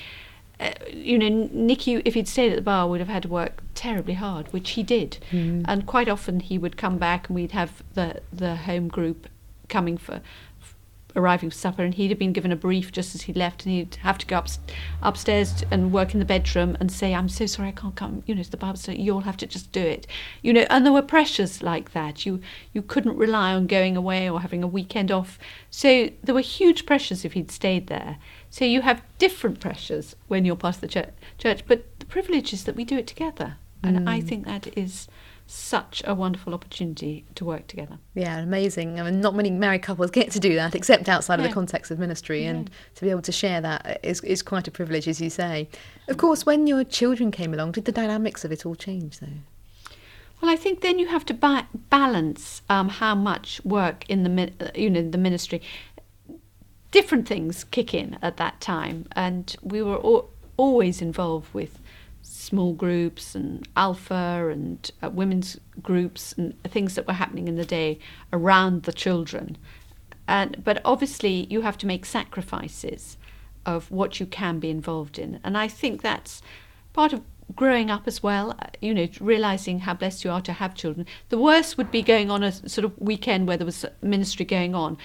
uh, 0.59 0.71
you 0.91 1.19
know, 1.19 1.49
Nicky, 1.51 2.01
if 2.03 2.15
he'd 2.15 2.27
stayed 2.27 2.51
at 2.51 2.55
the 2.55 2.61
bar, 2.63 2.87
would 2.87 2.99
have 2.99 3.09
had 3.09 3.23
to 3.23 3.29
work 3.29 3.61
terribly 3.75 4.15
hard, 4.15 4.51
which 4.51 4.71
he 4.71 4.83
did. 4.83 5.19
Mm. 5.31 5.65
And 5.67 5.85
quite 5.85 6.09
often 6.09 6.39
he 6.39 6.57
would 6.57 6.77
come 6.77 6.97
back 6.97 7.29
and 7.29 7.35
we'd 7.35 7.51
have 7.51 7.83
the, 7.93 8.21
the 8.33 8.55
home 8.55 8.87
group 8.87 9.27
coming 9.69 9.97
for, 9.97 10.21
arriving 11.15 11.49
for 11.49 11.55
supper, 11.55 11.83
and 11.83 11.93
he'd 11.93 12.09
have 12.09 12.19
been 12.19 12.33
given 12.33 12.51
a 12.51 12.55
brief 12.55 12.91
just 12.91 13.15
as 13.15 13.23
he 13.23 13.33
left, 13.33 13.65
and 13.65 13.73
he'd 13.73 13.95
have 14.01 14.17
to 14.19 14.25
go 14.25 14.37
up, 14.37 14.47
upstairs 15.01 15.63
and 15.71 15.91
work 15.91 16.13
in 16.13 16.19
the 16.19 16.25
bedroom 16.25 16.77
and 16.79 16.91
say, 16.91 17.13
"I'm 17.13 17.29
so 17.29 17.45
sorry, 17.45 17.69
I 17.69 17.71
can't 17.71 17.95
come." 17.95 18.23
You 18.25 18.35
know, 18.35 18.43
to 18.43 18.51
the 18.51 18.57
Bible 18.57 18.77
study, 18.77 19.01
you'll 19.01 19.21
have 19.21 19.37
to 19.37 19.47
just 19.47 19.71
do 19.71 19.81
it. 19.81 20.07
You 20.41 20.53
know, 20.53 20.65
and 20.69 20.85
there 20.85 20.93
were 20.93 21.01
pressures 21.01 21.63
like 21.63 21.93
that. 21.93 22.25
You 22.25 22.41
you 22.73 22.81
couldn't 22.81 23.17
rely 23.17 23.53
on 23.53 23.67
going 23.67 23.97
away 23.97 24.29
or 24.29 24.41
having 24.41 24.63
a 24.63 24.67
weekend 24.67 25.11
off. 25.11 25.39
So 25.69 26.09
there 26.23 26.35
were 26.35 26.41
huge 26.41 26.85
pressures 26.85 27.25
if 27.25 27.33
he'd 27.33 27.51
stayed 27.51 27.87
there. 27.87 28.17
So 28.49 28.65
you 28.65 28.81
have 28.81 29.03
different 29.17 29.59
pressures 29.59 30.15
when 30.27 30.45
you're 30.45 30.55
part 30.55 30.75
of 30.75 30.81
the 30.81 30.87
church, 30.87 31.09
church 31.37 31.63
but 31.67 31.99
the 31.99 32.05
privilege 32.05 32.53
is 32.53 32.63
that 32.63 32.75
we 32.75 32.83
do 32.83 32.97
it 32.97 33.07
together. 33.07 33.57
And 33.83 33.99
mm. 33.99 34.09
I 34.09 34.21
think 34.21 34.45
that 34.45 34.75
is 34.77 35.07
such 35.47 36.03
a 36.05 36.13
wonderful 36.13 36.53
opportunity 36.53 37.25
to 37.35 37.45
work 37.45 37.67
together. 37.67 37.97
Yeah, 38.13 38.37
amazing. 38.39 38.99
I 38.99 39.03
mean, 39.03 39.21
not 39.21 39.33
many 39.33 39.49
married 39.49 39.81
couples 39.81 40.11
get 40.11 40.29
to 40.31 40.39
do 40.39 40.55
that 40.55 40.75
except 40.75 41.07
outside 41.07 41.39
yeah. 41.39 41.45
of 41.45 41.49
the 41.49 41.53
context 41.53 41.89
of 41.89 41.97
ministry, 41.97 42.43
yeah. 42.43 42.49
and 42.49 42.69
to 42.95 43.01
be 43.01 43.09
able 43.09 43.21
to 43.21 43.31
share 43.31 43.61
that 43.61 43.99
is, 44.03 44.21
is 44.21 44.43
quite 44.43 44.67
a 44.67 44.71
privilege, 44.71 45.07
as 45.07 45.21
you 45.21 45.29
say. 45.29 45.69
Of 46.09 46.17
course, 46.17 46.45
when 46.45 46.67
your 46.67 46.83
children 46.83 47.31
came 47.31 47.53
along, 47.53 47.71
did 47.71 47.85
the 47.85 47.91
dynamics 47.91 48.43
of 48.43 48.51
it 48.51 48.65
all 48.65 48.75
change, 48.75 49.19
though? 49.19 49.27
Well, 50.41 50.51
I 50.51 50.55
think 50.55 50.81
then 50.81 50.99
you 50.99 51.07
have 51.07 51.25
to 51.25 51.33
ba- 51.33 51.67
balance 51.89 52.61
um, 52.69 52.89
how 52.89 53.15
much 53.15 53.59
work 53.63 54.07
in 54.07 54.23
the 54.23 54.71
you 54.75 54.89
know 54.89 55.09
the 55.09 55.17
ministry 55.17 55.61
different 56.91 57.27
things 57.27 57.63
kick 57.65 57.93
in 57.93 58.17
at 58.21 58.37
that 58.37 58.59
time, 58.61 59.07
and 59.13 59.55
we 59.61 59.81
were 59.81 59.97
al- 60.03 60.29
always 60.57 61.01
involved 61.01 61.53
with 61.53 61.79
small 62.27 62.73
groups 62.73 63.35
and 63.35 63.67
alpha 63.75 64.49
and 64.51 64.91
uh, 65.01 65.09
women's 65.09 65.59
groups 65.81 66.33
and 66.33 66.61
things 66.63 66.95
that 66.95 67.07
were 67.07 67.13
happening 67.13 67.47
in 67.47 67.55
the 67.55 67.65
day 67.65 67.99
around 68.33 68.83
the 68.83 68.93
children. 68.93 69.57
And 70.27 70.63
but 70.63 70.81
obviously 70.83 71.47
you 71.49 71.61
have 71.61 71.77
to 71.79 71.87
make 71.87 72.05
sacrifices 72.05 73.17
of 73.65 73.89
what 73.91 74.19
you 74.19 74.25
can 74.25 74.59
be 74.59 74.69
involved 74.69 75.17
in, 75.19 75.39
and 75.43 75.57
I 75.57 75.67
think 75.67 76.01
that's 76.01 76.41
part 76.93 77.13
of 77.13 77.21
growing 77.55 77.89
up 77.89 78.07
as 78.07 78.21
well, 78.21 78.51
uh, 78.51 78.67
you 78.81 78.93
know, 78.93 79.07
realizing 79.21 79.79
how 79.79 79.93
blessed 79.93 80.25
you 80.25 80.31
are 80.31 80.41
to 80.41 80.53
have 80.53 80.75
children. 80.75 81.05
The 81.29 81.37
worst 81.37 81.77
would 81.77 81.91
be 81.91 82.01
going 82.01 82.29
on 82.29 82.43
a 82.43 82.51
sort 82.51 82.83
of 82.83 82.97
weekend 82.97 83.47
where 83.47 83.57
there 83.57 83.65
was 83.65 83.85
ministry 84.01 84.45
going 84.45 84.75
on 84.75 84.97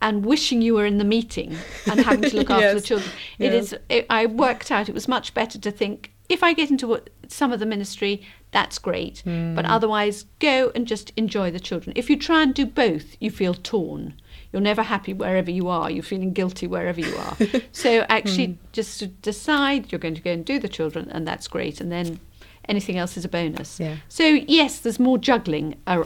and 0.00 0.24
wishing 0.24 0.62
you 0.62 0.74
were 0.74 0.86
in 0.86 0.98
the 0.98 1.04
meeting 1.04 1.56
and 1.86 2.00
having 2.00 2.30
to 2.30 2.36
look 2.36 2.50
after 2.56 2.66
yes. 2.66 2.74
the 2.74 2.86
children. 2.86 3.10
It 3.38 3.52
yes. 3.52 3.72
is. 3.72 3.78
It, 3.88 4.06
I 4.08 4.26
worked 4.26 4.70
out 4.70 4.88
it 4.88 4.94
was 4.94 5.08
much 5.08 5.34
better 5.34 5.58
to 5.58 5.70
think 5.72 6.12
if 6.28 6.42
I 6.42 6.52
get 6.52 6.70
into 6.70 7.02
some 7.28 7.52
of 7.52 7.60
the 7.60 7.66
ministry, 7.66 8.22
that's 8.50 8.78
great. 8.78 9.22
Mm. 9.26 9.54
But 9.54 9.64
otherwise, 9.64 10.26
go 10.38 10.70
and 10.74 10.86
just 10.86 11.12
enjoy 11.16 11.50
the 11.50 11.60
children. 11.60 11.92
If 11.96 12.10
you 12.10 12.16
try 12.16 12.42
and 12.42 12.54
do 12.54 12.66
both, 12.66 13.16
you 13.20 13.30
feel 13.30 13.54
torn. 13.54 14.14
You're 14.52 14.62
never 14.62 14.82
happy 14.82 15.12
wherever 15.12 15.50
you 15.50 15.68
are. 15.68 15.90
You're 15.90 16.02
feeling 16.02 16.32
guilty 16.32 16.66
wherever 16.66 17.00
you 17.00 17.14
are. 17.16 17.36
so 17.72 18.04
actually, 18.08 18.48
mm. 18.48 18.56
just 18.72 19.20
decide 19.22 19.92
you're 19.92 19.98
going 19.98 20.14
to 20.14 20.22
go 20.22 20.32
and 20.32 20.44
do 20.44 20.58
the 20.58 20.68
children, 20.68 21.08
and 21.10 21.26
that's 21.26 21.48
great. 21.48 21.80
And 21.80 21.92
then 21.92 22.20
anything 22.68 22.98
else 22.98 23.16
is 23.16 23.24
a 23.24 23.28
bonus. 23.28 23.78
Yeah. 23.78 23.96
So 24.08 24.24
yes, 24.24 24.78
there's 24.80 24.98
more 24.98 25.18
juggling, 25.18 25.76
uh, 25.86 26.04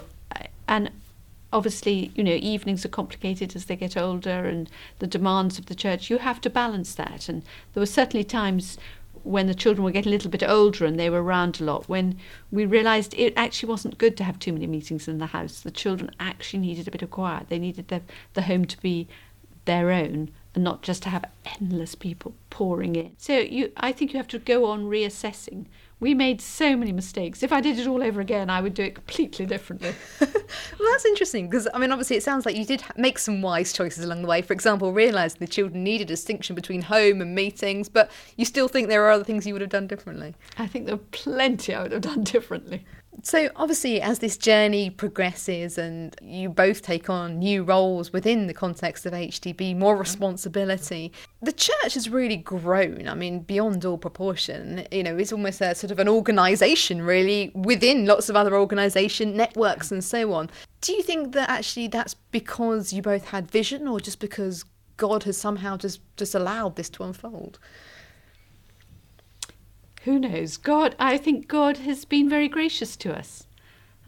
and 0.68 0.90
obviously, 1.52 2.10
you 2.14 2.24
know, 2.24 2.38
evenings 2.40 2.84
are 2.84 2.88
complicated 2.88 3.54
as 3.54 3.66
they 3.66 3.76
get 3.76 3.96
older 3.96 4.46
and 4.46 4.70
the 4.98 5.06
demands 5.06 5.58
of 5.58 5.66
the 5.66 5.74
church. 5.74 6.10
You 6.10 6.18
have 6.18 6.40
to 6.42 6.50
balance 6.50 6.94
that. 6.94 7.28
And 7.28 7.42
there 7.74 7.80
were 7.80 7.86
certainly 7.86 8.24
times 8.24 8.78
when 9.24 9.46
the 9.46 9.54
children 9.54 9.84
were 9.84 9.90
getting 9.90 10.10
a 10.10 10.14
little 10.14 10.30
bit 10.30 10.42
older 10.42 10.84
and 10.84 10.98
they 10.98 11.10
were 11.10 11.22
around 11.22 11.60
a 11.60 11.64
lot 11.64 11.88
when 11.88 12.18
we 12.50 12.64
realized 12.64 13.14
it 13.16 13.32
actually 13.36 13.68
wasn't 13.68 13.98
good 13.98 14.16
to 14.16 14.24
have 14.24 14.38
too 14.38 14.52
many 14.52 14.66
meetings 14.66 15.08
in 15.08 15.18
the 15.18 15.26
house. 15.26 15.60
The 15.60 15.70
children 15.70 16.10
actually 16.18 16.60
needed 16.60 16.88
a 16.88 16.90
bit 16.90 17.02
of 17.02 17.10
quiet. 17.10 17.48
They 17.48 17.58
needed 17.58 17.88
the, 17.88 18.02
the 18.34 18.42
home 18.42 18.64
to 18.66 18.80
be 18.80 19.08
their 19.64 19.90
own 19.90 20.30
and 20.54 20.64
not 20.64 20.82
just 20.82 21.02
to 21.04 21.08
have 21.08 21.24
endless 21.60 21.94
people 21.94 22.34
pouring 22.50 22.96
in. 22.96 23.12
So 23.18 23.38
you 23.38 23.72
I 23.76 23.92
think 23.92 24.12
you 24.12 24.18
have 24.18 24.28
to 24.28 24.38
go 24.38 24.66
on 24.66 24.84
reassessing 24.84 25.66
we 26.02 26.14
made 26.14 26.40
so 26.40 26.76
many 26.76 26.90
mistakes. 26.90 27.44
If 27.44 27.52
I 27.52 27.60
did 27.60 27.78
it 27.78 27.86
all 27.86 28.02
over 28.02 28.20
again, 28.20 28.50
I 28.50 28.60
would 28.60 28.74
do 28.74 28.82
it 28.82 28.96
completely 28.96 29.46
differently. 29.46 29.94
well, 30.20 30.90
that's 30.90 31.04
interesting 31.04 31.48
because, 31.48 31.68
I 31.72 31.78
mean, 31.78 31.92
obviously, 31.92 32.16
it 32.16 32.24
sounds 32.24 32.44
like 32.44 32.56
you 32.56 32.64
did 32.64 32.82
make 32.96 33.20
some 33.20 33.40
wise 33.40 33.72
choices 33.72 34.04
along 34.04 34.22
the 34.22 34.26
way. 34.26 34.42
For 34.42 34.52
example, 34.52 34.92
realising 34.92 35.38
the 35.38 35.46
children 35.46 35.84
needed 35.84 36.08
a 36.08 36.14
distinction 36.14 36.56
between 36.56 36.82
home 36.82 37.20
and 37.20 37.36
meetings, 37.36 37.88
but 37.88 38.10
you 38.36 38.44
still 38.44 38.66
think 38.66 38.88
there 38.88 39.04
are 39.04 39.12
other 39.12 39.22
things 39.22 39.46
you 39.46 39.52
would 39.52 39.60
have 39.60 39.70
done 39.70 39.86
differently. 39.86 40.34
I 40.58 40.66
think 40.66 40.86
there 40.86 40.96
are 40.96 41.06
plenty 41.12 41.72
I 41.72 41.84
would 41.84 41.92
have 41.92 42.02
done 42.02 42.24
differently. 42.24 42.84
So, 43.20 43.50
obviously, 43.56 44.00
as 44.00 44.20
this 44.20 44.36
journey 44.36 44.88
progresses 44.88 45.76
and 45.76 46.16
you 46.22 46.48
both 46.48 46.80
take 46.80 47.10
on 47.10 47.38
new 47.38 47.62
roles 47.62 48.12
within 48.12 48.46
the 48.46 48.54
context 48.54 49.04
of 49.04 49.12
HTB, 49.12 49.76
more 49.76 49.92
mm-hmm. 49.92 50.00
responsibility, 50.00 51.12
the 51.42 51.52
church 51.52 51.94
has 51.94 52.08
really 52.08 52.38
grown. 52.38 53.06
I 53.08 53.14
mean, 53.14 53.40
beyond 53.40 53.84
all 53.84 53.98
proportion. 53.98 54.86
You 54.90 55.02
know, 55.02 55.16
it's 55.16 55.32
almost 55.32 55.60
a 55.60 55.74
sort 55.74 55.90
of 55.90 55.98
an 55.98 56.08
organisation, 56.08 57.02
really, 57.02 57.52
within 57.54 58.06
lots 58.06 58.28
of 58.28 58.34
other 58.34 58.56
organisation 58.56 59.36
networks 59.36 59.92
and 59.92 60.02
so 60.02 60.32
on. 60.32 60.50
Do 60.80 60.92
you 60.92 61.02
think 61.02 61.32
that 61.34 61.50
actually 61.50 61.88
that's 61.88 62.14
because 62.14 62.92
you 62.92 63.02
both 63.02 63.26
had 63.26 63.48
vision 63.50 63.86
or 63.86 64.00
just 64.00 64.20
because 64.20 64.64
God 64.96 65.24
has 65.24 65.36
somehow 65.36 65.76
just, 65.76 66.00
just 66.16 66.34
allowed 66.34 66.76
this 66.76 66.88
to 66.90 67.04
unfold? 67.04 67.58
Who 70.04 70.18
knows? 70.18 70.56
God, 70.56 70.96
I 70.98 71.16
think 71.16 71.46
God 71.46 71.78
has 71.78 72.04
been 72.04 72.28
very 72.28 72.48
gracious 72.48 72.96
to 72.98 73.16
us. 73.16 73.46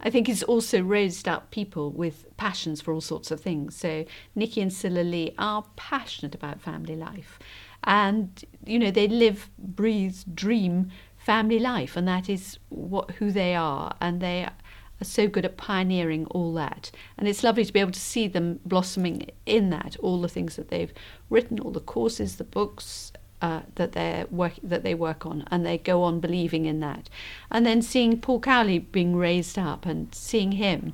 I 0.01 0.09
think 0.09 0.27
He's 0.27 0.43
also 0.43 0.81
raised 0.81 1.27
up 1.27 1.51
people 1.51 1.89
with 1.91 2.25
passions 2.35 2.81
for 2.81 2.93
all 2.93 3.01
sorts 3.01 3.31
of 3.31 3.39
things. 3.39 3.75
So 3.75 4.05
Nicky 4.35 4.61
and 4.61 4.73
Sila 4.73 4.99
Lee 4.99 5.33
are 5.37 5.65
passionate 5.77 6.35
about 6.35 6.59
family 6.59 6.97
life, 6.97 7.39
and 7.85 8.43
you 8.65 8.77
know 8.77 8.91
they 8.91 9.07
live, 9.07 9.49
breathe, 9.57 10.17
dream 10.33 10.91
family 11.17 11.59
life, 11.59 11.95
and 11.95 12.07
that 12.07 12.29
is 12.29 12.59
what 12.69 13.11
who 13.11 13.31
they 13.31 13.55
are, 13.55 13.95
and 14.01 14.19
they 14.19 14.43
are 14.43 14.53
so 15.01 15.27
good 15.27 15.45
at 15.45 15.55
pioneering 15.55 16.25
all 16.27 16.53
that. 16.53 16.91
And 17.17 17.27
it's 17.27 17.43
lovely 17.43 17.63
to 17.63 17.73
be 17.73 17.79
able 17.79 17.91
to 17.91 17.99
see 17.99 18.27
them 18.27 18.59
blossoming 18.65 19.29
in 19.45 19.69
that, 19.69 19.95
all 20.01 20.21
the 20.21 20.29
things 20.29 20.57
that 20.57 20.67
they've 20.67 20.93
written, 21.29 21.59
all 21.59 21.71
the 21.71 21.79
courses, 21.79 22.35
the 22.35 22.43
books, 22.43 23.13
uh, 23.41 23.61
that 23.75 23.91
they 23.91 24.25
work 24.31 24.53
that 24.63 24.83
they 24.83 24.95
work 24.95 25.25
on, 25.25 25.45
and 25.51 25.65
they 25.65 25.77
go 25.77 26.03
on 26.03 26.19
believing 26.19 26.65
in 26.65 26.79
that. 26.79 27.09
And 27.51 27.65
then 27.65 27.81
seeing 27.81 28.19
Paul 28.19 28.39
Cowley 28.39 28.79
being 28.79 29.15
raised 29.15 29.57
up 29.57 29.85
and 29.85 30.13
seeing 30.13 30.53
him 30.53 30.93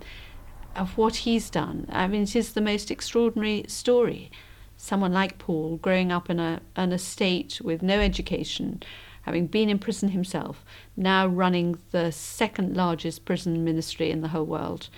of 0.75 0.97
what 0.97 1.17
he's 1.17 1.49
done. 1.49 1.85
I 1.89 2.07
mean, 2.07 2.23
it 2.23 2.35
is 2.35 2.53
the 2.53 2.61
most 2.61 2.91
extraordinary 2.91 3.65
story. 3.67 4.31
Someone 4.77 5.13
like 5.13 5.37
Paul 5.37 5.77
growing 5.77 6.11
up 6.11 6.29
in 6.29 6.39
a 6.39 6.61
an 6.75 6.91
estate 6.91 7.61
with 7.63 7.83
no 7.83 7.99
education, 7.99 8.81
having 9.23 9.47
been 9.47 9.69
in 9.69 9.79
prison 9.79 10.09
himself, 10.09 10.65
now 10.97 11.27
running 11.27 11.77
the 11.91 12.11
second 12.11 12.75
largest 12.75 13.25
prison 13.25 13.63
ministry 13.63 14.09
in 14.09 14.21
the 14.21 14.29
whole 14.29 14.45
world. 14.45 14.89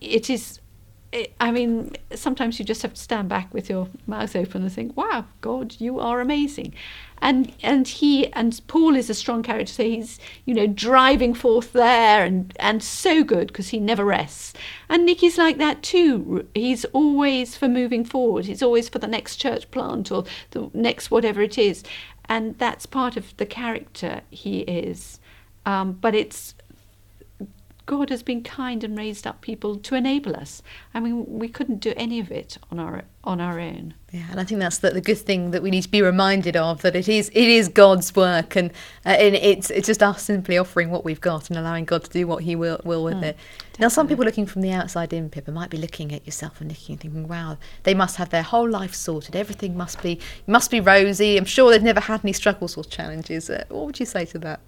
It 0.00 0.28
is 0.28 0.58
I 1.40 1.50
mean, 1.50 1.94
sometimes 2.14 2.58
you 2.58 2.64
just 2.64 2.80
have 2.82 2.94
to 2.94 3.00
stand 3.00 3.28
back 3.28 3.52
with 3.52 3.68
your 3.68 3.88
mouth 4.06 4.34
open 4.34 4.62
and 4.62 4.72
think, 4.72 4.96
"Wow, 4.96 5.26
God, 5.42 5.76
you 5.78 6.00
are 6.00 6.20
amazing," 6.20 6.72
and 7.20 7.52
and 7.62 7.86
he 7.86 8.32
and 8.32 8.58
Paul 8.66 8.96
is 8.96 9.10
a 9.10 9.14
strong 9.14 9.42
character, 9.42 9.72
so 9.72 9.82
he's 9.82 10.18
you 10.46 10.54
know 10.54 10.66
driving 10.66 11.34
forth 11.34 11.72
there 11.72 12.24
and 12.24 12.54
and 12.58 12.82
so 12.82 13.22
good 13.24 13.48
because 13.48 13.68
he 13.68 13.78
never 13.78 14.04
rests. 14.04 14.54
And 14.88 15.04
Nicky's 15.04 15.36
like 15.36 15.58
that 15.58 15.82
too. 15.82 16.48
He's 16.54 16.86
always 16.86 17.56
for 17.56 17.68
moving 17.68 18.04
forward. 18.04 18.46
He's 18.46 18.62
always 18.62 18.88
for 18.88 18.98
the 18.98 19.06
next 19.06 19.36
church 19.36 19.70
plant 19.70 20.10
or 20.10 20.24
the 20.52 20.70
next 20.72 21.10
whatever 21.10 21.42
it 21.42 21.58
is, 21.58 21.84
and 22.24 22.56
that's 22.58 22.86
part 22.86 23.18
of 23.18 23.36
the 23.36 23.46
character 23.46 24.22
he 24.30 24.60
is. 24.60 25.20
Um, 25.64 25.92
but 25.92 26.14
it's 26.14 26.54
God 27.86 28.10
has 28.10 28.22
been 28.22 28.42
kind 28.42 28.84
and 28.84 28.96
raised 28.96 29.26
up 29.26 29.40
people 29.40 29.76
to 29.76 29.94
enable 29.94 30.36
us. 30.36 30.62
I 30.94 31.00
mean, 31.00 31.26
we 31.26 31.48
couldn't 31.48 31.80
do 31.80 31.92
any 31.96 32.20
of 32.20 32.30
it 32.30 32.58
on 32.70 32.78
our 32.78 33.02
on 33.24 33.40
our 33.40 33.60
own. 33.60 33.94
Yeah, 34.10 34.26
and 34.30 34.40
I 34.40 34.44
think 34.44 34.60
that's 34.60 34.78
the, 34.78 34.90
the 34.90 35.00
good 35.00 35.18
thing 35.18 35.52
that 35.52 35.62
we 35.62 35.70
need 35.70 35.82
to 35.82 35.88
be 35.88 36.02
reminded 36.02 36.56
of 36.56 36.82
that 36.82 36.94
it 36.94 37.08
is 37.08 37.28
it 37.30 37.48
is 37.48 37.68
God's 37.68 38.14
work, 38.14 38.56
and 38.56 38.70
uh, 39.04 39.10
and 39.10 39.34
it's 39.34 39.70
it's 39.70 39.86
just 39.86 40.02
us 40.02 40.22
simply 40.22 40.58
offering 40.58 40.90
what 40.90 41.04
we've 41.04 41.20
got 41.20 41.50
and 41.50 41.58
allowing 41.58 41.84
God 41.84 42.04
to 42.04 42.10
do 42.10 42.26
what 42.26 42.42
He 42.44 42.54
will 42.56 42.80
will 42.84 43.02
with 43.04 43.14
Mm, 43.14 43.22
it. 43.24 43.36
Now, 43.78 43.88
some 43.88 44.06
people 44.06 44.24
looking 44.24 44.46
from 44.46 44.62
the 44.62 44.70
outside 44.72 45.12
in, 45.12 45.28
Pippa, 45.30 45.50
might 45.50 45.70
be 45.70 45.78
looking 45.78 46.12
at 46.12 46.24
yourself 46.26 46.60
and 46.60 46.70
looking 46.70 46.94
and 46.94 47.00
thinking, 47.00 47.26
"Wow, 47.28 47.58
they 47.84 47.94
must 47.94 48.16
have 48.16 48.30
their 48.30 48.42
whole 48.42 48.68
life 48.68 48.94
sorted. 48.94 49.34
Everything 49.34 49.76
must 49.76 50.02
be 50.02 50.20
must 50.46 50.70
be 50.70 50.80
rosy. 50.80 51.36
I'm 51.36 51.44
sure 51.44 51.70
they've 51.70 51.82
never 51.82 52.00
had 52.00 52.20
any 52.24 52.32
struggles 52.32 52.76
or 52.76 52.84
challenges." 52.84 53.50
Uh, 53.50 53.64
what 53.68 53.86
would 53.86 54.00
you 54.00 54.06
say 54.06 54.24
to 54.26 54.38
that? 54.40 54.60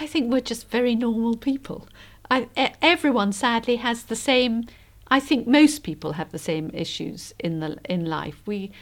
I 0.00 0.06
think 0.06 0.32
we're 0.32 0.40
just 0.40 0.68
very 0.70 0.94
normal 0.94 1.36
people. 1.36 1.86
I, 2.30 2.48
everyone 2.80 3.32
sadly 3.32 3.76
has 3.76 4.04
the 4.04 4.16
same. 4.16 4.66
I 5.08 5.20
think 5.20 5.46
most 5.46 5.82
people 5.82 6.12
have 6.12 6.32
the 6.32 6.38
same 6.38 6.70
issues 6.72 7.34
in 7.38 7.60
the 7.60 7.78
in 7.88 8.06
life. 8.06 8.42
We 8.46 8.72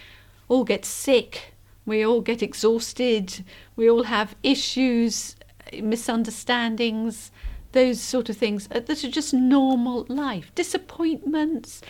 all 0.48 0.64
get 0.64 0.84
sick. 0.84 1.54
We 1.84 2.04
all 2.04 2.20
get 2.20 2.42
exhausted. 2.42 3.44
We 3.74 3.90
all 3.90 4.04
have 4.04 4.36
issues, 4.42 5.36
misunderstandings, 5.80 7.32
those 7.72 8.00
sort 8.00 8.28
of 8.28 8.36
things 8.36 8.68
uh, 8.70 8.80
that 8.80 9.04
are 9.04 9.10
just 9.10 9.34
normal 9.34 10.06
life. 10.08 10.54
Disappointments, 10.54 11.82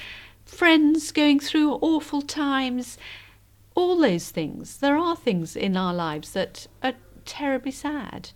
friends 0.46 1.12
going 1.12 1.40
through 1.40 1.74
awful 1.74 2.22
times, 2.22 2.96
all 3.74 3.98
those 3.98 4.30
things. 4.30 4.78
There 4.78 4.96
are 4.96 5.16
things 5.16 5.56
in 5.56 5.76
our 5.76 5.92
lives 5.92 6.32
that 6.32 6.66
are 6.82 6.94
terribly 7.24 7.72
sad, 7.72 8.30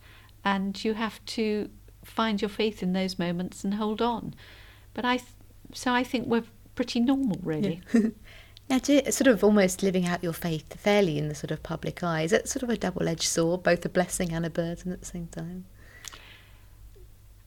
and 0.44 0.82
you 0.84 0.94
have 0.94 1.24
to 1.26 1.70
find 2.06 2.40
your 2.40 2.48
faith 2.48 2.82
in 2.82 2.92
those 2.92 3.18
moments 3.18 3.64
and 3.64 3.74
hold 3.74 4.00
on. 4.00 4.34
But 4.94 5.04
I, 5.04 5.18
th- 5.18 5.28
so 5.72 5.92
I 5.92 6.04
think 6.04 6.26
we're 6.26 6.44
pretty 6.74 7.00
normal, 7.00 7.38
really. 7.42 7.82
Now, 8.68 8.78
to 8.78 9.12
sort 9.12 9.28
of 9.28 9.44
almost 9.44 9.82
living 9.82 10.06
out 10.06 10.24
your 10.24 10.32
faith 10.32 10.74
fairly 10.80 11.18
in 11.18 11.28
the 11.28 11.34
sort 11.34 11.52
of 11.52 11.62
public 11.62 12.02
eye, 12.02 12.22
is 12.22 12.32
it 12.32 12.48
sort 12.48 12.64
of 12.64 12.70
a 12.70 12.76
double 12.76 13.06
edged 13.06 13.28
sword, 13.28 13.62
both 13.62 13.84
a 13.84 13.88
blessing 13.88 14.32
and 14.32 14.44
a 14.44 14.50
burden 14.50 14.90
at 14.92 15.00
the 15.00 15.06
same 15.06 15.28
time? 15.28 15.66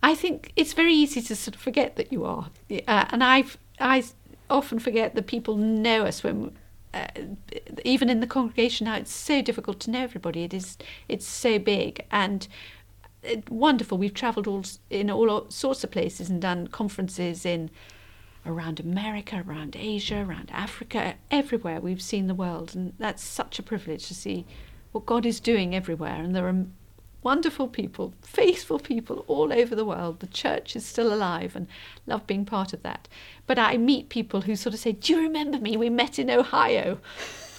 I 0.01 0.15
think 0.15 0.53
it's 0.55 0.71
very 0.71 0.93
easy 0.93 1.21
to 1.21 1.35
sort 1.35 1.55
of 1.55 1.61
forget 1.61 1.97
that 1.97 2.13
you 2.13 2.23
are, 2.23 2.49
uh, 2.71 3.05
and 3.09 3.21
I've 3.21 3.57
I 3.81 4.05
often 4.49 4.79
forget 4.79 5.15
that 5.15 5.27
people 5.27 5.57
know 5.57 6.05
us 6.05 6.23
when. 6.23 6.55
Uh, 6.91 7.05
even 7.85 8.09
in 8.09 8.19
the 8.19 8.25
congregation 8.25 8.85
now, 8.85 8.95
it's 8.95 9.13
so 9.13 9.43
difficult 9.43 9.79
to 9.79 9.91
know 9.91 10.01
everybody. 10.01 10.43
It 10.43 10.55
is, 10.55 10.75
it's 11.07 11.27
so 11.27 11.59
big 11.59 12.03
and 12.09 12.47
it, 13.23 13.49
wonderful. 13.49 13.97
We've 13.97 14.13
travelled 14.13 14.47
all 14.47 14.63
in 14.89 15.09
all 15.09 15.49
sorts 15.49 15.83
of 15.83 15.91
places 15.91 16.29
and 16.29 16.41
done 16.41 16.67
conferences 16.67 17.45
in 17.45 17.69
around 18.45 18.79
America, 18.79 19.43
around 19.45 19.75
Asia, 19.77 20.25
around 20.27 20.49
Africa, 20.51 21.15
everywhere. 21.29 21.79
We've 21.79 22.01
seen 22.01 22.27
the 22.27 22.35
world, 22.35 22.75
and 22.75 22.93
that's 22.97 23.23
such 23.23 23.59
a 23.59 23.63
privilege 23.63 24.07
to 24.07 24.13
see 24.13 24.45
what 24.91 25.05
God 25.05 25.25
is 25.25 25.39
doing 25.39 25.75
everywhere. 25.75 26.15
And 26.15 26.35
there 26.35 26.47
are 26.47 26.65
wonderful 27.21 27.67
people, 27.67 28.13
faithful 28.21 28.79
people 28.79 29.25
all 29.27 29.51
over 29.51 29.75
the 29.75 29.85
world. 29.85 30.19
The 30.19 30.27
church 30.27 30.75
is 30.75 30.85
still 30.85 31.13
alive 31.13 31.55
and 31.55 31.67
love 32.07 32.25
being 32.25 32.45
part 32.45 32.73
of 32.73 32.81
that. 32.83 33.07
But 33.45 33.59
I 33.59 33.77
meet 33.77 34.09
people 34.09 34.41
who 34.41 34.55
sort 34.55 34.73
of 34.73 34.79
say, 34.79 34.93
Do 34.93 35.13
you 35.13 35.21
remember 35.21 35.59
me? 35.59 35.77
We 35.77 35.89
met 35.89 36.17
in 36.17 36.29
Ohio. 36.29 36.99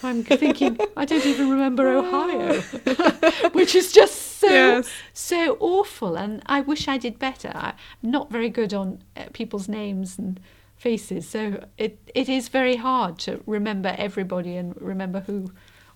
I'm 0.02 0.24
thinking, 0.24 0.78
I 0.96 1.04
don't 1.04 1.26
even 1.26 1.50
remember 1.50 1.88
Ohio, 1.88 2.60
which 3.52 3.74
is 3.74 3.92
just 3.92 4.38
so 4.40 4.48
Yes. 4.48 4.88
so 5.12 5.56
awful. 5.60 6.16
And 6.16 6.42
I 6.46 6.60
wish 6.62 6.88
I 6.88 6.96
did 6.98 7.18
better. 7.18 7.52
I'm 7.54 7.74
not 8.02 8.30
very 8.30 8.48
good 8.48 8.72
on 8.72 9.02
uh, 9.16 9.24
people's 9.32 9.68
names 9.68 10.18
and 10.18 10.40
faces, 10.76 11.28
so 11.28 11.64
it 11.76 11.98
it 12.14 12.28
is 12.28 12.48
very 12.48 12.76
hard 12.76 13.18
to 13.20 13.42
remember 13.46 13.94
everybody 13.98 14.56
and 14.56 14.74
remember 14.80 15.20
who, 15.20 15.52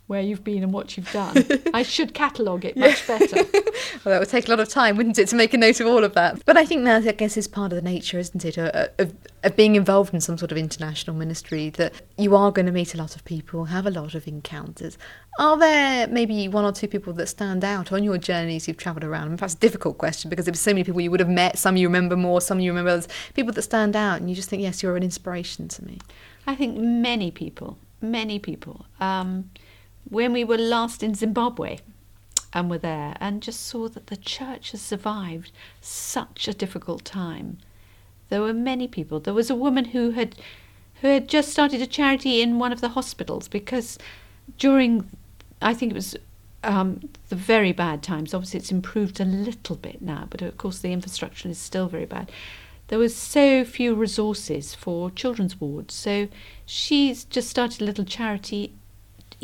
where 0.07 0.21
you've 0.21 0.45
been 0.45 0.63
and 0.63 0.73
what 0.73 0.97
you've 0.97 1.11
done. 1.13 1.47
I 1.75 1.83
should 1.83 2.13
catalogue 2.13 2.65
it 2.65 2.77
much 2.77 3.07
better. 3.07 3.45
Well, 4.05 4.13
that 4.13 4.21
would 4.21 4.29
take 4.29 4.47
a 4.47 4.51
lot 4.51 4.61
of 4.61 4.69
time, 4.69 4.97
wouldn't 4.97 5.19
it, 5.19 5.29
to 5.29 5.37
make 5.37 5.55
a 5.55 5.57
note 5.57 5.81
of 5.81 5.87
all 5.87 6.05
of 6.05 6.15
that? 6.15 6.45
But 6.45 6.57
I 6.57 6.65
think 6.65 6.85
that, 6.85 7.07
I 7.07 7.13
guess, 7.13 7.37
is 7.37 7.49
part 7.49 7.73
of 7.73 7.77
the 7.77 7.83
nature, 7.83 8.19
isn't 8.19 8.45
it, 8.45 8.59
uh, 8.59 8.89
of, 8.99 9.15
of 9.43 9.57
being 9.57 9.77
involved 9.77 10.13
in 10.13 10.21
some 10.21 10.37
sort 10.37 10.53
of 10.53 10.59
international 10.59 11.17
ministry, 11.17 11.71
that 11.71 11.95
you 12.19 12.37
are 12.37 12.53
going 12.53 12.67
to 12.67 12.73
meet 12.73 12.95
a 12.95 12.99
lot 12.99 13.17
of 13.17 13.25
people, 13.25 13.65
have 13.67 13.87
a 13.87 13.91
lot 13.91 14.15
of 14.15 14.29
encounters. 14.29 14.99
Are 15.39 15.57
there 15.57 16.07
maybe 16.07 16.49
one 16.49 16.65
or 16.65 16.73
two 16.73 16.87
people 16.87 17.13
that 17.15 17.27
stand 17.29 17.65
out 17.65 17.93
on 17.93 18.05
your 18.05 18.19
journeys 18.19 18.69
you've 18.69 18.77
travelled 18.77 19.05
around? 19.05 19.29
And 19.29 19.39
perhaps 19.39 19.55
a 19.55 19.59
difficult 19.59 19.99
question 19.99 20.29
because 20.29 20.45
there's 20.45 20.61
so 20.61 20.73
many 20.73 20.85
people 20.85 21.01
you 21.01 21.11
would 21.11 21.21
have 21.21 21.29
met, 21.29 21.59
some 21.59 21.77
you 21.77 21.89
remember 21.89 22.17
more, 22.17 22.41
some 22.41 22.61
you 22.61 22.71
remember 22.71 22.91
others, 22.91 23.09
people 23.35 23.53
that 23.55 23.63
stand 23.63 23.97
out, 23.97 24.21
and 24.21 24.29
you 24.29 24.37
just 24.37 24.51
think, 24.51 24.63
yes, 24.63 24.83
you're 24.83 24.97
an 24.97 25.03
inspiration 25.03 25.67
to 25.69 25.85
me. 25.85 25.99
I 26.47 26.55
think 26.55 26.77
many 26.77 27.31
people, 27.31 27.79
many 28.01 28.39
people. 28.39 28.87
Um, 29.01 29.51
when 30.09 30.33
we 30.33 30.45
were 30.45 30.59
last 30.59 31.03
in 31.03 31.15
Zimbabwe 31.15 31.79
and 32.53 32.71
were 32.71 32.79
there 32.79 33.17
and 33.21 33.43
just 33.43 33.67
saw 33.67 33.89
that 33.89 34.07
the 34.09 34.17
church 34.17 34.71
has 34.71 34.81
survived 34.81 35.51
such 35.81 36.47
a 36.47 36.55
difficult 36.55 37.05
time, 37.05 37.59
there 38.29 38.41
were 38.43 38.55
many 38.55 38.89
people. 38.89 39.21
There 39.21 39.35
was 39.35 39.51
a 39.51 39.55
woman 39.55 39.87
who 39.87 40.11
had 40.11 40.37
who 41.01 41.09
had 41.09 41.29
just 41.29 41.51
started 41.51 41.83
a 41.83 41.87
charity 41.87 42.41
in 42.41 42.59
one 42.59 42.73
of 42.73 42.81
the 42.81 42.91
hospitals 42.91 43.49
because 43.49 43.99
during, 44.59 45.11
I 45.61 45.75
think 45.75 45.93
it 45.93 45.95
was 45.95 46.17
um, 46.63 47.11
the 47.29 47.37
very 47.37 47.73
bad 47.73 48.03
times. 48.03 48.33
Obviously, 48.33 48.61
it's 48.61 48.73
improved 48.73 49.21
a 49.21 49.25
little 49.25 49.77
bit 49.77 50.01
now, 50.01 50.27
but 50.31 50.41
of 50.41 50.57
course 50.57 50.79
the 50.79 50.93
infrastructure 50.93 51.49
is 51.49 51.59
still 51.59 51.89
very 51.89 52.07
bad. 52.07 52.33
There 52.89 52.99
was 52.99 53.15
so 53.15 53.65
few 53.65 53.95
resources 53.95 54.75
for 54.75 55.11
children's 55.11 55.61
wards, 55.61 55.95
so 55.95 56.29
she's 56.67 57.25
just 57.25 57.49
started 57.49 57.83
a 57.83 57.85
little 57.85 58.05
charity. 58.05 58.73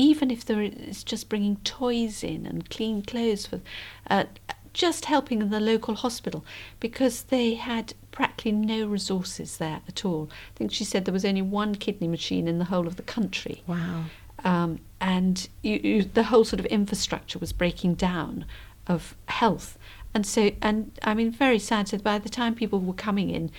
Even 0.00 0.30
if 0.30 0.44
there 0.44 0.62
is 0.62 1.04
just 1.04 1.28
bringing 1.28 1.56
toys 1.56 2.24
in 2.24 2.46
and 2.46 2.70
clean 2.70 3.02
clothes 3.02 3.44
for, 3.46 3.60
uh, 4.08 4.24
just 4.72 5.04
helping 5.04 5.42
in 5.42 5.50
the 5.50 5.60
local 5.60 5.94
hospital 5.94 6.44
because 6.78 7.16
they 7.24 7.54
had 7.54 7.92
practically 8.12 8.52
no 8.52 8.86
resources 8.86 9.56
there 9.58 9.80
at 9.88 10.04
all. 10.04 10.30
I 10.54 10.56
think 10.56 10.72
she 10.72 10.84
said 10.84 11.04
there 11.04 11.12
was 11.12 11.24
only 11.24 11.42
one 11.42 11.74
kidney 11.74 12.08
machine 12.08 12.48
in 12.48 12.58
the 12.58 12.66
whole 12.66 12.86
of 12.86 12.96
the 12.96 13.02
country 13.02 13.62
Wow. 13.66 14.04
um, 14.44 14.78
and 15.00 15.48
you, 15.62 15.80
you, 15.82 16.02
the 16.02 16.24
whole 16.24 16.44
sort 16.44 16.60
of 16.60 16.66
infrastructure 16.66 17.38
was 17.38 17.52
breaking 17.52 17.94
down 17.94 18.44
of 18.86 19.16
health. 19.26 19.76
And 20.14 20.24
so, 20.26 20.50
and 20.62 20.92
I 21.02 21.14
mean, 21.14 21.30
very 21.30 21.58
sad. 21.58 21.88
So 21.88 21.98
by 21.98 22.18
the 22.18 22.28
time 22.28 22.54
people 22.54 22.80
were 22.80 22.94
coming 22.94 23.30
in, 23.30 23.50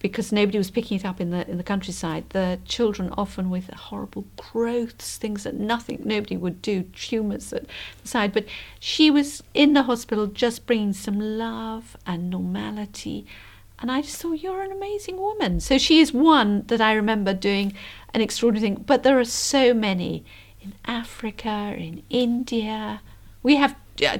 because 0.00 0.32
nobody 0.32 0.58
was 0.58 0.70
picking 0.70 0.98
it 0.98 1.04
up 1.04 1.20
in 1.20 1.30
the 1.30 1.48
in 1.48 1.58
the 1.58 1.62
countryside, 1.62 2.24
the 2.30 2.58
children 2.64 3.12
often 3.16 3.50
with 3.50 3.70
horrible 3.70 4.24
growths, 4.36 5.16
things 5.16 5.44
that 5.44 5.54
nothing, 5.54 6.00
nobody 6.04 6.36
would 6.36 6.60
do, 6.62 6.82
tumours 6.94 7.52
at 7.52 7.66
the 8.02 8.08
side. 8.08 8.32
But 8.32 8.46
she 8.80 9.10
was 9.10 9.42
in 9.54 9.74
the 9.74 9.84
hospital 9.84 10.26
just 10.26 10.66
bringing 10.66 10.94
some 10.94 11.20
love 11.20 11.96
and 12.06 12.30
normality. 12.30 13.26
And 13.78 13.90
I 13.90 14.02
just 14.02 14.20
thought, 14.20 14.40
you're 14.40 14.62
an 14.62 14.72
amazing 14.72 15.16
woman. 15.16 15.60
So 15.60 15.78
she 15.78 16.00
is 16.00 16.12
one 16.12 16.64
that 16.66 16.82
I 16.82 16.92
remember 16.92 17.32
doing 17.32 17.72
an 18.12 18.20
extraordinary 18.20 18.74
thing. 18.74 18.84
But 18.84 19.04
there 19.04 19.18
are 19.18 19.24
so 19.24 19.72
many 19.72 20.24
in 20.60 20.74
Africa, 20.84 21.74
in 21.76 22.02
India. 22.10 23.00
We 23.42 23.56
have 23.56 23.76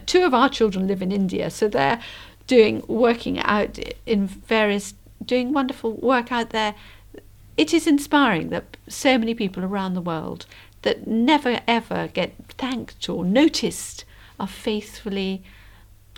two 0.06 0.24
of 0.24 0.32
our 0.32 0.48
children 0.48 0.86
live 0.86 1.02
in 1.02 1.12
India, 1.12 1.50
so 1.50 1.68
they're 1.68 2.00
doing 2.46 2.82
working 2.88 3.38
out 3.38 3.78
in 4.06 4.26
various 4.26 4.94
doing 5.24 5.52
wonderful 5.52 5.92
work 5.92 6.32
out 6.32 6.50
there. 6.50 6.74
It 7.56 7.74
is 7.74 7.86
inspiring 7.86 8.50
that 8.50 8.76
so 8.88 9.18
many 9.18 9.34
people 9.34 9.64
around 9.64 9.94
the 9.94 10.00
world 10.00 10.46
that 10.82 11.06
never 11.06 11.60
ever 11.66 12.08
get 12.08 12.34
thanked 12.56 13.08
or 13.08 13.24
noticed 13.24 14.04
are 14.38 14.46
faithfully 14.46 15.42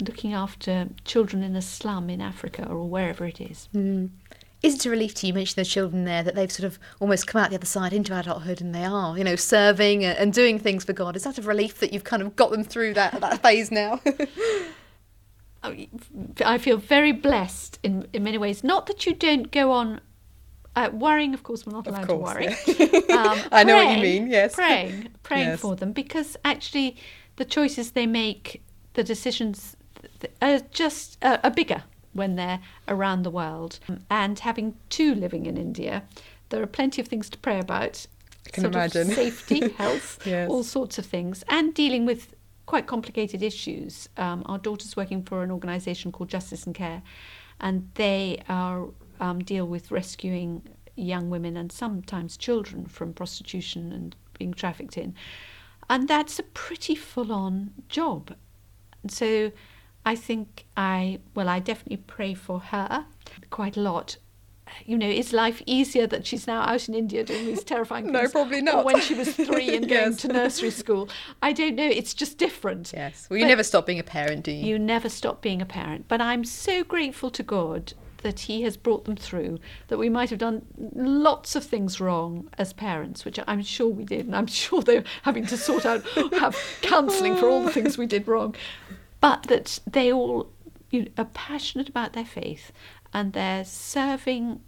looking 0.01 0.33
after 0.33 0.89
children 1.05 1.43
in 1.43 1.57
a 1.57 1.63
slum 1.63 2.09
in 2.09 2.21
Africa 2.21 2.67
or 2.69 2.89
wherever 2.89 3.25
it 3.27 3.41
is. 3.41 3.69
Mm. 3.75 4.11
Is 4.63 4.77
it 4.77 4.87
a 4.87 4.91
relief 4.91 5.15
to 5.17 5.27
you? 5.27 5.35
Mentioned 5.35 5.65
the 5.65 5.69
children 5.69 6.05
there 6.05 6.23
that 6.23 6.37
they've 6.37 6.51
sort 6.51 6.67
of 6.67 6.79
almost 7.01 7.27
come 7.27 7.43
out 7.43 7.51
the 7.51 7.57
other 7.57 7.67
side 7.67 7.93
into 7.93 8.17
adulthood 8.17 8.61
and 8.61 8.73
they 8.73 8.85
are, 8.85 9.19
you 9.19 9.25
know, 9.25 9.35
serving 9.35 10.05
and 10.05 10.33
doing 10.33 10.61
things 10.61 10.85
for 10.85 10.93
God. 10.93 11.17
Is 11.17 11.25
that 11.25 11.39
a 11.39 11.43
relief 11.43 11.81
that 11.81 11.93
you've 11.93 12.05
kind 12.05 12.23
of 12.23 12.37
got 12.37 12.53
them 12.53 12.63
through 12.63 12.95
that, 12.95 13.21
that 13.21 13.43
phase 13.43 13.73
now? 13.73 14.01
I 15.65 16.59
feel 16.59 16.77
very 16.77 17.13
blessed 17.13 17.79
in, 17.83 18.07
in 18.13 18.25
many 18.25 18.39
ways. 18.39 18.65
Not 18.65 18.87
that 18.87 19.07
you 19.07 19.15
don't 19.15 19.51
go 19.53 19.71
on 19.73 20.01
uh, 20.75 20.91
worrying, 20.93 21.35
of 21.35 21.43
course, 21.43 21.67
we're 21.67 21.73
not 21.73 21.87
allowed 21.87 22.07
course, 22.07 22.33
to 22.35 22.41
worry. 22.41 23.05
yeah. 23.09 23.15
um, 23.31 23.39
I 23.53 23.63
know 23.63 23.77
what 23.77 23.97
you 23.97 24.03
mean, 24.03 24.31
yes. 24.31 24.55
Praying, 24.55 25.09
praying 25.23 25.49
Yes. 25.49 25.61
for 25.61 25.77
them 25.77 25.93
because 25.93 26.37
actually 26.45 26.97
the 27.37 27.45
choices 27.45 27.93
they 27.93 28.07
make, 28.07 28.63
the 28.95 29.05
decisions 29.05 29.77
th- 30.21 30.33
are 30.41 30.61
just 30.71 31.23
uh, 31.23 31.39
are 31.45 31.51
bigger 31.51 31.83
when 32.15 32.37
they're 32.37 32.61
around 32.89 33.23
the 33.23 33.31
world. 33.31 33.79
And 34.11 34.39
having 34.39 34.75
two 34.89 35.15
living 35.15 35.47
in 35.47 35.57
India, 35.57 36.03
there 36.49 36.63
are 36.63 36.67
plenty 36.67 37.01
of 37.03 37.09
things 37.09 37.29
to 37.31 37.39
pray 37.39 37.59
about. 37.59 38.07
I 38.47 38.51
can 38.51 38.65
imagine. 38.67 39.09
safety, 39.09 39.69
health, 39.79 40.27
Yes. 40.27 40.51
all 40.51 40.65
sorts 40.65 40.99
of 40.99 41.07
things, 41.07 41.45
and 41.49 41.73
dealing 41.75 42.05
with 42.07 42.35
quite 42.73 42.87
complicated 42.87 43.43
issues. 43.43 44.09
Um, 44.17 44.43
our 44.47 44.57
daughter's 44.57 44.97
working 44.97 45.23
for 45.23 45.43
an 45.43 45.51
organisation 45.51 46.11
called 46.11 46.31
Justice 46.31 46.65
and 46.65 46.75
Care, 46.75 47.03
and 47.61 47.91
they 47.97 48.43
are 48.49 48.89
um, 49.21 49.41
deal 49.41 49.67
with 49.67 49.91
rescuing 49.91 50.63
young 50.97 51.29
women 51.29 51.55
and 51.59 51.71
sometimes 51.71 52.39
children 52.39 52.87
from 52.87 53.13
prostitution 53.13 53.93
and 53.93 54.17
being 54.39 54.55
trafficked 54.55 54.97
in, 54.97 55.15
and 55.91 56.09
that's 56.09 56.39
a 56.39 56.43
pretty 56.43 56.95
full-on 56.95 57.73
job. 57.91 58.35
And 59.03 59.13
so, 59.13 59.53
I 60.07 60.17
think 60.17 60.65
I 60.75 61.21
well, 61.35 61.51
I 61.51 61.59
definitely 61.59 61.99
pray 61.99 62.33
for 62.33 62.59
her 62.59 63.05
quite 63.51 63.77
a 63.77 63.83
lot 63.83 64.17
you 64.87 64.97
know, 64.97 65.09
is 65.09 65.33
life 65.33 65.63
easier 65.67 66.07
that 66.07 66.27
she's 66.27 66.47
now 66.47 66.63
out 66.63 66.89
in 66.89 66.95
India 66.95 67.25
doing 67.25 67.47
these 67.47 67.65
terrifying 67.65 68.05
things? 68.13 68.15
No, 68.15 68.29
probably 68.29 68.63
not. 68.63 68.77
Or 68.77 68.85
when 68.85 69.01
she 69.01 69.15
was 69.15 69.35
three 69.35 69.77
and 69.77 69.89
going 69.89 70.17
to 70.17 70.29
nursery 70.29 70.71
school. 70.71 71.09
I 71.43 71.53
don't 71.53 71.75
know. 71.75 71.87
It's 71.87 72.15
just 72.15 72.39
different. 72.39 72.93
Yes. 72.95 73.27
Well, 73.29 73.39
you 73.39 73.45
But 73.45 73.49
never 73.49 73.63
stop 73.63 73.87
being 73.87 73.99
a 73.99 74.05
parent, 74.05 74.45
do 74.45 74.53
you? 74.53 74.67
You 74.67 74.79
never 74.79 75.09
stop 75.09 75.43
being 75.43 75.63
a 75.63 75.67
parent. 75.67 76.07
But 76.09 76.21
I'm 76.21 76.45
so 76.45 76.85
grateful 76.85 77.31
to 77.31 77.43
God 77.43 77.95
that 78.23 78.41
He 78.41 78.63
has 78.63 78.77
brought 78.77 79.05
them 79.05 79.17
through, 79.17 79.59
that 79.89 79.99
we 79.99 80.09
might 80.09 80.31
have 80.31 80.39
done 80.39 80.65
lots 80.95 81.55
of 81.55 81.65
things 81.65 82.01
wrong 82.01 82.49
as 82.57 82.73
parents, 82.73 83.25
which 83.25 83.39
I'm 83.47 83.63
sure 83.63 83.89
we 83.89 84.05
did. 84.05 84.27
And 84.27 84.35
I'm 84.35 84.47
sure 84.63 84.83
they're 84.83 85.05
having 85.23 85.47
to 85.47 85.57
sort 85.57 85.85
out, 85.85 86.03
have 86.33 86.57
counselling 86.81 87.37
for 87.37 87.49
all 87.49 87.63
the 87.63 87.73
things 87.73 87.99
we 87.99 88.07
did 88.07 88.27
wrong. 88.27 88.55
But 89.21 89.45
that 89.45 89.79
they 89.87 90.13
all 90.13 90.51
you 90.91 91.03
know, 91.03 91.09
are 91.19 91.25
passionate 91.27 91.89
about 91.89 92.13
their 92.13 92.25
faith 92.25 92.71
and 93.13 93.33
they're 93.33 93.65
serving 93.65 94.61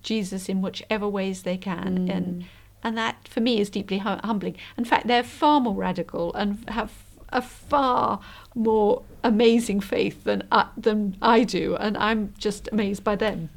Jesus 0.00 0.48
in 0.48 0.62
whichever 0.62 1.08
ways 1.08 1.42
they 1.42 1.56
can. 1.56 2.08
And 2.08 2.44
and 2.82 2.96
that 2.96 3.26
for 3.26 3.40
me 3.40 3.60
is 3.60 3.70
deeply 3.70 3.98
hu- 3.98 4.20
humbling. 4.22 4.56
In 4.76 4.84
fact, 4.84 5.06
they're 5.08 5.24
far 5.24 5.60
more 5.60 5.74
radical 5.74 6.32
and 6.34 6.68
have 6.68 6.92
a 7.30 7.42
far 7.42 8.20
more 8.54 9.02
amazing 9.24 9.80
faith 9.80 10.22
than 10.24 10.46
I, 10.52 10.68
than 10.76 11.16
I 11.20 11.42
do, 11.44 11.76
and 11.76 11.96
I'm 11.96 12.32
just 12.38 12.68
amazed 12.70 13.02
by 13.02 13.16
them. 13.16 13.50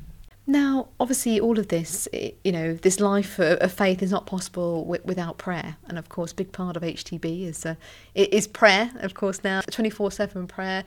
Now, 0.47 0.88
obviously, 0.99 1.39
all 1.39 1.59
of 1.59 1.67
this, 1.67 2.07
you 2.43 2.51
know, 2.51 2.74
this 2.74 2.99
life 2.99 3.38
of 3.39 3.72
faith 3.72 4.01
is 4.01 4.09
not 4.09 4.26
possible 4.26 4.80
wi- 4.80 5.01
without 5.05 5.38
prayer. 5.38 5.78
And 5.88 5.99
of 5.99 6.09
course, 6.09 6.34
big 6.34 6.51
part 6.51 6.76
of 6.76 6.82
HTB 6.82 7.45
is 7.45 7.67
uh, 7.67 7.76
is 8.15 8.47
prayer. 8.47 8.89
Of 8.95 9.13
course, 9.13 9.43
now 9.43 9.61
twenty 9.70 9.91
four 9.91 10.11
seven 10.11 10.47
prayer. 10.47 10.84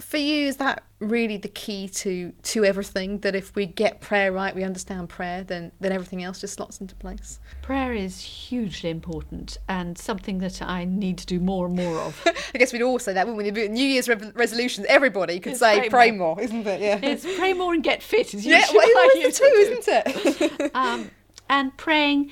For 0.00 0.16
you, 0.16 0.48
is 0.48 0.56
that 0.56 0.82
really 0.98 1.36
the 1.36 1.48
key 1.48 1.88
to 1.88 2.32
to 2.42 2.64
everything? 2.64 3.18
That 3.20 3.36
if 3.36 3.54
we 3.54 3.66
get 3.66 4.00
prayer 4.00 4.32
right, 4.32 4.54
we 4.54 4.64
understand 4.64 5.08
prayer, 5.08 5.44
then 5.44 5.70
then 5.80 5.92
everything 5.92 6.24
else 6.24 6.40
just 6.40 6.54
slots 6.54 6.80
into 6.80 6.96
place. 6.96 7.38
Prayer 7.62 7.94
is 7.94 8.20
hugely 8.20 8.90
important 8.90 9.58
and 9.68 9.96
something 9.96 10.38
that 10.38 10.60
I 10.60 10.84
need 10.84 11.18
to 11.18 11.26
do 11.26 11.38
more 11.38 11.66
and 11.66 11.76
more 11.76 11.98
of. 11.98 12.20
I 12.54 12.58
guess 12.58 12.72
we'd 12.72 12.82
all 12.82 12.98
say 12.98 13.12
that, 13.12 13.28
wouldn't 13.28 13.54
we? 13.56 13.68
New 13.68 13.86
Year's 13.86 14.08
re- 14.08 14.32
resolutions. 14.34 14.86
Everybody 14.88 15.38
could 15.38 15.52
It's 15.52 15.60
say 15.60 15.78
pray 15.78 15.88
pray 15.88 16.10
more." 16.10 16.24
more, 16.24 16.40
isn't 16.40 16.66
it? 16.66 16.80
Yeah. 16.80 16.98
it's 17.02 17.24
pray 17.38 17.52
more 17.52 17.74
and 17.74 17.82
get 17.82 18.02
fit. 18.02 18.34
Is 18.34 18.46
yeah, 18.46 18.58
usually 18.58 18.78
well, 18.78 18.86
I 18.86 19.12
it's 19.16 19.38
the 19.38 19.46
two, 19.46 19.54
isn't 19.54 20.52
it? 20.52 20.70
um, 20.74 21.10
and 21.48 21.76
praying, 21.76 22.30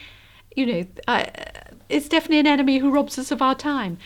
you 0.56 0.66
know, 0.66 0.86
uh, 1.06 1.26
it's 1.88 2.08
definitely 2.08 2.38
an 2.40 2.46
enemy 2.46 2.78
who 2.78 2.90
robs 2.90 3.18
us 3.18 3.30
of 3.30 3.42
our 3.42 3.54
time. 3.54 3.98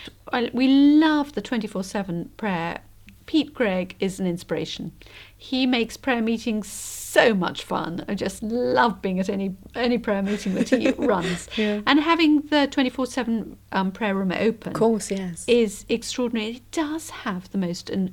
We 0.53 0.69
love 0.69 1.33
the 1.35 1.41
24 1.41 1.85
7 1.85 2.31
prayer. 2.37 2.81
Pete 3.27 3.53
Greig 3.53 3.97
is 4.01 4.19
an 4.21 4.27
inspiration. 4.27 4.93
He 5.37 5.67
makes 5.67 5.97
prayer 5.97 6.23
meetings 6.23 6.69
so 6.69 7.35
much 7.35 7.65
fun. 7.65 8.05
I 8.09 8.15
just 8.15 8.43
love 8.43 9.03
being 9.03 9.19
at 9.21 9.29
any 9.29 9.55
any 9.75 9.99
prayer 9.99 10.23
meeting 10.23 10.55
that 10.55 10.69
he 10.69 10.91
runs. 10.99 11.49
Yeah. 11.57 11.83
And 11.87 12.01
having 12.01 12.43
the 12.43 12.69
24 12.69 13.07
7 13.07 13.59
um, 13.73 13.93
prayer 13.93 14.15
room 14.15 14.33
open 14.33 14.73
of 14.73 14.79
course, 14.79 15.11
yes. 15.11 15.45
is 15.47 15.85
extraordinary. 15.89 16.57
It 16.57 16.71
does 16.71 17.11
have 17.11 17.51
the 17.51 17.59
most 17.59 17.91
an, 17.91 18.13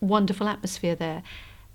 wonderful 0.00 0.48
atmosphere 0.48 0.94
there. 0.94 1.22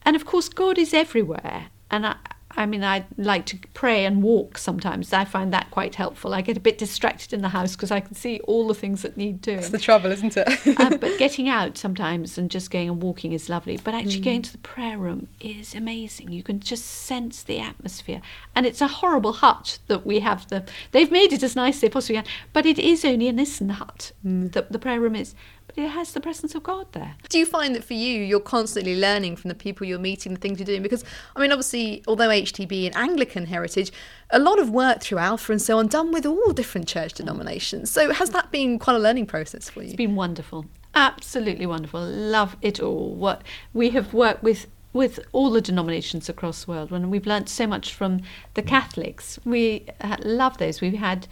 And 0.04 0.16
of 0.16 0.26
course, 0.26 0.50
God 0.50 0.78
is 0.78 0.94
everywhere. 0.94 1.68
And 1.92 2.08
I, 2.08 2.16
I 2.56 2.66
mean, 2.66 2.84
I 2.84 3.06
like 3.18 3.46
to 3.48 3.58
pray 3.74 4.06
and 4.06 4.22
walk 4.22 4.58
sometimes. 4.58 5.12
I 5.12 5.26
find 5.26 5.52
that 5.54 5.72
quite 5.72 5.96
helpful. 5.96 6.34
I 6.34 6.42
get 6.42 6.56
a 6.56 6.60
bit 6.60 6.78
distracted 6.78 7.34
in 7.34 7.42
the 7.42 7.50
house 7.50 7.76
because 7.76 7.92
I 7.92 8.00
can 8.00 8.16
see 8.16 8.40
all 8.42 8.68
the 8.68 8.76
things 8.76 9.02
that 9.02 9.18
need 9.18 9.42
doing. 9.42 9.60
It's 9.60 9.70
the 9.70 9.80
trouble, 9.80 10.12
isn't 10.12 10.38
it? 10.38 10.80
um, 10.80 10.98
but 11.02 11.18
getting 11.18 11.50
out 11.50 11.78
sometimes 11.78 12.38
and 12.38 12.52
just 12.52 12.70
going 12.70 12.90
and 12.90 13.02
walking 13.02 13.34
is 13.34 13.50
lovely. 13.50 13.78
But 13.84 13.96
actually 13.96 14.20
going 14.20 14.44
to 14.44 14.52
the 14.52 14.60
prayer 14.60 14.98
room 14.98 15.28
is 15.40 15.74
amazing. 15.74 16.32
You 16.32 16.44
can 16.44 16.60
just 16.60 16.86
sense 16.86 17.44
the 17.44 17.60
atmosphere, 17.60 18.22
and 18.56 18.66
it's 18.66 18.82
a 18.82 18.88
horrible 18.88 19.34
hut 19.34 19.80
that 19.88 20.06
we 20.06 20.20
have. 20.20 20.48
The 20.50 20.64
they've 20.92 21.12
made 21.12 21.34
it 21.34 21.44
as 21.44 21.56
nice 21.56 21.76
as 21.76 21.82
they 21.82 21.90
possibly 21.90 22.16
can, 22.16 22.26
but 22.54 22.66
it 22.66 22.78
is 22.78 23.04
only 23.04 23.28
a 23.28 23.34
Nissen 23.34 23.70
hut. 23.70 24.12
The, 24.24 24.66
the 24.70 24.80
prayer 24.80 25.00
room 25.00 25.16
is, 25.16 25.34
but 25.76 25.84
it 25.86 25.90
has 25.90 26.14
the 26.14 26.22
presence 26.22 26.56
of 26.56 26.64
God 26.64 26.88
there. 26.92 27.16
Do 27.30 27.40
you 27.40 27.46
find 27.46 27.76
that 27.76 27.84
for 27.84 27.94
you, 27.94 28.22
you're 28.22 28.40
constantly 28.40 29.00
learning 29.00 29.36
from 29.38 29.50
the 29.50 29.56
people 29.56 29.88
you're 29.88 30.00
meeting, 30.00 30.34
the 30.34 30.40
things 30.40 30.60
you're 30.60 30.66
doing? 30.66 30.84
Because, 30.84 31.04
I 31.36 31.42
mean, 31.42 31.52
obviously, 31.52 32.04
although 32.08 32.30
HTB 32.30 32.88
and 32.88 32.96
Anglican 32.96 33.48
heritage, 33.48 33.92
a 34.30 34.40
lot 34.40 34.60
of 34.60 34.70
work 34.70 35.02
through 35.02 35.18
Alpha 35.18 35.52
and 35.52 35.62
so 35.62 35.78
on 35.80 35.88
done 35.88 36.12
with 36.12 36.26
all 36.26 36.54
different 36.54 36.88
church 36.88 37.14
denominations. 37.14 37.90
So, 37.92 38.14
has 38.14 38.30
that 38.32 38.52
been 38.52 38.80
quite 38.80 38.96
a 38.96 39.00
learning 39.00 39.26
process 39.26 39.70
for 39.70 39.82
you? 39.82 39.88
It's 39.88 39.96
been 39.96 40.16
wonderful, 40.16 40.66
absolutely 40.96 41.66
wonderful. 41.66 42.02
Love 42.02 42.56
it 42.62 42.80
all. 42.80 43.14
What 43.16 43.42
we 43.74 43.90
have 43.92 44.14
worked 44.14 44.44
with 44.44 44.68
with 44.94 45.20
all 45.32 45.50
the 45.50 45.62
denominations 45.62 46.30
across 46.30 46.66
the 46.66 46.72
world, 46.72 46.92
and 46.92 47.10
we've 47.10 47.26
learnt 47.26 47.50
so 47.50 47.66
much 47.66 47.94
from 47.94 48.22
the 48.54 48.62
Catholics. 48.62 49.40
We 49.44 49.88
uh, 50.00 50.18
love 50.24 50.58
those. 50.60 50.82
We've 50.82 50.94
had. 50.94 51.28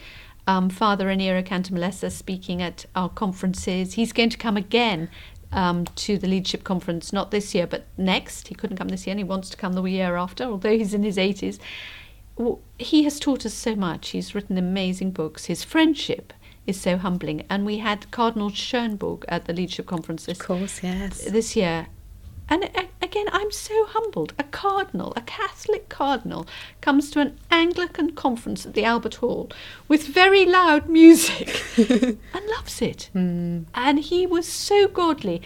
Um, 0.47 0.69
Father 0.69 1.05
Raniero 1.05 1.43
Cantalamessa 1.43 2.11
speaking 2.11 2.61
at 2.61 2.85
our 2.95 3.09
conferences. 3.09 3.93
He's 3.93 4.11
going 4.11 4.29
to 4.31 4.37
come 4.37 4.57
again 4.57 5.09
um, 5.51 5.85
to 5.85 6.17
the 6.17 6.27
leadership 6.27 6.63
conference, 6.63 7.13
not 7.13 7.31
this 7.31 7.53
year, 7.53 7.67
but 7.67 7.85
next. 7.97 8.47
He 8.47 8.55
couldn't 8.55 8.77
come 8.77 8.89
this 8.89 9.05
year 9.05 9.11
and 9.11 9.19
he 9.19 9.23
wants 9.23 9.49
to 9.51 9.57
come 9.57 9.73
the 9.73 9.83
year 9.83 10.15
after, 10.15 10.45
although 10.45 10.77
he's 10.77 10.93
in 10.93 11.03
his 11.03 11.17
80s. 11.17 11.59
He 12.79 13.03
has 13.03 13.19
taught 13.19 13.45
us 13.45 13.53
so 13.53 13.75
much. 13.75 14.09
He's 14.09 14.33
written 14.33 14.57
amazing 14.57 15.11
books. 15.11 15.45
His 15.45 15.63
friendship 15.63 16.33
is 16.65 16.79
so 16.79 16.97
humbling. 16.97 17.45
And 17.49 17.65
we 17.65 17.77
had 17.79 18.09
Cardinal 18.11 18.49
Schönborn 18.49 19.23
at 19.27 19.45
the 19.45 19.53
leadership 19.53 19.85
conference 19.85 20.25
this, 20.25 20.39
Of 20.39 20.45
course, 20.47 20.81
yes. 20.81 21.23
this 21.25 21.55
year. 21.55 21.87
And 22.51 22.69
again, 23.01 23.27
I'm 23.31 23.49
so 23.49 23.85
humbled. 23.85 24.33
A 24.37 24.43
cardinal, 24.43 25.13
a 25.15 25.21
Catholic 25.21 25.87
cardinal, 25.87 26.45
comes 26.81 27.09
to 27.11 27.21
an 27.21 27.39
Anglican 27.49 28.11
conference 28.11 28.65
at 28.65 28.73
the 28.73 28.83
Albert 28.83 29.15
Hall 29.15 29.49
with 29.87 30.05
very 30.05 30.45
loud 30.45 30.89
music 30.89 31.63
and 31.77 32.47
loves 32.57 32.81
it. 32.81 33.09
Hmm. 33.13 33.63
And 33.73 33.99
he 33.99 34.27
was 34.27 34.45
so 34.49 34.89
godly. 34.89 35.41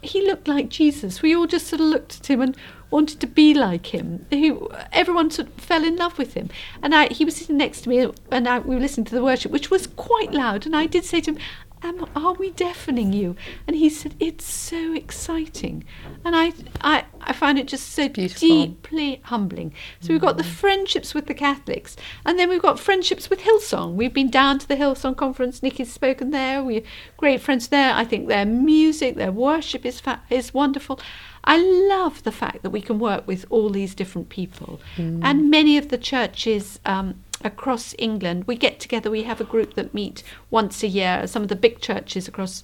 He 0.00 0.26
looked 0.26 0.48
like 0.48 0.70
Jesus. 0.70 1.20
We 1.20 1.36
all 1.36 1.46
just 1.46 1.66
sort 1.66 1.80
of 1.80 1.88
looked 1.88 2.20
at 2.20 2.30
him 2.30 2.40
and 2.40 2.56
wanted 2.90 3.20
to 3.20 3.26
be 3.26 3.52
like 3.52 3.92
him. 3.92 4.24
He, 4.30 4.56
everyone 4.92 5.30
sort 5.30 5.48
of 5.48 5.54
fell 5.54 5.84
in 5.84 5.96
love 5.96 6.16
with 6.16 6.32
him. 6.32 6.48
And 6.82 6.94
I, 6.94 7.08
he 7.08 7.26
was 7.26 7.36
sitting 7.36 7.58
next 7.58 7.82
to 7.82 7.90
me, 7.90 8.10
and 8.30 8.48
I, 8.48 8.60
we 8.60 8.76
were 8.76 8.80
listening 8.80 9.04
to 9.06 9.14
the 9.14 9.24
worship, 9.24 9.52
which 9.52 9.70
was 9.70 9.86
quite 9.86 10.32
loud. 10.32 10.64
And 10.64 10.74
I 10.74 10.86
did 10.86 11.04
say 11.04 11.20
to 11.20 11.32
him, 11.32 11.38
Am, 11.82 12.04
are 12.16 12.32
we 12.32 12.50
deafening 12.50 13.12
you? 13.12 13.36
And 13.66 13.76
he 13.76 13.90
said, 13.90 14.14
It's 14.18 14.44
so 14.44 14.94
exciting. 14.94 15.84
And 16.24 16.34
I, 16.34 16.52
I, 16.80 17.04
I 17.20 17.32
find 17.32 17.58
it 17.58 17.68
just 17.68 17.90
so 17.90 18.08
Beautiful. 18.08 18.48
deeply 18.48 19.20
humbling. 19.24 19.72
So 20.00 20.12
we've 20.12 20.20
got 20.20 20.38
the 20.38 20.44
friendships 20.44 21.14
with 21.14 21.26
the 21.26 21.34
Catholics, 21.34 21.96
and 22.24 22.38
then 22.38 22.48
we've 22.48 22.62
got 22.62 22.80
friendships 22.80 23.28
with 23.28 23.40
Hillsong. 23.40 23.94
We've 23.94 24.14
been 24.14 24.30
down 24.30 24.58
to 24.60 24.68
the 24.68 24.76
Hillsong 24.76 25.16
conference. 25.16 25.62
Nicky's 25.62 25.92
spoken 25.92 26.30
there. 26.30 26.64
We're 26.64 26.82
great 27.18 27.40
friends 27.40 27.68
there. 27.68 27.92
I 27.94 28.04
think 28.04 28.28
their 28.28 28.46
music, 28.46 29.16
their 29.16 29.32
worship 29.32 29.84
is 29.84 30.00
fa- 30.00 30.22
is 30.30 30.54
wonderful. 30.54 30.98
I 31.44 31.58
love 31.58 32.24
the 32.24 32.32
fact 32.32 32.62
that 32.62 32.70
we 32.70 32.80
can 32.80 32.98
work 32.98 33.26
with 33.28 33.46
all 33.50 33.68
these 33.70 33.94
different 33.94 34.30
people, 34.30 34.80
and 34.96 35.50
many 35.50 35.76
of 35.78 35.90
the 35.90 35.98
churches. 35.98 36.80
Um, 36.84 37.22
across 37.44 37.94
England. 37.98 38.44
We 38.46 38.56
get 38.56 38.80
together. 38.80 39.10
We 39.10 39.24
have 39.24 39.40
a 39.40 39.44
group 39.44 39.74
that 39.74 39.94
meet 39.94 40.22
once 40.50 40.82
a 40.82 40.88
year. 40.88 41.26
Some 41.26 41.42
of 41.42 41.48
the 41.48 41.56
big 41.56 41.80
churches 41.80 42.28
across 42.28 42.62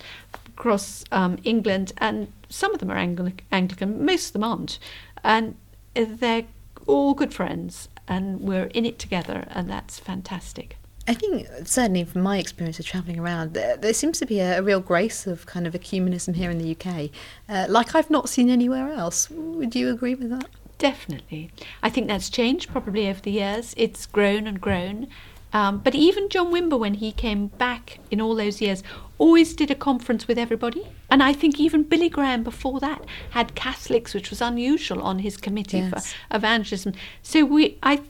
across 0.57 1.05
um, 1.11 1.39
England, 1.45 1.93
and 1.99 2.33
some 2.49 2.73
of 2.73 2.81
them 2.81 2.91
are 2.91 2.97
Angli- 2.97 3.35
Anglican. 3.51 4.05
Most 4.05 4.29
of 4.29 4.33
them 4.35 4.45
aren't, 4.45 4.79
and 5.25 5.57
they're 5.95 6.45
all 6.87 7.15
good 7.15 7.33
friends, 7.33 7.89
and 8.07 8.41
we're 8.41 8.67
in 8.67 8.85
it 8.85 8.99
together, 8.99 9.47
and 9.51 9.69
that's 9.69 9.99
fantastic. 9.99 10.77
I 11.09 11.15
think, 11.15 11.49
certainly 11.65 12.05
from 12.05 12.23
my 12.23 12.39
experience 12.39 12.79
of 12.79 12.87
travelling 12.87 13.19
around, 13.19 13.55
there, 13.55 13.77
there 13.77 13.93
seems 13.93 14.21
to 14.21 14.27
be 14.27 14.39
a, 14.39 14.61
a 14.61 14.63
real 14.63 14.79
grace 14.79 15.27
of 15.27 15.47
kind 15.47 15.67
of 15.67 15.75
ecumenism 15.75 16.37
here 16.37 16.51
in 16.51 16.59
the 16.59 16.77
UK, 16.77 17.11
uh, 17.49 17.67
like 17.69 17.97
I've 17.97 18.11
not 18.11 18.29
seen 18.29 18.49
anywhere 18.49 18.93
else. 18.93 19.29
Would 19.31 19.75
you 19.75 19.91
agree 19.91 20.15
with 20.15 20.31
that? 20.31 20.47
Definitely. 20.83 21.53
I 21.81 21.91
think 21.91 22.09
that's 22.09 22.29
changed 22.29 22.71
probably 22.73 23.09
over 23.09 23.21
the 23.21 23.31
years. 23.31 23.73
It's 23.77 24.05
grown 24.05 24.49
and 24.49 24.61
grown. 24.61 25.07
Um, 25.53 25.79
but 25.79 25.95
even 25.95 26.29
John 26.29 26.53
Wimber, 26.53 26.77
when 26.77 26.95
he 26.95 27.13
came 27.13 27.47
back 27.47 28.01
in 28.11 28.21
all 28.21 28.35
those 28.35 28.61
years, 28.61 28.83
always 29.17 29.55
did 29.55 29.71
a 29.71 29.77
conference 29.77 30.27
with 30.27 30.39
everybody. 30.39 30.85
And 31.09 31.23
I 31.23 31.35
think 31.35 31.61
even 31.61 31.85
Billy 31.85 32.09
Graham 32.09 32.43
before 32.43 32.81
that 32.81 33.05
had 33.31 33.55
Catholics, 33.55 34.13
which 34.13 34.31
was 34.31 34.41
unusual, 34.41 35.01
on 35.03 35.21
his 35.21 35.37
committee 35.37 35.79
Yes. 35.79 35.91
for 35.91 36.37
evangelism. 36.37 36.95
So 37.23 37.45
we, 37.45 37.79
I, 37.81 38.01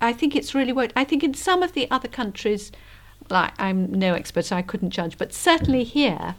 I 0.00 0.12
think 0.12 0.34
it's 0.34 0.52
really 0.52 0.72
worked. 0.72 0.94
I 0.96 1.04
think 1.04 1.22
in 1.22 1.34
some 1.34 1.62
of 1.62 1.74
the 1.74 1.88
other 1.92 2.08
countries, 2.08 2.72
like 3.30 3.52
I'm 3.56 3.92
no 3.92 4.14
expert, 4.14 4.46
so 4.46 4.56
I 4.56 4.62
couldn't 4.62 4.90
judge, 4.90 5.16
but 5.16 5.32
certainly 5.32 5.84
here, 5.84 6.34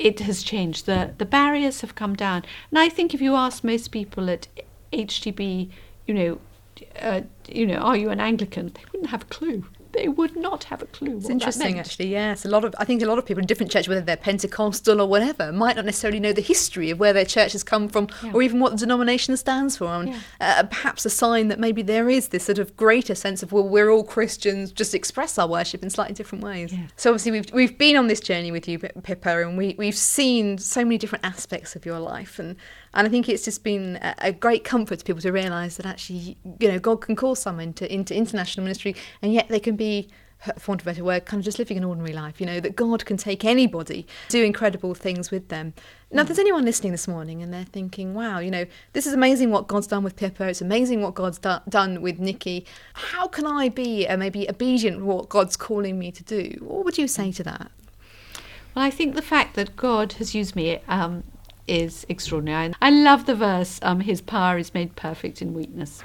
it 0.00 0.20
has 0.20 0.42
changed. 0.42 0.86
The 0.86 1.14
the 1.18 1.26
barriers 1.26 1.80
have 1.82 1.94
come 1.94 2.14
down, 2.14 2.44
and 2.70 2.78
I 2.78 2.88
think 2.88 3.14
if 3.14 3.20
you 3.20 3.34
ask 3.36 3.62
most 3.62 3.90
people 3.90 4.30
at 4.30 4.48
HTB, 4.92 5.70
you 6.06 6.14
know, 6.14 6.40
uh, 7.00 7.22
you 7.48 7.66
know, 7.66 7.76
are 7.76 7.96
you 7.96 8.10
an 8.10 8.20
Anglican? 8.20 8.72
They 8.74 8.84
wouldn't 8.92 9.10
have 9.10 9.22
a 9.22 9.26
clue 9.26 9.64
they 9.92 10.08
would 10.08 10.36
not 10.36 10.64
have 10.64 10.82
a 10.82 10.86
clue. 10.86 11.16
It's 11.16 11.28
interesting, 11.28 11.78
actually. 11.78 12.08
Yes, 12.08 12.44
a 12.44 12.48
lot 12.48 12.64
of 12.64 12.74
I 12.78 12.84
think 12.84 13.02
a 13.02 13.06
lot 13.06 13.18
of 13.18 13.26
people 13.26 13.40
in 13.40 13.46
different 13.46 13.72
churches, 13.72 13.88
whether 13.88 14.00
they're 14.00 14.16
Pentecostal 14.16 15.00
or 15.00 15.06
whatever, 15.06 15.52
might 15.52 15.76
not 15.76 15.84
necessarily 15.84 16.20
know 16.20 16.32
the 16.32 16.42
history 16.42 16.90
of 16.90 17.00
where 17.00 17.12
their 17.12 17.24
church 17.24 17.52
has 17.52 17.62
come 17.62 17.88
from, 17.88 18.08
yeah. 18.22 18.32
or 18.32 18.42
even 18.42 18.60
what 18.60 18.72
the 18.72 18.78
denomination 18.78 19.36
stands 19.36 19.76
for. 19.76 19.86
And 19.86 20.10
yeah. 20.10 20.20
uh, 20.40 20.62
perhaps 20.64 21.04
a 21.04 21.10
sign 21.10 21.48
that 21.48 21.58
maybe 21.58 21.82
there 21.82 22.08
is 22.08 22.28
this 22.28 22.44
sort 22.44 22.58
of 22.58 22.76
greater 22.76 23.14
sense 23.14 23.42
of 23.42 23.52
well, 23.52 23.66
we're 23.66 23.90
all 23.90 24.04
Christians, 24.04 24.72
just 24.72 24.94
express 24.94 25.38
our 25.38 25.48
worship 25.48 25.82
in 25.82 25.90
slightly 25.90 26.14
different 26.14 26.44
ways. 26.44 26.72
Yeah. 26.72 26.86
So 26.96 27.10
obviously 27.10 27.32
we've 27.32 27.52
we've 27.52 27.78
been 27.78 27.96
on 27.96 28.06
this 28.06 28.20
journey 28.20 28.50
with 28.50 28.68
you, 28.68 28.78
Pippa, 28.78 29.46
and 29.46 29.58
we 29.58 29.74
we've 29.78 29.96
seen 29.96 30.58
so 30.58 30.84
many 30.84 30.98
different 30.98 31.24
aspects 31.24 31.76
of 31.76 31.84
your 31.84 31.98
life 31.98 32.38
and. 32.38 32.56
And 32.94 33.06
I 33.06 33.10
think 33.10 33.28
it's 33.28 33.44
just 33.44 33.62
been 33.62 33.98
a, 34.18 34.32
great 34.32 34.64
comfort 34.64 34.98
to 34.98 35.04
people 35.04 35.22
to 35.22 35.30
realise 35.30 35.76
that 35.76 35.86
actually, 35.86 36.36
you 36.58 36.68
know, 36.68 36.78
God 36.78 37.00
can 37.00 37.14
call 37.14 37.34
someone 37.34 37.68
into, 37.68 37.92
into 37.92 38.16
international 38.16 38.64
ministry, 38.64 38.96
and 39.22 39.32
yet 39.32 39.48
they 39.48 39.60
can 39.60 39.76
be 39.76 40.08
for 40.58 40.72
want 40.72 40.80
of 40.80 40.86
a 40.86 40.90
better 40.90 41.04
word, 41.04 41.26
kind 41.26 41.40
of 41.40 41.44
just 41.44 41.58
living 41.58 41.76
an 41.76 41.84
ordinary 41.84 42.14
life, 42.14 42.40
you 42.40 42.46
know, 42.46 42.60
that 42.60 42.74
God 42.74 43.04
can 43.04 43.16
take 43.16 43.44
anybody, 43.44 44.06
do 44.28 44.42
incredible 44.42 44.94
things 44.94 45.30
with 45.30 45.48
them. 45.48 45.74
Now, 46.10 46.22
if 46.22 46.28
there's 46.28 46.38
anyone 46.38 46.64
listening 46.64 46.92
this 46.92 47.06
morning 47.06 47.42
and 47.42 47.52
they're 47.52 47.64
thinking, 47.64 48.14
wow, 48.14 48.38
you 48.38 48.50
know, 48.50 48.64
this 48.94 49.06
is 49.06 49.12
amazing 49.12 49.50
what 49.50 49.68
God's 49.68 49.86
done 49.86 50.02
with 50.02 50.16
Pippa, 50.16 50.48
it's 50.48 50.62
amazing 50.62 51.02
what 51.02 51.14
God's 51.14 51.38
do- 51.38 51.58
done 51.68 52.00
with 52.00 52.18
Nicky, 52.18 52.64
how 52.94 53.28
can 53.28 53.46
I 53.46 53.68
be 53.68 54.08
uh, 54.08 54.16
maybe 54.16 54.48
obedient 54.48 54.98
to 54.98 55.04
what 55.04 55.28
God's 55.28 55.56
calling 55.56 55.98
me 55.98 56.10
to 56.10 56.24
do? 56.24 56.56
What 56.60 56.84
would 56.84 56.96
you 56.96 57.06
say 57.06 57.32
to 57.32 57.42
that? 57.44 57.70
Well, 58.74 58.84
I 58.84 58.90
think 58.90 59.14
the 59.14 59.22
fact 59.22 59.56
that 59.56 59.76
God 59.76 60.14
has 60.14 60.34
used 60.34 60.56
me 60.56 60.80
um, 60.88 61.24
is 61.70 62.04
extraordinary. 62.08 62.74
I 62.82 62.90
love 62.90 63.26
the 63.26 63.34
verse, 63.34 63.78
um, 63.82 64.00
His 64.00 64.20
power 64.20 64.58
is 64.58 64.74
made 64.74 64.96
perfect 64.96 65.40
in 65.40 65.54
weakness. 65.54 66.02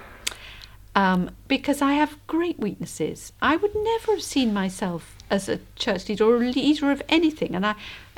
Um, 0.95 1.31
because 1.49 1.81
I 1.81 1.93
have 1.93 2.17
great 2.27 2.57
weaknesses. 2.57 3.33
I 3.41 3.57
would 3.57 3.75
never 3.75 4.13
have 4.13 4.23
seen 4.23 4.53
myself 4.53 5.17
as 5.29 5.49
a 5.49 5.59
church 5.75 6.07
leader 6.07 6.23
or 6.23 6.37
a 6.37 6.39
leader 6.39 6.89
of 6.91 7.01
anything. 7.09 7.53
And 7.53 7.65
I, 7.65 7.75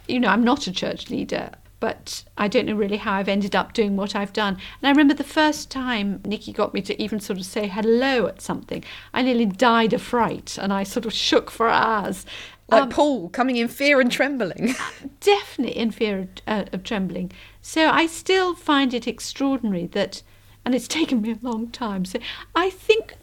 you 0.07 0.19
know, 0.19 0.27
I'm 0.27 0.43
not 0.43 0.67
a 0.67 0.71
church 0.71 1.09
leader, 1.09 1.51
but 1.79 2.23
I 2.37 2.47
don't 2.47 2.65
know 2.65 2.75
really 2.75 2.97
how 2.97 3.13
I've 3.13 3.27
ended 3.27 3.55
up 3.55 3.73
doing 3.73 3.95
what 3.95 4.15
I've 4.15 4.33
done. 4.33 4.55
And 4.55 4.87
I 4.87 4.89
remember 4.89 5.13
the 5.13 5.23
first 5.23 5.69
time 5.69 6.21
Nicky 6.25 6.51
got 6.51 6.73
me 6.73 6.81
to 6.81 7.01
even 7.01 7.19
sort 7.19 7.39
of 7.39 7.45
say 7.45 7.67
hello 7.67 8.27
at 8.27 8.41
something, 8.41 8.83
I 9.13 9.21
nearly 9.21 9.45
died 9.45 9.93
of 9.93 10.01
fright 10.01 10.57
and 10.59 10.73
I 10.73 10.83
sort 10.83 11.05
of 11.05 11.13
shook 11.13 11.51
for 11.51 11.69
hours. 11.69 12.25
Like 12.69 12.83
um, 12.83 12.89
Paul, 12.89 13.29
coming 13.29 13.55
in 13.55 13.67
fear 13.67 14.01
and 14.01 14.11
trembling. 14.11 14.75
definitely 15.21 15.77
in 15.77 15.91
fear 15.91 16.19
of, 16.19 16.27
uh, 16.47 16.65
of 16.73 16.83
trembling. 16.83 17.31
So 17.61 17.89
I 17.89 18.07
still 18.07 18.55
find 18.55 18.93
it 18.93 19.07
extraordinary 19.07 19.87
that, 19.87 20.21
and 20.65 20.75
it's 20.75 20.87
taken 20.99 21.21
me 21.21 21.31
a 21.31 21.39
long 21.41 21.69
time. 21.69 22.05
So 22.05 22.19
I 22.55 22.69
think 22.69 23.15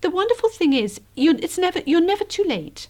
the 0.00 0.10
wonderful 0.10 0.48
thing 0.48 0.72
is, 0.72 1.00
you, 1.14 1.38
it's 1.40 1.58
never 1.58 1.80
you're 1.86 2.00
never 2.00 2.24
too 2.24 2.44
late. 2.44 2.88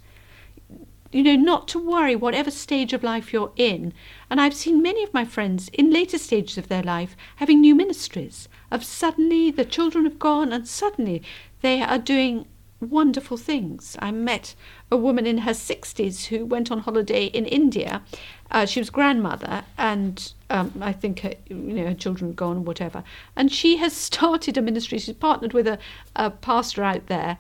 You 1.11 1.23
know, 1.23 1.37
not 1.37 1.69
to 1.69 1.79
worry, 1.79 2.15
whatever 2.15 2.51
stage 2.51 2.93
of 2.93 3.03
life 3.03 3.33
you're 3.33 3.53
in. 3.57 3.95
And 4.29 4.41
I've 4.41 4.53
seen 4.53 4.83
many 4.83 5.03
of 5.03 5.15
my 5.15 5.25
friends 5.25 5.69
in 5.73 5.91
later 5.91 6.19
stages 6.19 6.59
of 6.59 6.69
their 6.69 6.83
life 6.83 7.17
having 7.37 7.61
new 7.63 7.75
ministries. 7.75 8.47
Of 8.71 8.85
suddenly 8.85 9.51
the 9.51 9.65
children 9.65 10.05
have 10.05 10.19
gone, 10.19 10.53
and 10.53 10.69
suddenly 10.69 11.23
they 11.63 11.81
are 11.81 11.99
doing 11.99 12.45
wonderful 12.81 13.39
things. 13.39 13.97
I 14.01 14.11
met 14.11 14.55
a 14.91 14.99
woman 14.99 15.27
in 15.27 15.39
her 15.39 15.53
60s 15.53 16.27
who 16.27 16.45
went 16.45 16.71
on 16.71 16.81
holiday 16.81 17.25
in 17.25 17.47
India. 17.47 18.03
Uh, 18.51 18.67
she 18.67 18.79
was 18.79 18.91
grandmother, 18.91 19.65
and 19.79 20.33
um, 20.51 20.73
I 20.81 20.93
think 20.93 21.21
her, 21.21 21.33
you 21.49 21.57
know 21.57 21.87
her 21.87 21.95
children 21.95 22.31
had 22.31 22.37
gone, 22.37 22.67
whatever. 22.67 23.03
And 23.35 23.51
she 23.51 23.79
has 23.79 23.93
started 23.97 24.59
a 24.59 24.63
ministry. 24.63 24.99
She's 24.99 25.15
partnered 25.15 25.55
with 25.55 25.67
a, 25.67 25.79
a 26.15 26.31
pastor 26.31 26.85
out 26.85 27.07
there, 27.07 27.39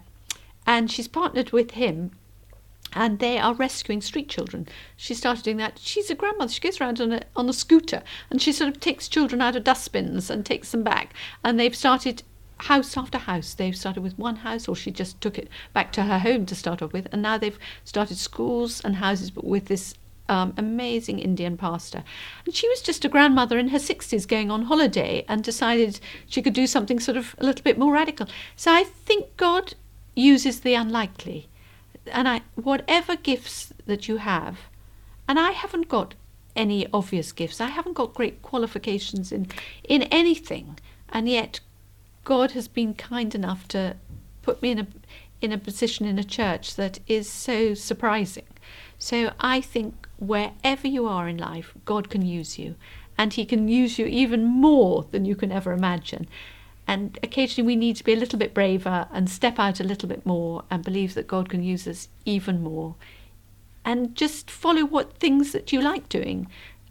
and 0.66 0.91
she's 0.91 1.09
partnered 1.09 1.51
with 1.53 1.73
him 1.73 2.12
and 2.93 3.18
they 3.18 3.39
are 3.39 3.55
rescuing 3.55 4.01
street 4.01 4.28
children. 4.28 4.66
She 4.97 5.14
started 5.14 5.45
doing 5.45 5.57
that. 5.59 5.78
She's 5.78 6.11
a 6.11 6.14
grandmother. 6.14 6.53
She 6.53 6.61
goes 6.61 6.80
around 6.80 7.01
on 7.01 7.12
a 7.12 7.22
on 7.36 7.49
a 7.49 7.53
scooter 7.53 8.03
and 8.30 8.41
she 8.41 8.53
sort 8.53 8.68
of 8.68 8.80
takes 8.80 9.09
children 9.09 9.43
out 9.43 9.57
of 9.57 9.64
dustbins 9.64 10.30
and 10.30 10.45
takes 10.45 10.70
them 10.70 10.82
back. 10.82 11.14
And 11.45 11.59
they've 11.59 11.76
started 11.76 12.22
house 12.59 12.97
after 12.97 13.18
house. 13.18 13.55
They've 13.55 13.76
started 13.76 14.03
with 14.03 14.18
one 14.18 14.36
house, 14.36 14.68
or 14.68 14.76
she 14.76 14.91
just 14.91 15.20
took 15.20 15.39
it 15.39 15.49
back 15.72 15.93
to 15.93 16.05
her 16.05 16.18
home 16.18 16.47
to 16.47 16.55
start 16.55 16.82
off 16.82 16.93
with, 16.93 17.07
and 17.12 17.22
now 17.22 17.39
they've 17.39 17.59
started 17.84 18.18
schools 18.18 18.80
and 18.84 18.97
houses, 18.97 19.30
but 19.30 19.45
with 19.45 19.66
this 19.66 19.95
um, 20.28 20.53
amazing 20.57 21.18
Indian 21.18 21.57
pastor. 21.57 22.05
And 22.45 22.55
she 22.55 22.68
was 22.68 22.82
just 22.82 23.05
a 23.05 23.09
grandmother 23.09 23.59
in 23.59 23.68
her 23.68 23.78
60s 23.78 24.28
going 24.28 24.51
on 24.51 24.62
holiday 24.62 25.24
and 25.28 25.43
decided 25.43 26.01
she 26.26 26.43
could 26.43 26.53
do 26.53 26.66
something 26.66 27.01
sort 27.01 27.16
of 27.16 27.34
a 27.39 27.45
little 27.45 27.62
bit 27.62 27.78
more 27.78 27.93
radical. 27.93 28.26
So 28.57 28.72
I 28.72 28.84
think 28.84 29.36
God 29.36 29.74
uses 30.14 30.61
the 30.61 30.74
unlikely. 30.74 31.49
And 32.09 32.28
I, 32.28 32.42
whatever 32.54 33.16
gifts 33.16 33.72
that 33.86 34.09
you 34.09 34.16
have, 34.18 34.59
and 35.26 35.38
I 35.38 35.52
haven't 35.52 35.88
got 35.88 36.14
any 36.56 36.86
obvious 36.92 37.32
gifts, 37.32 37.61
I 37.61 37.68
haven't 37.68 37.94
got 37.94 38.14
great 38.14 38.42
qualifications 38.42 39.32
in, 39.32 39.46
in 39.88 40.02
anything, 40.04 40.78
and 41.11 41.28
yet 41.28 41.61
God 42.24 42.52
has 42.52 42.68
been 42.68 42.94
kind 42.94 43.34
enough 43.34 43.68
to 43.68 43.96
put 44.42 44.61
me 44.62 44.70
in 44.70 44.78
a 44.80 44.86
in 45.40 45.52
a 45.52 45.59
position 45.59 46.06
in 46.06 46.18
a 46.18 46.24
church 46.24 46.74
that 46.74 46.98
is 47.06 47.30
so 47.30 47.74
surprising. 47.74 48.46
So 48.98 49.32
I 49.38 49.61
think 49.61 50.09
wherever 50.18 50.88
you 50.88 51.06
are 51.06 51.28
in 51.28 51.36
life, 51.36 51.72
God 51.84 52.11
can 52.11 52.22
use 52.22 52.59
you, 52.59 52.74
and 53.16 53.32
He 53.32 53.44
can 53.44 53.68
use 53.68 53.98
you 53.98 54.06
even 54.06 54.44
more 54.44 55.06
than 55.11 55.24
you 55.24 55.36
can 55.36 55.52
ever 55.52 55.72
imagine. 55.72 56.28
And 56.89 57.18
occasionally 57.22 57.66
we 57.66 57.76
need 57.76 57.97
to 57.97 58.05
be 58.05 58.14
a 58.14 58.16
little 58.16 58.39
bit 58.39 58.55
braver 58.55 59.07
and 59.12 59.28
step 59.28 59.59
out 59.59 59.78
a 59.78 59.84
little 59.84 60.09
bit 60.09 60.24
more 60.24 60.64
and 60.70 60.82
believe 60.82 61.12
that 61.14 61.28
God 61.28 61.51
can 61.51 61.62
use 61.62 61.86
us 61.86 62.09
even 62.24 62.62
more. 62.62 62.97
And 63.84 64.14
just 64.14 64.51
follow 64.51 64.84
what 64.84 65.18
things 65.18 65.53
that 65.53 65.70
you 65.72 65.80
like 65.80 66.09
doing, 66.09 66.49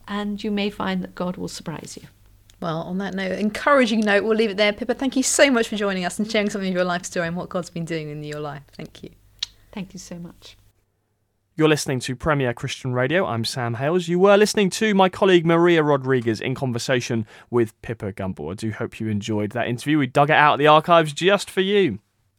and 0.07 0.43
you 0.43 0.51
may 0.51 0.69
find 0.69 1.03
that 1.03 1.15
God 1.15 1.35
will 1.35 1.47
surprise 1.47 1.97
you. 1.99 2.07
Well, 2.59 2.81
on 2.81 2.97
that 2.99 3.13
note, 3.13 3.37
encouraging 3.37 4.01
note, 4.01 4.23
we'll 4.23 4.37
leave 4.37 4.51
it 4.51 4.57
there. 4.57 4.73
Pippa, 4.73 4.93
thank 4.93 5.15
you 5.15 5.23
so 5.23 5.51
much 5.51 5.67
for 5.67 5.75
joining 5.75 6.05
us 6.05 6.17
and 6.17 6.31
sharing 6.31 6.49
some 6.49 6.61
of 6.61 6.67
your 6.67 6.83
life 6.83 7.05
story 7.05 7.27
and 7.27 7.35
what 7.35 7.49
God's 7.49 7.69
been 7.69 7.85
doing 7.85 8.09
in 8.09 8.23
your 8.23 8.39
life. 8.39 8.63
Thank 8.73 9.03
you. 9.03 9.09
Thank 9.71 9.93
you 9.93 9.99
so 9.99 10.17
much. 10.17 10.57
You're 11.57 11.69
listening 11.69 11.99
to 12.01 12.15
Premier 12.15 12.53
Christian 12.53 12.93
Radio. 12.93 13.25
I'm 13.25 13.43
Sam 13.43 13.73
Hales. 13.73 14.07
You 14.07 14.19
were 14.19 14.37
listening 14.37 14.69
to 14.69 14.93
my 14.93 15.09
colleague 15.09 15.43
Maria 15.43 15.81
Rodriguez 15.81 16.39
in 16.39 16.53
conversation 16.53 17.25
with 17.49 17.73
Pippa 17.81 18.13
Gumbel. 18.13 18.51
I 18.51 18.53
do 18.53 18.69
hope 18.69 18.99
you 18.99 19.07
enjoyed 19.07 19.53
that 19.53 19.67
interview. 19.67 19.97
We 19.97 20.05
dug 20.05 20.29
it 20.29 20.35
out 20.35 20.53
of 20.53 20.59
the 20.59 20.67
archives 20.67 21.13
just 21.13 21.49
for 21.49 21.61
you. 21.61 21.97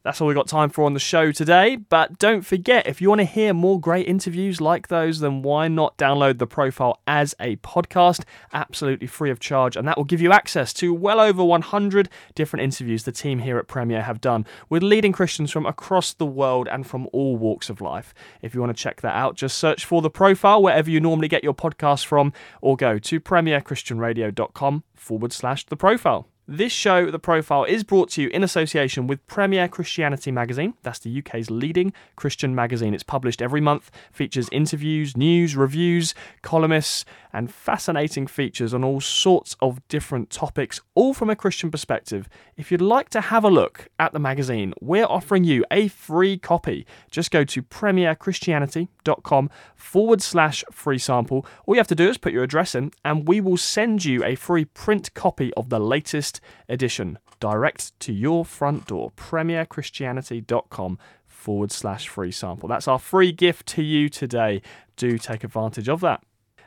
That's 0.09 0.23
all 0.23 0.27
we 0.27 0.33
got 0.33 0.49
time 0.49 0.71
for 0.71 0.85
on 0.85 0.95
the 0.95 1.01
show 1.01 1.33
today. 1.33 1.77
But 1.77 2.19
don't 2.19 2.41
forget, 2.41 2.87
if 2.87 3.03
you 3.03 3.11
want 3.11 3.19
to 3.19 3.27
hear 3.27 3.53
more 3.53 3.79
great 3.79 4.09
interviews 4.09 4.59
like 4.59 4.89
those, 4.89 5.21
then 5.21 5.43
why 5.43 5.69
not 5.69 5.99
download 5.99 6.39
the 6.39 6.47
profile 6.47 6.99
as 7.07 7.35
a 7.39 7.57
podcast, 7.57 8.25
absolutely 8.55 9.07
free 9.07 9.31
of 9.31 9.39
charge? 9.39 9.77
And 9.77 9.87
that 9.87 9.99
will 9.99 10.05
give 10.05 10.23
you 10.23 10.33
access 10.33 10.73
to 10.73 10.95
well 10.95 11.21
over 11.21 11.45
100 11.45 12.09
different 12.35 12.63
interviews 12.65 13.05
the 13.05 13.13
team 13.13 13.41
here 13.41 13.59
at 13.59 13.69
Premier 13.69 14.01
have 14.01 14.19
done 14.19 14.47
with 14.71 14.83
leading 14.83 15.13
Christians 15.13 15.51
from 15.51 15.67
across 15.67 16.15
the 16.15 16.25
world 16.25 16.69
and 16.69 16.87
from 16.87 17.07
all 17.13 17.37
walks 17.37 17.69
of 17.69 17.83
life. 17.83 18.15
If 18.41 18.55
you 18.55 18.63
want 18.63 18.75
to 18.75 18.83
check 18.83 19.03
that 19.03 19.15
out, 19.15 19.35
just 19.37 19.59
search 19.59 19.85
for 19.85 20.01
the 20.01 20.09
profile 20.09 20.63
wherever 20.63 20.91
you 20.91 21.01
normally 21.01 21.29
get 21.29 21.45
your 21.45 21.53
podcasts 21.53 22.07
from, 22.07 22.33
or 22.63 22.79
go 22.79 22.99
to 22.99 23.21
premierchristianradio.com 23.21 24.85
forward 24.95 25.35
slash 25.35 25.67
the 25.67 25.77
profile. 25.77 26.27
This 26.51 26.73
show, 26.73 27.11
The 27.11 27.19
Profile, 27.19 27.65
is 27.65 27.85
brought 27.85 28.09
to 28.13 28.23
you 28.23 28.29
in 28.31 28.43
association 28.43 29.07
with 29.07 29.27
Premier 29.27 29.69
Christianity 29.69 30.33
magazine. 30.33 30.73
That's 30.83 30.99
the 30.99 31.19
UK's 31.19 31.51
leading 31.51 31.93
Christian 32.17 32.55
magazine. 32.55 32.95
It's 32.95 33.03
published 33.03 33.43
every 33.43 33.61
month, 33.61 33.91
features 34.13 34.49
interviews, 34.51 35.15
news, 35.15 35.57
reviews, 35.57 36.15
columnists, 36.41 37.05
and 37.35 37.53
fascinating 37.53 38.27
features 38.27 38.73
on 38.73 38.83
all 38.83 39.03
sorts 39.03 39.57
of 39.61 39.87
different 39.89 40.31
topics, 40.31 40.81
all 40.95 41.13
from 41.13 41.29
a 41.29 41.37
Christian 41.37 41.71
perspective. 41.71 42.31
If 42.57 42.73
you'd 42.73 42.81
like 42.81 43.11
to 43.11 43.21
have 43.21 43.45
a 43.45 43.51
look 43.51 43.89
at 43.99 44.15
the 44.15 44.19
magazine, 44.19 44.73
we're 44.81 45.05
offering 45.05 45.45
you 45.45 45.67
a 45.71 45.89
free 45.89 46.39
copy. 46.39 46.87
Just 47.11 47.31
go 47.31 47.45
to 47.45 47.63
premierchristianity.com 47.63 49.51
forward 49.77 50.23
slash 50.23 50.65
free 50.73 50.99
sample. 50.99 51.45
All 51.67 51.75
you 51.75 51.81
have 51.81 51.89
to 51.89 51.95
do 51.95 52.09
is 52.09 52.17
put 52.17 52.33
your 52.33 52.43
address 52.43 52.75
in, 52.75 52.93
and 53.05 53.29
we 53.29 53.43
will 53.43 53.59
send 53.59 54.07
you 54.07 54.25
a 54.25 54.35
free 54.35 54.65
print 54.65 55.13
copy 55.13 55.53
of 55.55 55.69
the 55.69 55.79
latest 55.79 56.38
edition 56.69 57.19
direct 57.41 57.99
to 58.01 58.13
your 58.13 58.45
front 58.45 58.87
door. 58.87 59.11
premierchristianity.com 59.13 60.99
forward 61.27 61.71
slash 61.71 62.09
free 62.09 62.33
sample. 62.33 62.69
That's 62.69 62.89
our 62.89 62.99
free 62.99 63.33
gift 63.33 63.67
to 63.69 63.83
you 63.83 64.09
today. 64.09 64.63
Do 64.97 65.19
take 65.19 65.45
advantage 65.45 65.89
of 65.89 66.01
that 66.01 66.23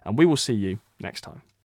and 0.05 0.17
we 0.17 0.25
will 0.25 0.37
see 0.37 0.53
you 0.53 0.79
next 0.99 1.21
time. 1.21 1.41